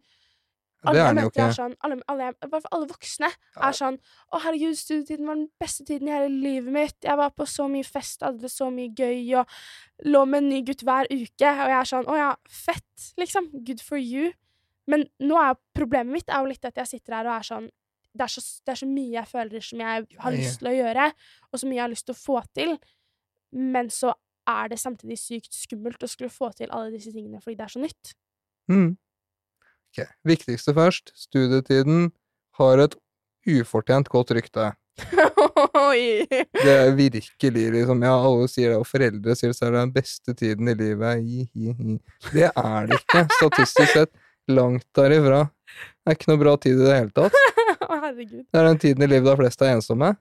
Det 0.78 0.92
Alle 0.92 1.24
er 1.26 1.54
sånn, 1.56 1.74
alle, 1.82 1.96
alle, 2.06 2.28
alle 2.46 2.88
voksne 2.88 3.28
er 3.34 3.74
sånn 3.74 3.96
Å, 4.30 4.42
herregud, 4.44 4.76
studietiden 4.78 5.26
var 5.26 5.40
den 5.40 5.48
beste 5.60 5.86
tiden 5.88 6.12
i 6.12 6.14
hele 6.14 6.30
livet 6.30 6.74
mitt. 6.76 6.98
Jeg 7.02 7.18
var 7.18 7.34
på 7.34 7.48
så 7.50 7.66
mye 7.72 7.88
fest, 7.88 8.22
hadde 8.22 8.46
det 8.46 8.52
så 8.54 8.70
mye 8.74 8.94
gøy, 8.94 9.24
og 9.42 10.06
lå 10.06 10.22
med 10.30 10.44
en 10.44 10.52
ny 10.52 10.62
gutt 10.68 10.86
hver 10.86 11.10
uke. 11.10 11.50
Og 11.50 11.72
jeg 11.74 11.80
er 11.80 11.90
sånn 11.90 12.12
Å 12.12 12.20
ja, 12.20 12.30
fett, 12.46 13.08
liksom. 13.18 13.50
Good 13.66 13.82
for 13.82 13.98
you. 13.98 14.36
Men 14.88 15.08
nå 15.20 15.40
er 15.42 15.58
problemet 15.76 16.14
mitt 16.14 16.30
er 16.30 16.46
jo 16.46 16.54
litt 16.54 16.70
at 16.70 16.78
jeg 16.84 16.94
sitter 16.94 17.18
her 17.18 17.32
og 17.32 17.40
er 17.40 17.50
sånn 17.50 17.68
det 18.18 18.26
er, 18.26 18.32
så, 18.34 18.42
det 18.66 18.74
er 18.74 18.80
så 18.80 18.88
mye 18.90 19.14
jeg 19.14 19.30
føler 19.30 19.62
som 19.62 19.82
jeg 19.84 20.06
har 20.24 20.34
lyst 20.34 20.62
til 20.62 20.72
å 20.72 20.74
gjøre, 20.74 21.04
og 21.52 21.60
så 21.60 21.68
mye 21.68 21.78
jeg 21.78 21.84
har 21.84 21.92
lyst 21.92 22.08
til 22.08 22.16
å 22.16 22.18
få 22.18 22.40
til, 22.58 22.72
men 23.54 23.92
så 23.94 24.14
er 24.50 24.72
det 24.72 24.80
samtidig 24.82 25.20
sykt 25.22 25.54
skummelt 25.54 26.02
å 26.02 26.10
skulle 26.10 26.34
få 26.34 26.50
til 26.58 26.72
alle 26.74 26.96
disse 26.96 27.12
tingene 27.14 27.42
fordi 27.44 27.60
det 27.60 27.68
er 27.68 27.74
så 27.76 27.84
nytt. 27.84 28.14
Mm. 28.72 28.96
Viktigste 30.28 30.74
først. 30.78 31.14
Studietiden 31.18 32.12
har 32.60 32.84
et 32.84 32.98
ufortjent 33.48 34.10
godt 34.12 34.36
rykte. 34.38 34.74
Det 35.98 36.72
er 36.74 36.96
virkelig 36.98 37.66
liksom 37.74 38.02
Ja, 38.04 38.16
alle 38.18 38.48
sier 38.50 38.74
det, 38.74 38.80
og 38.82 38.88
foreldre 38.90 39.36
sier 39.38 39.52
det, 39.52 39.58
så 39.58 39.68
er 39.68 39.76
det 39.76 39.84
den 39.84 39.94
beste 39.96 40.34
tiden 40.38 40.72
i 40.72 40.76
livet. 40.78 41.22
Hi, 41.22 41.46
hi, 41.54 41.74
hi. 41.78 41.98
Det 42.34 42.50
er 42.50 42.90
det 42.90 42.98
ikke, 43.02 43.24
statistisk 43.38 43.94
sett. 43.94 44.14
Langt 44.48 44.86
derifra. 44.96 45.46
Det 45.68 46.12
er 46.12 46.18
ikke 46.18 46.32
noe 46.32 46.42
bra 46.42 46.56
tid 46.64 46.80
i 46.80 46.86
det 46.86 46.98
hele 46.98 47.14
tatt. 47.16 47.36
Det 48.18 48.58
er 48.58 48.66
den 48.66 48.80
tiden 48.80 49.04
i 49.04 49.08
livet 49.10 49.28
da 49.28 49.36
flest 49.38 49.62
er 49.62 49.76
ensomme. 49.76 50.14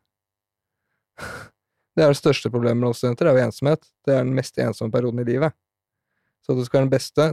Det 1.97 2.05
er 2.05 2.11
det 2.13 2.19
største 2.19 2.51
problemet 2.53 2.83
med 2.83 2.91
oss 2.91 3.01
studenter, 3.01 3.31
er 3.31 3.39
jo 3.39 3.47
ensomhet. 3.47 3.87
Det 4.05 4.13
er 4.13 4.27
den 4.27 4.35
mest 4.37 4.59
ensomme 4.61 4.93
perioden 4.93 5.23
i 5.23 5.27
livet. 5.29 5.55
Så 6.45 6.53
at 6.53 6.61
det 6.61 6.67
skal 6.67 6.81
være 6.81 6.87
den 6.87 6.93
beste, 6.93 7.29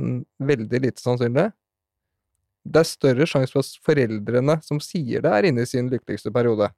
veldig 0.51 0.81
lite 0.85 1.03
sannsynlig. 1.03 1.47
Det 2.63 2.79
er 2.79 2.87
større 2.87 3.27
sjanse 3.27 3.51
for 3.51 3.63
at 3.63 3.85
foreldrene 3.85 4.57
som 4.63 4.79
sier 4.83 5.23
det, 5.23 5.31
er 5.31 5.49
inne 5.49 5.65
i 5.65 5.69
sin 5.69 5.89
lykkeligste 5.91 6.31
periode. 6.33 6.69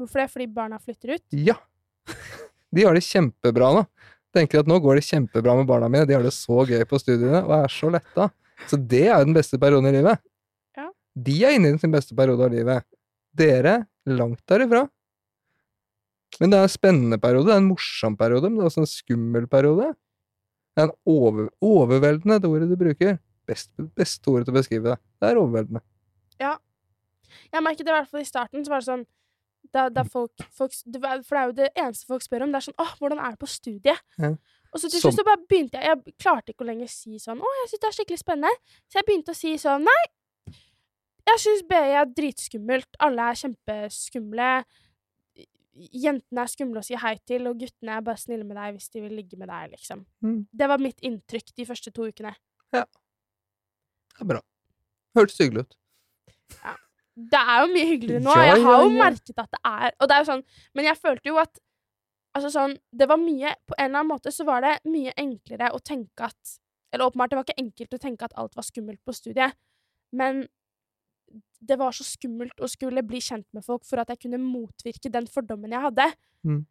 Hvorfor 0.00 0.22
det? 0.22 0.30
Fordi 0.32 0.48
barna 0.50 0.80
flytter 0.82 1.14
ut? 1.16 1.26
Ja! 1.36 1.56
De 2.74 2.86
har 2.86 2.96
det 2.96 3.04
kjempebra 3.06 3.72
nå. 3.76 3.84
Tenker 4.34 4.62
at 4.62 4.68
nå 4.70 4.78
går 4.82 5.00
det 5.00 5.06
kjempebra 5.08 5.56
med 5.58 5.66
barna 5.66 5.88
mine, 5.90 6.06
de 6.06 6.14
har 6.14 6.22
det 6.22 6.30
så 6.30 6.62
gøy 6.62 6.84
på 6.86 7.00
studiene 7.02 7.40
og 7.42 7.54
er 7.56 7.72
så 7.74 7.88
letta. 7.90 8.28
Så 8.70 8.78
det 8.78 9.08
er 9.08 9.16
jo 9.16 9.26
den 9.26 9.34
beste 9.34 9.58
perioden 9.58 9.88
i 9.90 9.94
livet. 9.96 10.20
Ja. 10.78 10.86
De 11.18 11.34
er 11.48 11.56
inne 11.56 11.72
i 11.74 11.80
sin 11.82 11.90
beste 11.90 12.14
periode 12.14 12.46
av 12.46 12.54
livet. 12.54 12.86
Dere 13.34 13.74
langt 14.06 14.44
derifra. 14.46 14.84
Men 16.38 16.52
det 16.52 16.60
er 16.60 16.68
en 16.68 16.72
spennende 16.72 17.18
periode, 17.18 17.48
det 17.50 17.56
er 17.56 17.64
en 17.64 17.72
morsom 17.72 18.14
periode, 18.20 18.46
men 18.46 18.60
det 18.60 18.64
er 18.64 18.70
også 18.70 18.84
en 18.84 18.92
skummel 18.92 19.50
periode. 19.50 19.90
Det 20.70 20.84
er 20.84 20.88
en 20.88 20.94
over, 21.10 21.50
overveldende, 21.58 22.38
det 22.38 22.50
ordet 22.52 22.70
du 22.70 22.78
bruker. 22.78 23.18
Best, 23.50 23.72
beste 23.98 24.30
ordet 24.30 24.46
til 24.46 24.54
å 24.54 24.58
beskrive 24.60 24.92
det. 24.92 24.98
Det 25.20 25.30
er 25.30 25.40
overveldende. 25.40 25.82
Ja. 26.40 26.56
Jeg 27.50 27.62
merket 27.66 27.86
det 27.86 27.92
i 27.92 27.96
hvert 27.98 28.10
fall 28.10 28.22
i 28.22 28.28
starten, 28.28 28.64
så 28.64 28.72
var 28.72 28.82
det 28.82 28.90
sånn 28.90 29.06
da, 29.74 29.88
da 29.92 30.04
folk, 30.08 30.32
folk 30.56 30.72
det 30.88 31.00
var, 31.02 31.20
For 31.26 31.36
det 31.36 31.40
er 31.40 31.50
jo 31.50 31.56
det 31.58 31.68
eneste 31.78 32.08
folk 32.08 32.24
spør 32.24 32.46
om. 32.46 32.52
Det 32.52 32.60
er 32.60 32.66
sånn 32.70 32.80
'Åh, 32.80 32.94
hvordan 32.98 33.20
er 33.20 33.30
det 33.34 33.40
på 33.42 33.50
studiet?' 33.50 34.02
Ja. 34.18 34.30
Og 34.72 34.80
så 34.80 34.88
til 34.88 35.00
Som- 35.00 35.12
slutt 35.12 35.20
så 35.20 35.24
bare 35.24 35.46
begynte 35.50 35.78
jeg 35.78 35.84
Jeg 35.90 36.14
klarte 36.18 36.52
ikke 36.52 36.64
å 36.64 36.70
lenger 36.70 36.88
si 36.88 37.18
sånn 37.18 37.38
'Å, 37.38 37.48
jeg 37.60 37.68
syns 37.70 37.80
det 37.80 37.88
er 37.88 37.96
skikkelig 37.98 38.22
spennende'. 38.24 38.60
Så 38.88 38.94
jeg 38.98 39.04
begynte 39.06 39.30
å 39.30 39.36
si 39.36 39.54
sånn 39.58 39.84
'Nei, 39.84 40.04
jeg 41.28 41.38
syns 41.38 41.62
BI 41.68 41.92
er 42.00 42.06
dritskummelt. 42.06 42.96
Alle 43.00 43.20
er 43.30 43.34
kjempeskumle. 43.34 44.64
Jentene 45.76 46.42
er 46.42 46.50
skumle 46.50 46.80
å 46.80 46.84
si 46.84 46.94
hei 46.94 47.16
til, 47.26 47.46
og 47.46 47.58
guttene 47.58 47.96
er 47.96 48.00
bare 48.02 48.16
snille 48.16 48.44
med 48.44 48.56
deg 48.56 48.74
hvis 48.74 48.90
de 48.90 49.00
vil 49.00 49.12
ligge 49.12 49.38
med 49.38 49.48
deg', 49.48 49.70
liksom. 49.70 50.04
Mm. 50.22 50.46
Det 50.54 50.68
var 50.68 50.78
mitt 50.78 51.00
inntrykk 51.00 51.54
de 51.54 51.64
første 51.64 51.92
to 51.92 52.02
ukene. 52.10 52.34
Det 54.14 54.24
er 54.24 54.30
bra. 54.34 54.42
Hørtes 55.16 55.40
hyggelig 55.40 55.66
ut. 55.66 55.76
Det 57.30 57.40
er 57.40 57.58
jo 57.62 57.72
mye 57.72 57.88
hyggeligere 57.88 58.22
nå. 58.24 58.36
Ja, 58.36 58.46
jeg 58.54 58.62
har 58.64 58.76
ja, 58.76 58.84
jo 58.84 58.92
ja. 58.94 59.02
merket 59.04 59.42
at 59.42 59.50
det 59.52 59.60
er 59.66 59.92
Og 59.98 60.08
det 60.08 60.14
er 60.14 60.22
jo 60.22 60.28
sånn 60.30 60.44
Men 60.78 60.86
jeg 60.88 60.98
følte 61.00 61.30
jo 61.30 61.40
at 61.42 61.60
Altså 62.36 62.52
sånn 62.54 62.76
Det 62.96 63.08
var 63.10 63.20
mye 63.20 63.52
På 63.68 63.76
en 63.76 63.90
eller 63.90 64.00
annen 64.00 64.12
måte 64.12 64.32
så 64.34 64.46
var 64.48 64.64
det 64.64 64.76
mye 64.88 65.12
enklere 65.20 65.72
å 65.74 65.82
tenke 65.84 66.30
at 66.30 66.54
Eller 66.94 67.10
åpenbart, 67.10 67.32
det 67.32 67.38
var 67.38 67.46
ikke 67.48 67.64
enkelt 67.64 67.98
å 67.98 68.02
tenke 68.02 68.26
at 68.26 68.38
alt 68.40 68.56
var 68.58 68.66
skummelt 68.66 69.02
på 69.06 69.14
studiet, 69.14 69.54
men 70.16 70.40
det 71.62 71.76
var 71.78 71.94
så 71.94 72.02
skummelt 72.02 72.58
å 72.58 72.66
skulle 72.66 73.04
bli 73.06 73.20
kjent 73.22 73.46
med 73.54 73.62
folk 73.62 73.84
for 73.86 74.02
at 74.02 74.10
jeg 74.10 74.24
kunne 74.24 74.40
motvirke 74.42 75.12
den 75.14 75.28
fordommen 75.30 75.70
jeg 75.70 75.84
hadde. 75.84 76.08
Mm. 76.42 76.64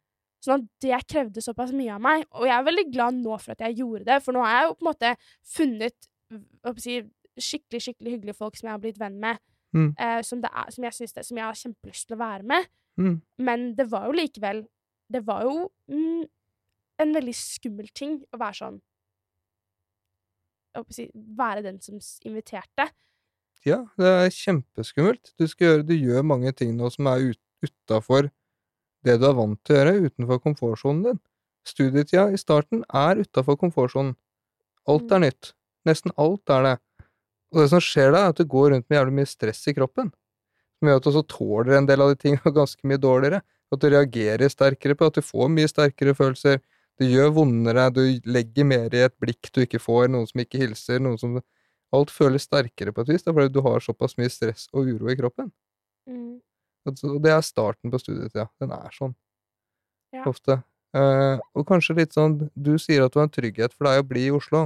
Sånn 0.44 0.58
at 0.58 0.66
det 0.84 0.98
krevde 1.08 1.40
såpass 1.40 1.72
mye 1.72 1.94
av 1.94 2.04
meg. 2.04 2.26
Og 2.36 2.44
jeg 2.44 2.52
er 2.52 2.66
veldig 2.68 2.84
glad 2.90 3.16
nå 3.22 3.38
for 3.40 3.54
at 3.54 3.64
jeg 3.64 3.78
gjorde 3.80 4.04
det, 4.10 4.18
for 4.26 4.36
nå 4.36 4.44
har 4.44 4.58
jeg 4.58 4.68
jo 4.68 4.76
på 4.76 4.84
en 4.84 4.90
måte 4.90 5.14
funnet 5.54 6.10
hva 6.30 6.74
skal 6.74 6.76
jeg 6.76 6.84
si, 6.84 6.98
skikkelig 7.38 7.82
skikkelig 7.84 8.16
hyggelige 8.16 8.38
folk 8.38 8.56
som 8.58 8.68
jeg 8.68 8.74
har 8.74 8.82
blitt 8.82 9.00
venn 9.00 9.20
med, 9.20 9.38
Mm. 9.70 9.94
eh, 10.02 10.20
som, 10.26 10.40
det 10.42 10.50
er, 10.50 10.70
som, 10.74 10.82
jeg 10.82 11.14
det, 11.14 11.22
som 11.26 11.36
jeg 11.38 11.46
har 11.46 11.54
kjempelyst 11.54 12.08
til 12.08 12.16
å 12.16 12.18
være 12.18 12.42
med. 12.42 12.64
Mm. 12.98 13.22
Men 13.38 13.74
det 13.78 13.86
var 13.90 14.08
jo 14.08 14.16
likevel 14.18 14.64
Det 15.10 15.20
var 15.26 15.44
jo 15.46 15.70
mm, 15.88 16.24
en 16.98 17.14
veldig 17.14 17.34
skummel 17.34 17.88
ting 17.94 18.16
å 18.34 18.38
være 18.38 18.58
sånn 18.58 18.80
å 20.78 20.82
si, 20.90 21.08
Være 21.14 21.62
den 21.62 21.80
som 21.82 21.98
inviterte. 22.26 22.88
Ja, 23.66 23.82
det 23.98 24.10
er 24.10 24.30
kjempeskummelt. 24.32 25.32
Du, 25.38 25.46
gjøre, 25.46 25.82
du 25.86 25.94
gjør 25.94 26.22
mange 26.26 26.52
ting 26.56 26.76
nå 26.78 26.90
som 26.94 27.08
er 27.10 27.32
ut, 27.32 27.40
utafor 27.66 28.30
det 29.04 29.16
du 29.20 29.26
er 29.28 29.36
vant 29.36 29.58
til 29.64 29.76
å 29.76 29.80
gjøre, 29.80 30.10
utenfor 30.10 30.40
komfortsonen 30.44 31.02
din. 31.08 31.20
Studietida 31.66 32.28
i 32.32 32.38
starten 32.40 32.84
er 32.94 33.20
utafor 33.20 33.58
komfortsonen. 33.60 34.14
Alt 34.88 35.12
er 35.12 35.24
nytt. 35.26 35.52
Nesten 35.88 36.14
alt 36.20 36.52
er 36.52 36.64
det. 36.66 36.76
Og 37.50 37.62
det 37.62 37.68
som 37.72 37.82
skjer 37.82 38.12
da, 38.14 38.24
er 38.24 38.34
at 38.34 38.40
du 38.40 38.46
går 38.48 38.70
rundt 38.74 38.86
med 38.88 38.98
jævlig 38.98 39.16
mye 39.20 39.30
stress 39.30 39.62
i 39.70 39.74
kroppen. 39.76 40.10
Som 40.78 40.90
gjør 40.90 41.00
at 41.00 41.06
du 41.06 41.10
også 41.10 41.24
tåler 41.30 41.78
en 41.78 41.88
del 41.88 42.04
av 42.04 42.12
de 42.12 42.20
tingene 42.20 42.54
ganske 42.60 42.86
mye 42.86 43.00
dårligere. 43.00 43.42
At 43.70 43.82
du 43.82 43.88
reagerer 43.90 44.50
sterkere 44.50 44.96
på, 44.98 45.08
at 45.10 45.18
du 45.18 45.24
får 45.24 45.50
mye 45.52 45.70
sterkere 45.70 46.14
følelser. 46.18 46.60
Det 47.00 47.08
gjør 47.08 47.32
vondere, 47.38 47.86
du 47.94 48.02
legger 48.28 48.66
mer 48.68 48.92
i 48.94 49.06
et 49.06 49.14
blikk 49.22 49.48
du 49.54 49.62
ikke 49.64 49.80
får, 49.80 50.10
noen 50.12 50.26
som 50.28 50.42
ikke 50.42 50.60
hilser, 50.60 51.00
noen 51.02 51.18
som 51.20 51.40
Alt 51.90 52.12
føles 52.14 52.44
sterkere 52.46 52.92
på 52.94 53.02
et 53.02 53.08
vis, 53.10 53.24
da, 53.26 53.32
fordi 53.34 53.50
du 53.50 53.64
har 53.66 53.82
såpass 53.82 54.12
mye 54.14 54.30
stress 54.30 54.68
og 54.70 54.86
uro 54.86 55.08
i 55.10 55.16
kroppen. 55.18 55.48
Mm. 56.06 56.36
Og 56.86 57.16
det 57.24 57.32
er 57.34 57.42
starten 57.42 57.90
på 57.90 57.98
studietida. 57.98 58.46
Den 58.62 58.70
er 58.76 58.94
sånn. 58.94 59.16
Ja. 60.14 60.22
Ofte. 60.30 60.60
Eh, 60.94 61.42
og 61.54 61.66
kanskje 61.68 61.94
litt 62.00 62.16
sånn 62.16 62.32
Du 62.58 62.72
sier 62.82 63.04
at 63.04 63.14
du 63.14 63.20
har 63.20 63.28
en 63.28 63.30
trygghet 63.30 63.74
for 63.76 63.86
deg 63.86 64.00
å 64.02 64.06
bli 64.06 64.24
i 64.26 64.32
Oslo. 64.34 64.64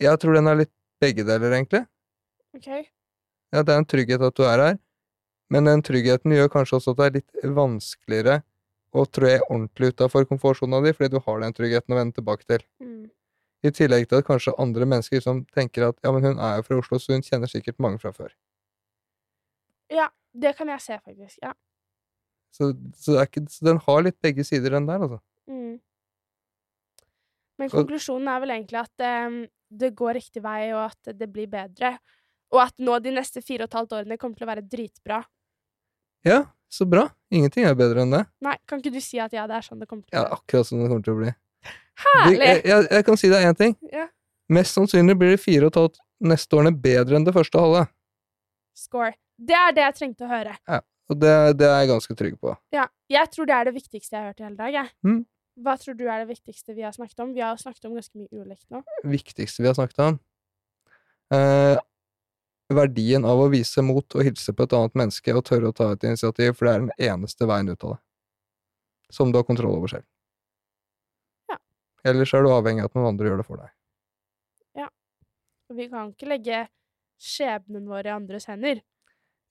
Jeg 0.00 0.20
tror 0.20 0.38
den 0.38 0.48
er 0.48 0.62
litt 0.62 0.72
begge 1.02 1.26
deler, 1.26 1.52
egentlig. 1.56 1.84
OK. 2.56 2.68
Ja, 3.54 3.62
det 3.62 3.74
er 3.74 3.78
en 3.80 3.88
trygghet 3.88 4.22
at 4.26 4.36
du 4.38 4.44
er 4.46 4.62
her, 4.62 4.78
men 5.52 5.68
den 5.68 5.82
tryggheten 5.86 6.34
gjør 6.34 6.50
kanskje 6.52 6.78
også 6.78 6.94
at 6.94 7.00
det 7.00 7.06
er 7.06 7.16
litt 7.18 7.46
vanskeligere 7.56 8.40
å 8.94 9.04
trå 9.10 9.30
ordentlig 9.48 9.92
utafor 9.94 10.26
komfortsona 10.30 10.80
di, 10.84 10.94
fordi 10.94 11.16
du 11.16 11.20
har 11.26 11.42
den 11.42 11.54
tryggheten 11.56 11.94
å 11.94 11.98
vende 11.98 12.18
tilbake 12.18 12.46
til. 12.46 12.64
Mm. 12.82 13.10
I 13.64 13.72
tillegg 13.74 14.06
til 14.08 14.20
at 14.20 14.28
kanskje 14.28 14.54
andre 14.60 14.86
mennesker 14.86 15.22
som 15.24 15.42
tenker 15.56 15.88
at 15.88 15.98
ja, 16.04 16.12
men 16.14 16.24
hun 16.26 16.42
er 16.42 16.58
jo 16.58 16.66
fra 16.66 16.78
Oslo, 16.82 17.00
så 17.00 17.16
hun 17.16 17.24
kjenner 17.26 17.50
sikkert 17.50 17.80
mange 17.82 17.98
fra 18.02 18.12
før. 18.14 18.34
Ja, 19.92 20.10
det 20.34 20.54
kan 20.58 20.70
jeg 20.70 20.82
se, 20.84 20.98
faktisk. 21.00 21.38
Ja. 21.42 21.54
Så, 22.54 22.70
så, 22.94 23.16
det 23.16 23.28
ikke, 23.28 23.46
så 23.50 23.66
den 23.66 23.80
har 23.86 24.04
litt 24.06 24.20
begge 24.22 24.46
sider, 24.46 24.76
den 24.76 24.86
der, 24.90 25.02
altså. 25.06 25.18
Mm. 25.50 25.80
Men 27.60 27.70
konklusjonen 27.70 28.28
er 28.32 28.42
vel 28.42 28.52
egentlig 28.56 28.80
at 28.80 29.04
um, 29.28 29.38
det 29.70 29.92
går 29.98 30.18
riktig 30.18 30.42
vei, 30.44 30.72
og 30.74 30.88
at 30.88 31.14
det 31.18 31.28
blir 31.30 31.46
bedre. 31.50 31.94
Og 32.54 32.60
at 32.64 32.74
nå 32.82 32.98
de 33.02 33.12
neste 33.14 33.42
fire 33.42 33.66
og 33.66 33.70
et 33.70 33.78
halvt 33.78 33.96
årene 34.00 34.18
kommer 34.20 34.38
til 34.38 34.46
å 34.46 34.50
være 34.50 34.66
dritbra. 34.70 35.22
Ja, 36.26 36.40
så 36.72 36.86
bra. 36.88 37.08
Ingenting 37.34 37.66
er 37.68 37.76
bedre 37.78 38.04
enn 38.04 38.14
det. 38.14 38.24
Nei, 38.44 38.56
kan 38.70 38.80
ikke 38.82 38.94
du 38.94 39.00
si 39.02 39.20
at 39.22 39.34
ja, 39.34 39.46
det 39.50 39.58
er 39.58 39.66
sånn 39.66 39.82
det 39.82 39.88
kommer 39.90 40.06
til 40.06 40.16
Ja, 40.16 40.24
bli? 40.24 40.30
Ja, 40.30 40.38
akkurat 40.38 40.68
sånn 40.70 40.82
det 40.82 40.90
kommer 40.92 41.06
til 41.06 41.14
å 41.14 41.20
bli. 41.22 41.34
Herlig! 42.04 42.38
Det, 42.38 42.46
jeg, 42.48 42.62
jeg, 42.70 42.86
jeg 42.96 43.06
kan 43.06 43.20
si 43.20 43.30
deg 43.30 43.48
én 43.48 43.58
ting. 43.58 43.76
Ja. 43.92 44.06
Mest 44.54 44.76
sannsynlig 44.76 45.16
blir 45.20 45.34
de 45.34 45.40
fire 45.40 45.68
og 45.68 45.72
et 45.72 45.80
halvt 45.80 46.00
neste 46.24 46.58
årene 46.58 46.72
bedre 46.84 47.18
enn 47.18 47.26
det 47.26 47.34
første 47.36 47.60
halve. 47.60 47.84
Score. 48.78 49.14
Det 49.38 49.56
er 49.58 49.76
det 49.76 49.84
jeg 49.86 49.96
trengte 50.00 50.26
å 50.26 50.30
høre. 50.30 50.56
Ja, 50.70 50.80
Og 51.10 51.18
det, 51.20 51.34
det 51.60 51.68
er 51.68 51.78
jeg 51.82 51.90
ganske 51.90 52.16
trygg 52.18 52.36
på. 52.42 52.54
Ja, 52.74 52.88
jeg 53.12 53.30
tror 53.34 53.48
det 53.50 53.56
er 53.56 53.68
det 53.68 53.74
viktigste 53.76 54.16
jeg 54.16 54.20
har 54.22 54.32
hørt 54.32 54.42
i 54.42 54.46
hele 54.46 54.58
dag. 54.58 54.76
Jeg. 54.78 54.92
Mm. 55.06 55.22
Hva 55.54 55.76
tror 55.78 55.94
du 55.94 56.06
er 56.08 56.24
det 56.24 56.32
viktigste 56.32 56.74
vi 56.74 56.82
har 56.82 56.94
snakket 56.94 57.20
om? 57.22 57.34
Vi 57.34 57.42
har 57.44 57.58
snakket 57.60 57.84
om 57.86 57.94
ganske 57.94 58.18
mye 58.18 58.42
ulikt 58.42 58.66
nå. 58.74 58.80
viktigste 59.06 59.62
vi 59.62 59.70
har 59.70 59.76
snakket 59.78 60.00
om. 60.02 60.16
Eh, 61.34 61.78
verdien 62.74 63.24
av 63.28 63.38
å 63.38 63.50
vise 63.52 63.82
mot 63.84 64.16
og 64.16 64.26
hilse 64.26 64.54
på 64.56 64.66
et 64.66 64.74
annet 64.76 64.98
menneske 64.98 65.36
og 65.36 65.44
tørre 65.46 65.70
å 65.70 65.76
ta 65.76 65.92
et 65.94 66.06
initiativ, 66.08 66.56
for 66.56 66.66
det 66.66 66.74
er 66.74 66.82
den 66.82 67.12
eneste 67.12 67.46
veien 67.48 67.70
ut 67.70 67.86
av 67.86 67.94
det. 67.94 68.00
Som 69.14 69.30
du 69.30 69.38
har 69.38 69.46
kontroll 69.46 69.76
over 69.78 69.92
selv. 69.92 70.06
Ja. 71.52 71.60
Ellers 72.10 72.34
er 72.34 72.42
du 72.42 72.50
avhengig 72.50 72.82
av 72.82 72.90
at 72.90 72.98
noen 72.98 73.12
andre 73.12 73.30
gjør 73.30 73.42
det 73.42 73.46
for 73.46 73.62
deg. 73.62 73.74
Ja. 74.82 74.88
Og 75.70 75.78
vi 75.78 75.86
kan 75.92 76.10
ikke 76.10 76.30
legge 76.32 76.64
skjebnen 77.22 77.86
vår 77.88 78.08
i 78.10 78.14
andres 78.16 78.48
hender. 78.50 78.82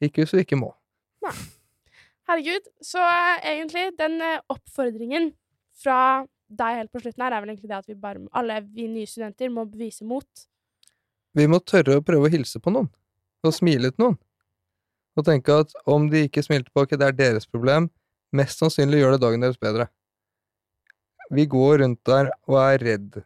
Ikke 0.03 0.23
hvis 0.25 0.35
du 0.35 0.41
ikke 0.41 0.59
må. 0.59 0.73
Herregud. 2.27 2.67
Så 2.83 2.99
eh, 2.99 3.47
egentlig, 3.53 3.87
den 3.99 4.19
eh, 4.23 4.41
oppfordringen 4.51 5.31
fra 5.79 6.25
deg 6.53 6.79
helt 6.79 6.91
på 6.93 7.01
slutten 7.01 7.23
her, 7.25 7.33
er 7.33 7.43
vel 7.43 7.53
egentlig 7.53 7.71
det 7.71 7.79
at 7.79 7.89
vi 7.89 7.95
bare, 7.99 8.21
alle 8.37 8.59
vi 8.73 8.87
nye 8.91 9.09
studenter 9.09 9.51
må 9.53 9.65
bevise 9.69 10.05
mot. 10.07 10.45
Vi 11.33 11.47
må 11.49 11.59
tørre 11.65 11.97
å 11.97 12.05
prøve 12.05 12.29
å 12.29 12.33
hilse 12.33 12.61
på 12.61 12.73
noen, 12.73 12.91
og 13.43 13.55
smile 13.55 13.91
til 13.93 14.05
noen. 14.05 14.19
Og 15.17 15.25
tenke 15.27 15.59
at 15.63 15.73
om 15.89 16.07
de 16.09 16.25
ikke 16.27 16.43
smiler 16.45 16.65
tilbake, 16.67 16.97
det 16.97 17.09
er 17.09 17.17
deres 17.17 17.49
problem. 17.49 17.89
Mest 18.33 18.61
sannsynlig 18.61 19.01
gjør 19.01 19.15
det 19.15 19.21
dagen 19.21 19.45
deres 19.45 19.59
bedre. 19.61 19.87
Vi 21.33 21.45
går 21.49 21.83
rundt 21.83 22.01
der 22.09 22.31
og 22.49 22.57
er 22.63 22.81
redd. 22.81 23.21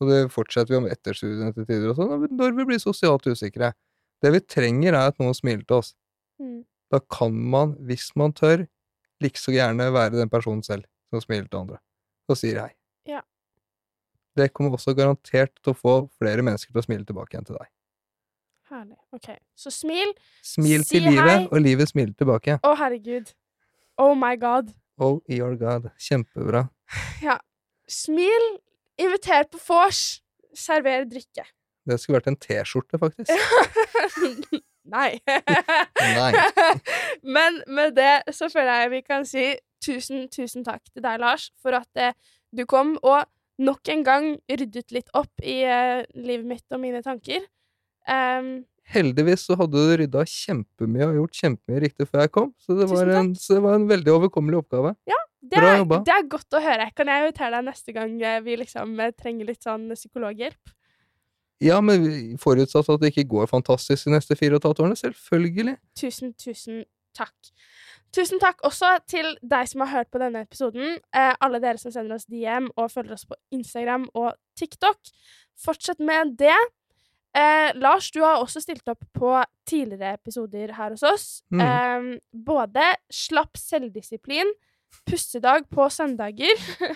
Og 0.00 0.10
det 0.10 0.18
fortsetter 0.34 0.74
vi 0.74 0.80
om 0.80 0.88
etter 0.90 1.14
studiene 1.14 1.54
til 1.54 1.66
tider 1.68 1.92
og 1.92 1.98
sånn, 1.98 2.26
når 2.34 2.56
vi 2.56 2.66
blir 2.72 2.82
sosialt 2.82 3.26
usikre. 3.30 3.72
Det 4.20 4.32
vi 4.34 4.42
trenger, 4.42 4.96
er 4.96 5.12
at 5.12 5.20
noen 5.22 5.36
smiler 5.36 5.62
til 5.62 5.78
oss. 5.78 5.94
Mm. 6.42 6.62
Da 6.90 6.98
kan 7.12 7.36
man, 7.52 7.76
hvis 7.86 8.10
man 8.18 8.34
tør, 8.36 8.66
like 9.22 9.38
så 9.38 9.54
gjerne 9.54 9.92
være 9.94 10.18
den 10.18 10.32
personen 10.32 10.64
selv 10.66 10.88
som 11.10 11.22
smiler 11.24 11.48
til 11.50 11.60
andre, 11.64 11.80
og 12.30 12.38
sier 12.38 12.62
hei. 12.64 12.72
Ja. 13.08 13.20
Det 14.38 14.52
kommer 14.54 14.76
også 14.78 14.94
garantert 14.96 15.52
til 15.60 15.72
å 15.74 15.76
få 15.76 15.94
flere 16.20 16.44
mennesker 16.46 16.72
til 16.72 16.80
å 16.82 16.86
smile 16.86 17.06
tilbake 17.08 17.34
igjen 17.34 17.48
til 17.48 17.58
deg. 17.58 17.68
Herlig. 18.70 18.96
OK. 19.16 19.28
Så 19.58 19.72
smil. 19.74 20.12
Smil 20.46 20.84
Si 20.86 20.94
til 20.94 21.08
livet, 21.10 21.30
hei. 21.32 21.46
og 21.50 21.58
livet 21.64 21.90
smiler 21.90 22.14
tilbake. 22.14 22.60
Å, 22.62 22.74
herregud. 22.78 23.32
Oh 23.98 24.12
my 24.14 24.36
god. 24.38 24.70
Oh, 25.02 25.18
your 25.28 25.56
god. 25.58 25.88
Kjempebra. 25.98 26.68
Ja. 27.24 27.40
Smil. 27.90 28.46
Inviter 29.00 29.48
på 29.50 29.58
vors. 29.66 30.20
Server 30.54 31.02
drikke. 31.10 31.42
Det 31.88 31.96
skulle 31.98 32.20
vært 32.20 32.30
en 32.30 32.38
T-skjorte, 32.38 32.98
faktisk. 33.00 33.32
Nei. 34.94 35.18
Nei. 35.26 36.30
Men 37.36 37.58
med 37.70 37.94
det 37.98 38.34
så 38.34 38.48
føler 38.52 38.84
jeg 38.84 38.90
vi 38.94 39.00
kan 39.06 39.26
si 39.28 39.44
tusen, 39.84 40.26
tusen 40.32 40.66
takk 40.66 40.82
til 40.90 41.04
deg, 41.04 41.20
Lars, 41.22 41.50
for 41.62 41.76
at 41.78 42.00
eh, 42.00 42.16
du 42.54 42.66
kom 42.68 42.96
og 43.02 43.24
nok 43.60 43.92
en 43.92 44.02
gang 44.04 44.26
ryddet 44.48 44.92
litt 44.94 45.10
opp 45.16 45.44
i 45.44 45.60
eh, 45.68 46.02
livet 46.16 46.48
mitt 46.48 46.76
og 46.76 46.82
mine 46.82 47.02
tanker. 47.04 47.44
Um, 48.08 48.62
Heldigvis 48.90 49.44
så 49.46 49.54
hadde 49.60 49.78
du 49.78 49.92
rydda 50.00 50.24
kjempemye 50.26 51.06
og 51.10 51.18
gjort 51.20 51.40
kjempemye 51.44 51.82
riktig 51.84 52.08
før 52.08 52.24
jeg 52.24 52.32
kom, 52.34 52.50
så 52.58 52.74
det, 52.78 52.88
var 52.90 53.12
en, 53.20 53.34
så 53.38 53.58
det 53.58 53.64
var 53.66 53.78
en 53.78 53.86
veldig 53.90 54.14
overkommelig 54.16 54.62
oppgave. 54.64 54.94
det, 55.06 55.54
Bra 55.54 55.68
er, 55.68 55.80
jobba. 55.84 56.00
det 56.08 56.16
er 56.16 56.28
godt 56.32 56.56
å 56.56 56.62
høre. 56.64 56.88
Kan 56.96 57.12
jeg 57.12 57.24
invitere 57.24 57.52
deg 57.54 57.68
neste 57.68 57.94
gang 57.96 58.16
eh, 58.18 58.40
vi 58.46 58.58
liksom 58.64 58.96
eh, 58.98 59.14
trenger 59.14 59.50
litt 59.52 59.66
sånn 59.66 59.86
psykologhjelp? 59.94 60.74
Ja, 61.60 61.76
men 61.84 62.38
forutsatt 62.40 62.88
at 62.88 63.02
det 63.02 63.12
ikke 63.12 63.28
går 63.34 63.50
fantastisk 63.50 64.08
de 64.08 64.14
neste 64.14 64.36
fire 64.38 64.56
og 64.56 64.62
et 64.62 64.68
halvt 64.70 64.82
årene. 64.86 64.96
Selvfølgelig. 64.96 65.76
Tusen, 66.00 66.32
tusen 66.40 66.82
takk. 67.16 67.52
Tusen 68.16 68.40
takk 68.42 68.64
også 68.66 68.96
til 69.10 69.36
deg 69.46 69.68
som 69.70 69.84
har 69.84 69.92
hørt 69.92 70.10
på 70.10 70.18
denne 70.18 70.42
episoden. 70.42 70.98
Eh, 71.14 71.34
alle 71.38 71.60
dere 71.62 71.78
som 71.78 71.92
sender 71.94 72.16
oss 72.16 72.26
DM 72.26 72.66
og 72.74 72.90
følger 72.90 73.14
oss 73.14 73.26
på 73.28 73.38
Instagram 73.54 74.08
og 74.18 74.34
TikTok. 74.58 74.98
Fortsett 75.60 76.02
med 76.02 76.34
det. 76.40 76.56
Eh, 77.36 77.70
Lars, 77.78 78.10
du 78.10 78.22
har 78.24 78.40
også 78.42 78.62
stilt 78.64 78.88
opp 78.90 79.04
på 79.14 79.34
tidligere 79.68 80.16
episoder 80.18 80.74
her 80.74 80.96
hos 80.96 81.04
oss. 81.06 81.28
Mm. 81.54 81.62
Eh, 81.62 82.08
både 82.34 82.88
slapp 83.14 83.60
selvdisiplin, 83.60 84.50
pussedag 85.06 85.68
på 85.70 85.86
søndager 85.94 86.66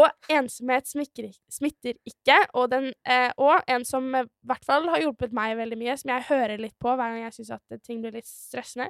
og 0.00 0.08
ensomhet 0.32 0.88
smikker, 0.88 1.28
smitter 1.52 1.98
ikke. 2.08 2.38
Og, 2.54 2.70
den, 2.72 2.92
eh, 3.04 3.28
og 3.36 3.60
en 3.68 3.84
som 3.84 4.08
i 4.08 4.24
hvert 4.48 4.64
fall 4.64 4.88
har 4.88 5.04
hjulpet 5.04 5.36
meg 5.36 5.58
veldig 5.60 5.80
mye, 5.82 5.98
som 6.00 6.14
jeg 6.14 6.30
hører 6.32 6.62
litt 6.62 6.78
på 6.80 6.94
hver 6.94 7.12
gang 7.12 7.26
jeg 7.26 7.42
syns 7.42 7.58
at 7.58 7.82
ting 7.84 8.00
blir 8.00 8.16
litt 8.16 8.30
stressende. 8.30 8.88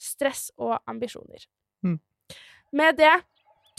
Stress 0.00 0.50
og 0.56 0.78
ambisjoner. 0.86 1.46
Mm. 1.82 1.98
Med 2.72 2.98
det, 3.00 3.14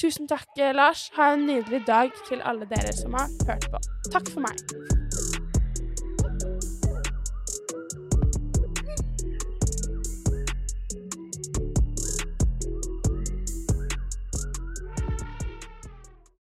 tusen 0.01 0.27
takk, 0.29 0.49
Lars. 0.73 1.09
Ha 1.17 1.33
en 1.33 1.47
nydelig 1.47 1.83
dag 1.87 2.13
til 2.29 2.41
alle 2.41 2.69
dere 2.69 2.93
som 2.97 3.17
har 3.17 3.31
hørt 3.49 3.69
på. 3.71 3.83
Takk 4.11 4.31
for 4.33 4.45
meg. 4.47 5.26